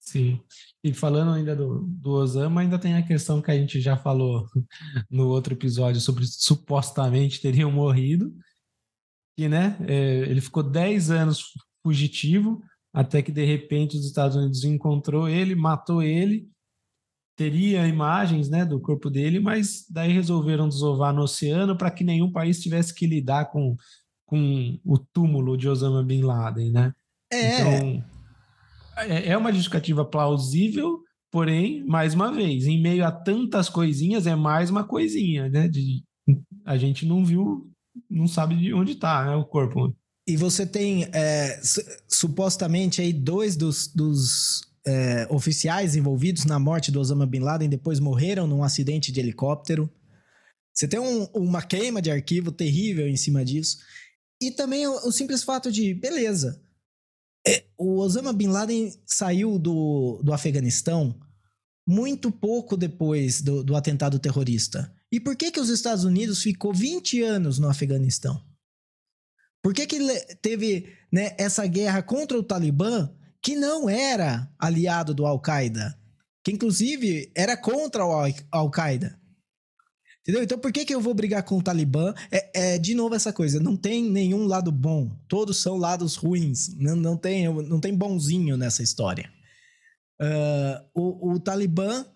Sim. 0.00 0.38
E 0.84 0.92
falando 0.92 1.32
ainda 1.32 1.56
do, 1.56 1.80
do 1.86 2.10
Osama, 2.10 2.60
ainda 2.60 2.78
tem 2.78 2.94
a 2.94 3.02
questão 3.02 3.40
que 3.40 3.50
a 3.50 3.56
gente 3.56 3.80
já 3.80 3.96
falou 3.96 4.46
no 5.10 5.28
outro 5.28 5.54
episódio 5.54 5.98
sobre 5.98 6.26
supostamente 6.26 7.40
teriam 7.40 7.72
morrido. 7.72 8.36
E, 9.38 9.48
né, 9.48 9.78
é, 9.88 10.18
ele 10.28 10.42
ficou 10.42 10.62
10 10.62 11.10
anos 11.10 11.42
fugitivo, 11.82 12.62
até 12.92 13.22
que 13.22 13.32
de 13.32 13.44
repente 13.46 13.96
os 13.96 14.04
Estados 14.04 14.36
Unidos 14.36 14.62
encontrou 14.62 15.26
ele, 15.26 15.54
matou 15.54 16.02
ele. 16.02 16.46
Teria 17.34 17.88
imagens, 17.88 18.50
né, 18.50 18.64
do 18.64 18.78
corpo 18.78 19.08
dele, 19.08 19.40
mas 19.40 19.86
daí 19.90 20.12
resolveram 20.12 20.68
desovar 20.68 21.14
no 21.14 21.22
oceano 21.22 21.76
para 21.76 21.90
que 21.90 22.04
nenhum 22.04 22.30
país 22.30 22.60
tivesse 22.60 22.94
que 22.94 23.06
lidar 23.06 23.46
com, 23.46 23.74
com 24.26 24.78
o 24.84 24.98
túmulo 24.98 25.56
de 25.56 25.66
Osama 25.66 26.04
Bin 26.04 26.20
Laden, 26.20 26.70
né? 26.70 26.94
É. 27.32 27.60
Então, 27.60 28.04
é, 28.96 29.30
é 29.30 29.36
uma 29.36 29.52
justificativa 29.52 30.04
plausível, 30.04 31.00
porém, 31.30 31.84
mais 31.84 32.14
uma 32.14 32.32
vez, 32.32 32.66
em 32.66 32.80
meio 32.80 33.04
a 33.04 33.12
tantas 33.12 33.68
coisinhas, 33.68 34.26
é 34.26 34.34
mais 34.34 34.70
uma 34.70 34.84
coisinha, 34.84 35.48
né? 35.48 35.68
De, 35.68 36.02
a 36.64 36.76
gente 36.76 37.04
não 37.04 37.24
viu, 37.24 37.70
não 38.10 38.26
sabe 38.26 38.56
de 38.56 38.72
onde 38.72 38.92
está 38.92 39.26
né, 39.26 39.36
o 39.36 39.44
corpo. 39.44 39.94
e 40.26 40.36
você 40.36 40.66
tem 40.66 41.04
é, 41.12 41.60
supostamente 42.08 43.00
aí 43.00 43.12
dois 43.12 43.56
dos, 43.56 43.88
dos 43.88 44.62
é, 44.86 45.26
oficiais 45.30 45.96
envolvidos 45.96 46.44
na 46.44 46.58
morte 46.58 46.90
do 46.90 47.00
Osama 47.00 47.26
Bin 47.26 47.40
Laden 47.40 47.68
depois 47.68 47.98
morreram 47.98 48.46
num 48.46 48.62
acidente 48.62 49.10
de 49.10 49.20
helicóptero. 49.20 49.90
Você 50.72 50.88
tem 50.88 51.00
um, 51.00 51.24
uma 51.34 51.62
queima 51.62 52.02
de 52.02 52.10
arquivo 52.10 52.50
terrível 52.50 53.08
em 53.08 53.16
cima 53.16 53.44
disso. 53.44 53.78
E 54.40 54.50
também 54.50 54.86
o, 54.86 54.92
o 55.06 55.12
simples 55.12 55.42
fato 55.42 55.70
de, 55.70 55.94
beleza, 55.94 56.60
é, 57.46 57.64
o 57.76 57.98
Osama 57.98 58.32
Bin 58.32 58.48
Laden 58.48 58.92
saiu 59.04 59.58
do, 59.58 60.20
do 60.22 60.32
Afeganistão 60.32 61.14
muito 61.86 62.30
pouco 62.30 62.76
depois 62.76 63.42
do, 63.42 63.62
do 63.62 63.76
atentado 63.76 64.18
terrorista. 64.18 64.92
E 65.12 65.20
por 65.20 65.36
que, 65.36 65.50
que 65.50 65.60
os 65.60 65.68
Estados 65.68 66.04
Unidos 66.04 66.42
ficou 66.42 66.72
20 66.72 67.22
anos 67.22 67.58
no 67.58 67.68
Afeganistão? 67.68 68.42
Por 69.62 69.72
que, 69.72 69.86
que 69.86 69.98
teve 70.42 70.88
né, 71.12 71.34
essa 71.38 71.66
guerra 71.66 72.02
contra 72.02 72.38
o 72.38 72.42
Talibã, 72.42 73.10
que 73.42 73.54
não 73.54 73.88
era 73.88 74.50
aliado 74.58 75.14
do 75.14 75.26
Al-Qaeda? 75.26 75.98
Que 76.42 76.52
inclusive 76.52 77.30
era 77.34 77.56
contra 77.56 78.04
o 78.04 78.12
Al-Qaeda. 78.50 79.18
Entendeu? 80.24 80.42
Então 80.42 80.58
por 80.58 80.72
que, 80.72 80.86
que 80.86 80.94
eu 80.94 81.02
vou 81.02 81.12
brigar 81.12 81.42
com 81.42 81.58
o 81.58 81.62
Talibã? 81.62 82.14
É, 82.32 82.74
é, 82.74 82.78
de 82.78 82.94
novo 82.94 83.14
essa 83.14 83.30
coisa, 83.30 83.60
não 83.60 83.76
tem 83.76 84.02
nenhum 84.02 84.46
lado 84.46 84.72
bom. 84.72 85.10
Todos 85.28 85.58
são 85.58 85.76
lados 85.76 86.16
ruins. 86.16 86.74
Não, 86.76 86.96
não, 86.96 87.14
tem, 87.14 87.46
não 87.64 87.78
tem 87.78 87.94
bonzinho 87.94 88.56
nessa 88.56 88.82
história. 88.82 89.30
Uh, 90.18 90.82
o, 90.94 91.32
o 91.32 91.40
Talibã, 91.40 92.06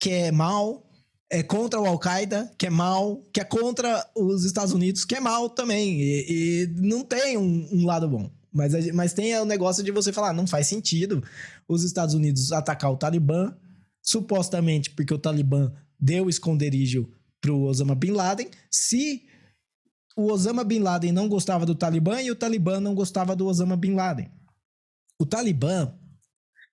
que 0.00 0.10
é 0.10 0.32
mal, 0.32 0.84
é 1.30 1.44
contra 1.44 1.80
o 1.80 1.86
Al-Qaeda, 1.86 2.52
que 2.58 2.66
é 2.66 2.70
mal, 2.70 3.22
que 3.32 3.40
é 3.40 3.44
contra 3.44 4.04
os 4.16 4.44
Estados 4.44 4.72
Unidos, 4.72 5.04
que 5.04 5.14
é 5.14 5.20
mal 5.20 5.48
também. 5.48 6.00
E, 6.00 6.26
e 6.28 6.66
não 6.80 7.04
tem 7.04 7.38
um, 7.38 7.68
um, 7.72 7.86
lado 7.86 8.08
bom. 8.08 8.28
Mas, 8.52 8.92
mas 8.92 9.12
tem 9.12 9.38
o 9.38 9.44
negócio 9.44 9.84
de 9.84 9.92
você 9.92 10.12
falar, 10.12 10.32
não 10.32 10.46
faz 10.46 10.66
sentido 10.66 11.22
os 11.68 11.84
Estados 11.84 12.14
Unidos 12.16 12.50
atacar 12.50 12.90
o 12.90 12.96
Talibã, 12.96 13.56
supostamente 14.02 14.90
porque 14.90 15.14
o 15.14 15.18
Talibã 15.18 15.72
deu 15.98 16.28
esconderijo 16.28 17.10
pro 17.40 17.60
Osama 17.62 17.94
Bin 17.94 18.12
Laden, 18.12 18.50
se 18.70 19.26
o 20.16 20.30
Osama 20.32 20.64
Bin 20.64 20.78
Laden 20.78 21.12
não 21.12 21.28
gostava 21.28 21.66
do 21.66 21.74
Talibã 21.74 22.20
e 22.22 22.30
o 22.30 22.36
Talibã 22.36 22.80
não 22.80 22.94
gostava 22.94 23.34
do 23.34 23.46
Osama 23.46 23.76
Bin 23.76 23.94
Laden. 23.94 24.30
O 25.18 25.26
Talibã 25.26 25.92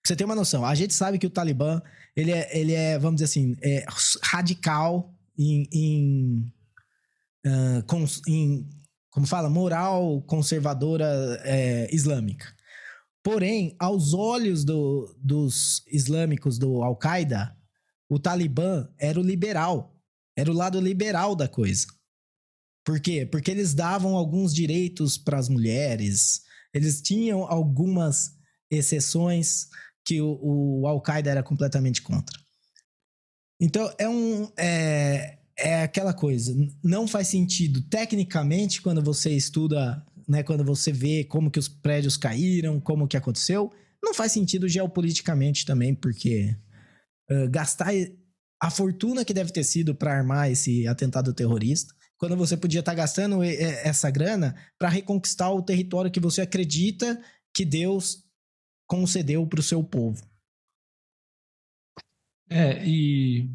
você 0.04 0.16
ter 0.16 0.26
uma 0.26 0.36
noção, 0.36 0.66
a 0.66 0.74
gente 0.74 0.94
sabe 0.94 1.20
que 1.20 1.28
o 1.28 1.30
Talibã, 1.30 1.82
ele 2.16 2.32
é, 2.32 2.58
ele 2.58 2.74
é 2.74 2.98
vamos 2.98 3.22
dizer 3.22 3.26
assim, 3.26 3.56
é 3.62 3.86
radical 4.24 5.14
em, 5.38 5.68
em, 5.72 6.54
uh, 7.46 7.84
com, 7.86 8.04
em, 8.28 8.68
como 9.12 9.28
fala, 9.28 9.50
moral 9.50 10.22
conservadora 10.24 11.40
é, 11.44 11.94
islâmica. 11.94 12.48
Porém, 13.24 13.76
aos 13.80 14.16
olhos 14.16 14.66
do, 14.66 15.16
dos 15.24 15.84
islâmicos 15.88 16.58
do 16.58 16.82
Al-Qaeda, 16.82 17.56
o 18.12 18.20
Talibã 18.20 18.90
era 19.00 19.18
o 19.18 19.24
liberal, 19.24 19.98
era 20.38 20.52
o 20.52 20.54
lado 20.54 20.82
liberal 20.82 21.34
da 21.34 21.48
coisa. 21.48 21.88
Por 22.86 23.00
quê? 23.00 23.26
Porque 23.26 23.50
eles 23.50 23.74
davam 23.74 24.18
alguns 24.18 24.54
direitos 24.54 25.18
para 25.18 25.40
as 25.40 25.48
mulheres, 25.48 26.42
eles 26.74 27.02
tinham 27.02 27.46
algumas 27.46 28.36
exceções 28.70 29.70
que 30.04 30.22
o, 30.22 30.82
o 30.82 30.88
Al-Qaeda 30.88 31.30
era 31.30 31.42
completamente 31.42 32.02
contra. 32.02 32.38
Então, 33.62 33.90
é 33.98 34.10
um. 34.10 34.52
É, 34.58 35.38
é 35.58 35.84
aquela 35.84 36.14
coisa. 36.14 36.54
Não 36.84 37.08
faz 37.08 37.30
sentido 37.30 37.82
tecnicamente 37.84 38.82
quando 38.82 39.02
você 39.02 39.30
estuda, 39.30 40.06
né, 40.28 40.44
quando 40.44 40.66
você 40.66 40.92
vê 40.92 41.24
como 41.24 41.50
que 41.50 41.60
os 41.60 41.70
prédios 41.70 42.18
caíram, 42.18 42.78
como 42.78 43.08
que 43.08 43.16
aconteceu. 43.16 43.72
Não 44.04 44.14
faz 44.14 44.34
sentido 44.34 44.68
geopoliticamente 44.68 45.66
também, 45.66 45.96
porque 45.96 46.58
uh, 47.32 47.50
gastar 47.50 47.94
a 48.62 48.70
fortuna 48.70 49.26
que 49.26 49.34
deve 49.34 49.52
ter 49.52 49.64
sido 49.64 49.96
para 49.96 50.16
armar 50.16 50.52
esse 50.52 50.88
atentado 50.88 51.34
terrorista, 51.34 51.96
quando 52.18 52.38
você 52.38 52.56
podia 52.56 52.82
estar 52.82 52.92
tá 52.92 52.98
gastando 52.98 53.44
essa 53.44 54.12
grana 54.12 54.56
para 54.78 54.90
reconquistar 54.90 55.52
o 55.52 55.64
território 55.64 56.12
que 56.12 56.20
você 56.20 56.42
acredita 56.42 57.20
que 57.52 57.66
Deus 57.66 58.24
concedeu 58.88 59.48
para 59.48 59.60
o 59.60 59.64
seu 59.64 59.84
povo. 59.84 60.24
É, 62.48 62.86
e 62.86 63.50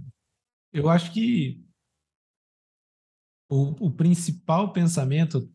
eu 0.73 0.89
acho 0.89 1.13
que 1.13 1.65
o, 3.49 3.87
o 3.87 3.91
principal 3.91 4.73
pensamento, 4.73 5.49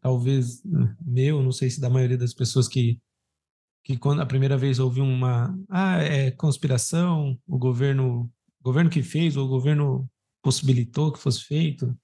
talvez 0.00 0.62
meu, 1.00 1.42
não 1.42 1.50
sei 1.50 1.70
se 1.70 1.80
da 1.80 1.90
maioria 1.90 2.18
das 2.18 2.34
pessoas 2.34 2.68
que 2.68 3.00
que 3.84 3.96
quando 3.96 4.22
a 4.22 4.26
primeira 4.26 4.56
vez 4.56 4.78
houve 4.78 5.00
uma 5.00 5.56
ah 5.68 5.98
é 5.98 6.30
conspiração 6.30 7.38
o 7.46 7.58
governo 7.58 8.30
o 8.60 8.64
governo 8.64 8.90
que 8.90 9.02
fez 9.02 9.36
ou 9.36 9.46
o 9.46 9.48
governo 9.48 10.08
possibilitou 10.42 11.12
que 11.12 11.18
fosse 11.18 11.44
feito 11.44 11.96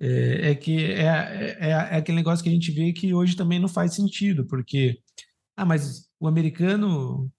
é, 0.00 0.50
é 0.50 0.54
que 0.54 0.84
é, 0.84 1.04
é, 1.04 1.68
é, 1.68 1.74
aquele 1.74 2.16
negócio 2.16 2.42
que 2.42 2.50
a 2.50 2.52
gente 2.52 2.70
vê 2.70 2.92
que 2.92 3.14
hoje 3.14 3.36
também 3.36 3.58
não 3.58 3.68
faz 3.68 3.94
sentido 3.94 4.46
porque 4.46 5.00
ah, 5.56 5.64
mas 5.64 6.08
o 6.18 6.26
americano, 6.26 7.30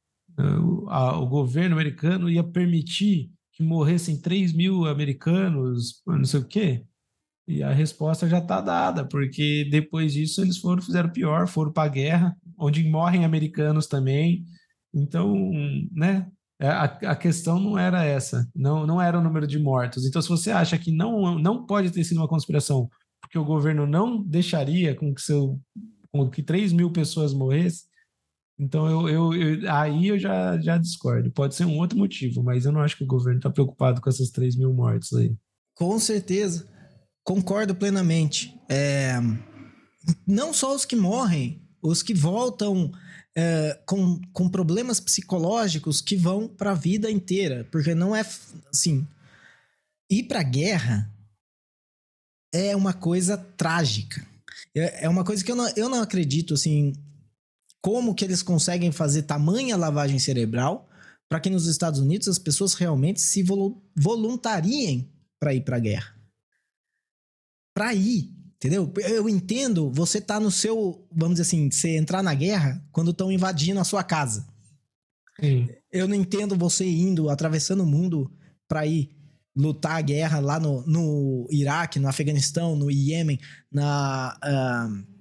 ah, 0.88 1.18
o 1.18 1.28
governo 1.28 1.76
americano 1.76 2.30
ia 2.30 2.44
permitir 2.44 3.32
que 3.54 3.64
morressem 3.64 4.20
3 4.20 4.54
mil 4.54 4.86
americanos, 4.86 6.02
não 6.06 6.26
sei 6.26 6.40
o 6.40 6.48
quê. 6.48 6.86
E 7.48 7.62
a 7.62 7.72
resposta 7.72 8.28
já 8.30 8.40
está 8.40 8.62
dada, 8.62 9.06
porque 9.06 9.68
depois 9.70 10.14
disso 10.14 10.42
eles 10.42 10.58
foram, 10.58 10.82
fizeram 10.82 11.12
pior, 11.12 11.48
foram 11.48 11.72
para 11.72 11.84
a 11.84 11.92
guerra, 11.92 12.38
onde 12.64 12.84
morrem 12.90 13.26
americanos 13.26 13.88
também. 13.88 14.46
Então, 14.94 15.52
né, 15.92 16.28
é, 16.60 16.68
a, 16.68 16.84
a, 16.84 17.16
questão 17.16 17.60
não 17.60 17.78
era 17.78 18.04
essa, 18.06 18.48
não, 18.56 18.86
não 18.86 19.02
era 19.02 19.18
o 19.20 19.24
número 19.24 19.48
de 19.48 19.60
mortos. 19.60 20.06
Então, 20.06 20.22
se 20.22 20.30
você 20.30 20.52
acha 20.52 20.78
que 20.78 20.92
não, 20.92 21.38
não 21.38 21.66
pode 21.66 21.92
ter 21.92 22.04
sido 22.04 22.18
uma 22.18 22.28
conspiração, 22.28 22.90
porque 23.22 23.38
o 23.38 23.46
governo 23.46 23.88
não 23.88 24.22
deixaria 24.22 24.96
com 24.96 25.14
que, 25.14 25.22
seu, 25.22 25.60
com 26.12 26.30
que 26.30 26.44
3 26.44 26.72
mil 26.72 26.92
pessoas 26.92 27.34
morressem, 27.34 27.88
então 28.60 28.88
eu, 28.88 29.10
eu, 29.10 29.34
eu, 29.34 29.72
aí 29.72 30.08
eu 30.08 30.20
já, 30.20 30.60
já 30.60 30.78
discordo. 30.78 31.32
Pode 31.32 31.56
ser 31.56 31.66
um 31.66 31.78
outro 31.80 31.98
motivo, 31.98 32.44
mas 32.44 32.66
eu 32.66 32.72
não 32.72 32.82
acho 32.82 32.98
que 32.98 33.04
o 33.04 33.08
governo 33.08 33.40
está 33.40 33.50
preocupado 33.50 34.00
com 34.00 34.10
essas 34.10 34.30
3 34.30 34.56
mil 34.56 34.74
mortes 34.74 35.12
aí. 35.14 35.36
Com 35.76 35.98
certeza. 35.98 36.70
Concordo 37.24 37.74
plenamente. 37.74 38.56
É... 38.70 39.16
Não 40.28 40.54
só 40.54 40.76
os 40.76 40.86
que 40.86 40.96
morrem, 40.96 41.63
os 41.84 42.02
que 42.02 42.14
voltam 42.14 42.92
é, 43.36 43.80
com, 43.86 44.22
com 44.32 44.50
problemas 44.50 45.00
psicológicos 45.00 46.02
que 46.02 46.16
vão 46.16 46.48
para 46.48 46.72
a 46.72 46.76
vida 46.76 47.12
inteira. 47.12 47.68
Porque 47.72 47.94
não 47.94 48.16
é 48.16 48.26
assim. 48.72 49.08
Ir 50.10 50.24
para 50.24 50.42
guerra 50.44 51.12
é 52.54 52.76
uma 52.76 52.94
coisa 52.94 53.38
trágica. 53.38 54.26
É, 54.76 55.06
é 55.06 55.10
uma 55.10 55.24
coisa 55.24 55.44
que 55.44 55.52
eu 55.52 55.56
não, 55.56 55.68
eu 55.76 55.90
não 55.90 56.02
acredito 56.02 56.54
assim 56.54 56.94
como 57.82 58.16
que 58.16 58.24
eles 58.24 58.42
conseguem 58.42 58.92
fazer 58.92 59.24
tamanha 59.24 59.76
lavagem 59.76 60.18
cerebral 60.18 60.90
para 61.28 61.40
que 61.40 61.50
nos 61.50 61.68
Estados 61.68 62.00
Unidos 62.00 62.28
as 62.28 62.40
pessoas 62.40 62.76
realmente 62.76 63.20
se 63.20 63.44
voluntariem 63.96 65.12
para 65.40 65.54
ir 65.54 65.62
para 65.62 65.78
a 65.78 65.80
guerra. 65.80 66.16
Para 67.76 67.94
ir, 67.94 68.33
entendeu? 68.64 68.94
Eu 69.04 69.28
entendo 69.28 69.92
você 69.92 70.22
tá 70.22 70.40
no 70.40 70.50
seu, 70.50 71.06
vamos 71.12 71.36
dizer 71.36 71.42
assim, 71.44 71.70
você 71.70 71.98
entrar 71.98 72.24
na 72.24 72.34
guerra 72.34 72.82
quando 72.92 73.12
estão 73.12 73.30
invadindo 73.30 73.80
a 73.80 73.84
sua 73.84 74.04
casa. 74.04 74.48
Sim. 75.40 75.68
Eu 75.92 76.08
não 76.08 76.16
entendo 76.16 76.56
você 76.56 76.86
indo, 76.86 77.30
atravessando 77.30 77.84
o 77.84 77.88
mundo 77.88 78.32
para 78.68 78.86
ir 78.88 79.14
lutar 79.54 79.98
a 79.98 80.02
guerra 80.02 80.40
lá 80.40 80.60
no, 80.60 80.86
no 80.88 81.46
Iraque, 81.52 82.00
no 82.00 82.08
Afeganistão, 82.08 82.76
no 82.76 82.90
Iêmen, 82.90 83.38
na 83.70 84.40
uh, 84.42 85.14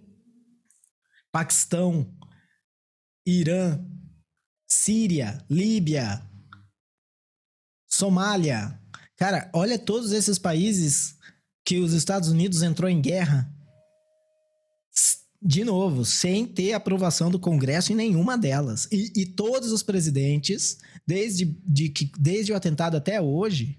Paquistão, 1.33 2.15
Irã, 3.27 3.85
Síria, 4.71 5.45
Líbia, 5.51 6.23
Somália. 7.89 8.81
Cara, 9.17 9.51
olha 9.53 9.79
todos 9.79 10.13
esses 10.13 10.39
países 10.39 11.19
que 11.65 11.79
os 11.79 11.93
Estados 11.93 12.29
Unidos 12.29 12.63
entrou 12.63 12.91
em 12.91 13.01
guerra. 13.01 13.51
De 15.41 15.65
novo, 15.65 16.05
sem 16.05 16.47
ter 16.47 16.73
aprovação 16.73 17.31
do 17.31 17.39
Congresso 17.39 17.93
em 17.93 17.97
nenhuma 17.97 18.39
delas. 18.39 18.87
E, 18.93 19.13
e 19.17 19.27
todos 19.27 19.73
os 19.73 19.83
presidentes, 19.83 20.79
desde, 21.07 21.45
de, 21.67 21.93
desde 22.19 22.53
o 22.53 22.57
atentado 22.57 22.97
até 22.97 23.21
hoje, 23.21 23.79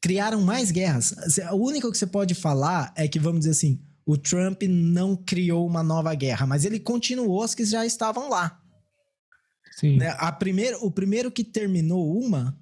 criaram 0.00 0.40
mais 0.42 0.70
guerras. 0.70 1.14
O 1.52 1.56
único 1.56 1.90
que 1.90 1.98
você 1.98 2.06
pode 2.06 2.34
falar 2.34 2.92
é 2.96 3.08
que, 3.08 3.18
vamos 3.18 3.40
dizer 3.40 3.52
assim, 3.52 3.80
o 4.06 4.16
Trump 4.16 4.62
não 4.64 5.16
criou 5.16 5.66
uma 5.66 5.82
nova 5.82 6.14
guerra, 6.14 6.46
mas 6.46 6.64
ele 6.64 6.78
continuou 6.78 7.42
as 7.42 7.54
que 7.54 7.64
já 7.64 7.86
estavam 7.86 8.28
lá. 8.28 8.60
Sim. 9.72 9.96
Né? 9.96 10.14
A 10.18 10.30
primeiro, 10.30 10.78
o 10.84 10.90
primeiro 10.90 11.30
que 11.30 11.42
terminou 11.42 12.16
uma 12.16 12.56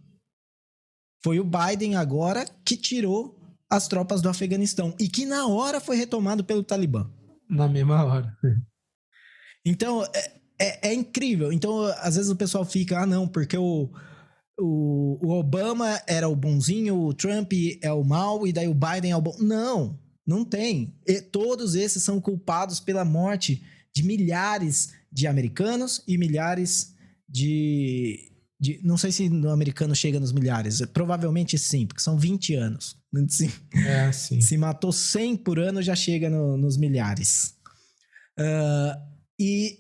foi 1.23 1.39
o 1.39 1.45
Biden 1.45 1.97
agora, 1.97 2.45
que 2.64 2.77
tirou 2.77 3.39
as 3.70 3.89
tropas 3.89 4.20
do 4.20 4.29
Afeganistão 4.29 4.95
e 4.99 5.09
que 5.09 5.25
na 5.25 5.47
hora 5.47 5.81
foi 5.81 5.97
retomado 5.97 6.45
pelo 6.45 6.62
Talibã. 6.62 7.11
Na 7.49 7.68
mesma 7.68 8.05
hora. 8.05 8.37
Então, 9.64 10.03
é, 10.12 10.33
é, 10.59 10.89
é 10.89 10.93
incrível. 10.93 11.53
Então, 11.53 11.85
às 12.01 12.16
vezes 12.16 12.29
o 12.29 12.35
pessoal 12.35 12.64
fica, 12.64 12.99
ah, 12.99 13.07
não, 13.07 13.29
porque 13.29 13.57
o, 13.57 13.89
o, 14.59 15.18
o 15.25 15.31
Obama 15.39 16.01
era 16.05 16.29
o 16.29 16.35
bonzinho, 16.35 16.99
o 16.99 17.14
Trump 17.14 17.53
é 17.81 17.93
o 17.93 18.03
mal 18.03 18.45
e 18.45 18.53
daí 18.53 18.66
o 18.66 18.75
Biden 18.75 19.12
é 19.12 19.16
o 19.16 19.20
bom. 19.20 19.37
Não, 19.39 19.99
não 20.27 20.45
tem. 20.45 20.97
E 21.07 21.20
todos 21.20 21.77
esses 21.77 22.03
são 22.03 22.20
culpados 22.20 22.81
pela 22.81 23.05
morte 23.05 23.62
de 23.95 24.03
milhares 24.03 24.95
de 25.12 25.27
americanos 25.27 26.03
e 26.09 26.18
milhares 26.18 26.95
de, 27.29 28.32
de. 28.62 28.80
Não 28.84 28.96
sei 28.96 29.10
se 29.10 29.28
no 29.28 29.50
americano 29.50 29.94
chega 29.94 30.20
nos 30.20 30.30
milhares. 30.30 30.80
Provavelmente 30.92 31.58
sim, 31.58 31.84
porque 31.84 32.00
são 32.00 32.16
20 32.16 32.54
anos. 32.54 32.96
Se, 33.28 33.52
é, 33.74 34.10
sim. 34.10 34.40
se 34.40 34.56
matou 34.56 34.90
100 34.90 35.36
por 35.36 35.58
ano, 35.58 35.82
já 35.82 35.94
chega 35.94 36.30
no, 36.30 36.56
nos 36.56 36.78
milhares. 36.78 37.54
Uh, 38.38 38.98
e 39.38 39.76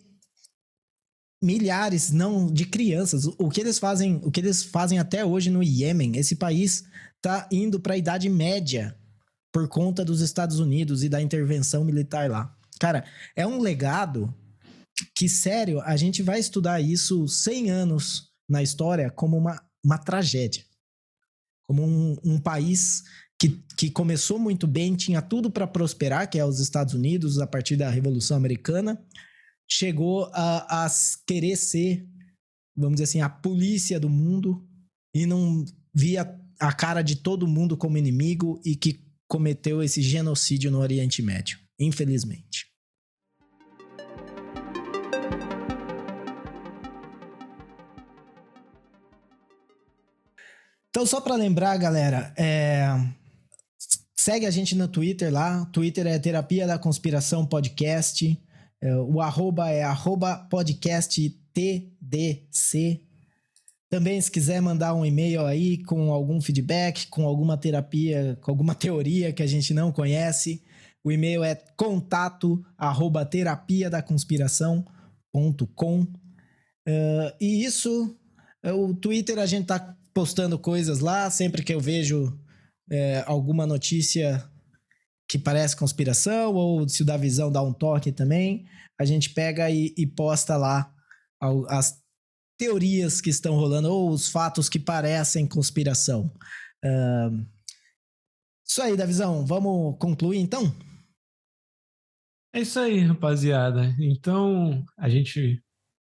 milhares 1.42 2.10
não 2.10 2.52
de 2.52 2.66
crianças. 2.66 3.24
O 3.38 3.48
que 3.48 3.62
eles 3.62 3.78
fazem, 3.78 4.20
o 4.22 4.30
que 4.30 4.40
eles 4.40 4.62
fazem 4.62 4.98
até 4.98 5.24
hoje 5.24 5.48
no 5.48 5.62
Iêmen, 5.62 6.18
esse 6.18 6.36
país 6.36 6.84
está 7.16 7.48
indo 7.50 7.80
para 7.80 7.94
a 7.94 7.96
idade 7.96 8.28
média 8.28 8.94
por 9.50 9.66
conta 9.66 10.04
dos 10.04 10.20
Estados 10.20 10.58
Unidos 10.58 11.02
e 11.02 11.08
da 11.08 11.22
intervenção 11.22 11.84
militar 11.84 12.28
lá. 12.28 12.54
Cara, 12.78 13.02
é 13.34 13.46
um 13.46 13.62
legado 13.62 14.34
que, 15.16 15.26
sério, 15.26 15.80
a 15.80 15.96
gente 15.96 16.22
vai 16.22 16.38
estudar 16.38 16.82
isso 16.82 17.26
100 17.26 17.70
anos 17.70 18.31
na 18.52 18.62
história 18.62 19.10
como 19.10 19.36
uma, 19.36 19.60
uma 19.82 19.96
tragédia. 19.96 20.64
Como 21.66 21.82
um, 21.82 22.16
um 22.22 22.38
país 22.38 23.02
que, 23.40 23.48
que 23.76 23.90
começou 23.90 24.38
muito 24.38 24.66
bem, 24.66 24.94
tinha 24.94 25.22
tudo 25.22 25.50
para 25.50 25.66
prosperar, 25.66 26.28
que 26.28 26.38
é 26.38 26.44
os 26.44 26.60
Estados 26.60 26.92
Unidos, 26.92 27.38
a 27.38 27.46
partir 27.46 27.76
da 27.76 27.88
Revolução 27.88 28.36
Americana, 28.36 29.02
chegou 29.68 30.30
a, 30.34 30.84
a 30.84 30.90
querer 31.26 31.56
ser, 31.56 32.06
vamos 32.76 32.96
dizer 32.96 33.04
assim, 33.04 33.20
a 33.22 33.30
polícia 33.30 33.98
do 33.98 34.10
mundo 34.10 34.68
e 35.14 35.24
não 35.24 35.64
via 35.94 36.38
a 36.60 36.72
cara 36.72 37.00
de 37.00 37.16
todo 37.16 37.48
mundo 37.48 37.76
como 37.76 37.96
inimigo 37.96 38.60
e 38.64 38.76
que 38.76 39.02
cometeu 39.26 39.82
esse 39.82 40.02
genocídio 40.02 40.70
no 40.70 40.78
Oriente 40.78 41.22
Médio, 41.22 41.58
infelizmente. 41.80 42.66
Então, 50.94 51.06
só 51.06 51.22
para 51.22 51.36
lembrar, 51.36 51.74
galera, 51.78 52.34
é... 52.36 52.86
segue 54.14 54.44
a 54.44 54.50
gente 54.50 54.74
no 54.74 54.86
Twitter 54.86 55.32
lá. 55.32 55.64
Twitter 55.72 56.06
é 56.06 56.18
Terapia 56.18 56.66
da 56.66 56.78
Conspiração 56.78 57.46
Podcast. 57.46 58.38
É, 58.78 58.94
o 58.96 59.18
arroba 59.22 59.70
é 59.70 59.82
arroba 59.82 60.36
podcast 60.50 61.30
TDC. 61.54 63.00
Também, 63.88 64.20
se 64.20 64.30
quiser 64.30 64.60
mandar 64.60 64.92
um 64.92 65.02
e-mail 65.02 65.46
aí 65.46 65.82
com 65.82 66.12
algum 66.12 66.42
feedback, 66.42 67.06
com 67.06 67.26
alguma 67.26 67.56
terapia, 67.56 68.38
com 68.42 68.50
alguma 68.50 68.74
teoria 68.76 69.32
que 69.32 69.42
a 69.42 69.46
gente 69.46 69.72
não 69.72 69.90
conhece, 69.90 70.62
o 71.02 71.10
e-mail 71.10 71.42
é 71.42 71.54
contato 71.74 72.62
arroba 72.76 73.24
terapia 73.24 73.88
da 73.88 74.02
conspiração.com. 74.02 76.00
Uh, 76.02 76.08
é, 76.86 77.36
e 77.40 77.64
isso, 77.64 78.14
é, 78.62 78.74
o 78.74 78.92
Twitter 78.92 79.38
a 79.38 79.46
gente 79.46 79.68
tá 79.68 79.96
postando 80.14 80.58
coisas 80.58 81.00
lá, 81.00 81.30
sempre 81.30 81.62
que 81.62 81.74
eu 81.74 81.80
vejo 81.80 82.38
é, 82.90 83.24
alguma 83.26 83.66
notícia 83.66 84.48
que 85.28 85.38
parece 85.38 85.76
conspiração, 85.76 86.54
ou 86.54 86.88
se 86.88 87.02
o 87.02 87.06
da 87.06 87.16
visão 87.16 87.50
dá 87.50 87.62
um 87.62 87.72
toque 87.72 88.12
também, 88.12 88.66
a 89.00 89.04
gente 89.04 89.30
pega 89.30 89.70
e, 89.70 89.94
e 89.96 90.06
posta 90.06 90.56
lá 90.56 90.92
as 91.68 92.00
teorias 92.58 93.20
que 93.20 93.30
estão 93.30 93.54
rolando, 93.54 93.90
ou 93.90 94.10
os 94.10 94.28
fatos 94.28 94.68
que 94.68 94.78
parecem 94.78 95.48
conspiração. 95.48 96.32
Uh, 96.84 97.46
isso 98.66 98.82
aí, 98.82 98.96
Davizão, 98.96 99.44
vamos 99.46 99.96
concluir 99.98 100.38
então? 100.38 100.72
É 102.54 102.60
isso 102.60 102.78
aí, 102.78 103.00
rapaziada. 103.00 103.94
Então, 103.98 104.84
a 104.98 105.08
gente 105.08 105.64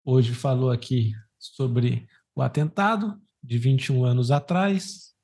hoje 0.04 0.34
falou 0.34 0.70
aqui 0.70 1.12
sobre 1.38 2.06
o 2.34 2.42
atentado 2.42 3.20
de 3.46 3.58
21 3.58 4.04
anos 4.04 4.30
atrás 4.30 5.14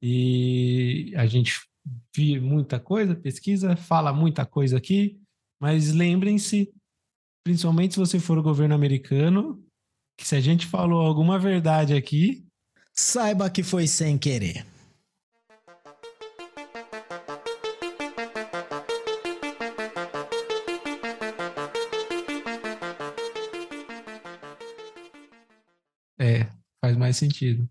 e 0.00 1.12
a 1.16 1.26
gente 1.26 1.60
vi 2.14 2.38
muita 2.40 2.78
coisa, 2.78 3.14
pesquisa, 3.14 3.76
fala 3.76 4.12
muita 4.12 4.44
coisa 4.46 4.76
aqui, 4.76 5.20
mas 5.60 5.92
lembrem-se, 5.92 6.72
principalmente 7.44 7.94
se 7.94 8.00
você 8.00 8.18
for 8.18 8.38
o 8.38 8.42
governo 8.42 8.74
americano, 8.74 9.62
que 10.18 10.26
se 10.26 10.34
a 10.34 10.40
gente 10.40 10.66
falou 10.66 11.00
alguma 11.00 11.38
verdade 11.38 11.94
aqui, 11.94 12.46
saiba 12.92 13.50
que 13.50 13.62
foi 13.62 13.86
sem 13.86 14.16
querer. 14.16 14.64
mais 27.06 27.16
sentido. 27.16 27.68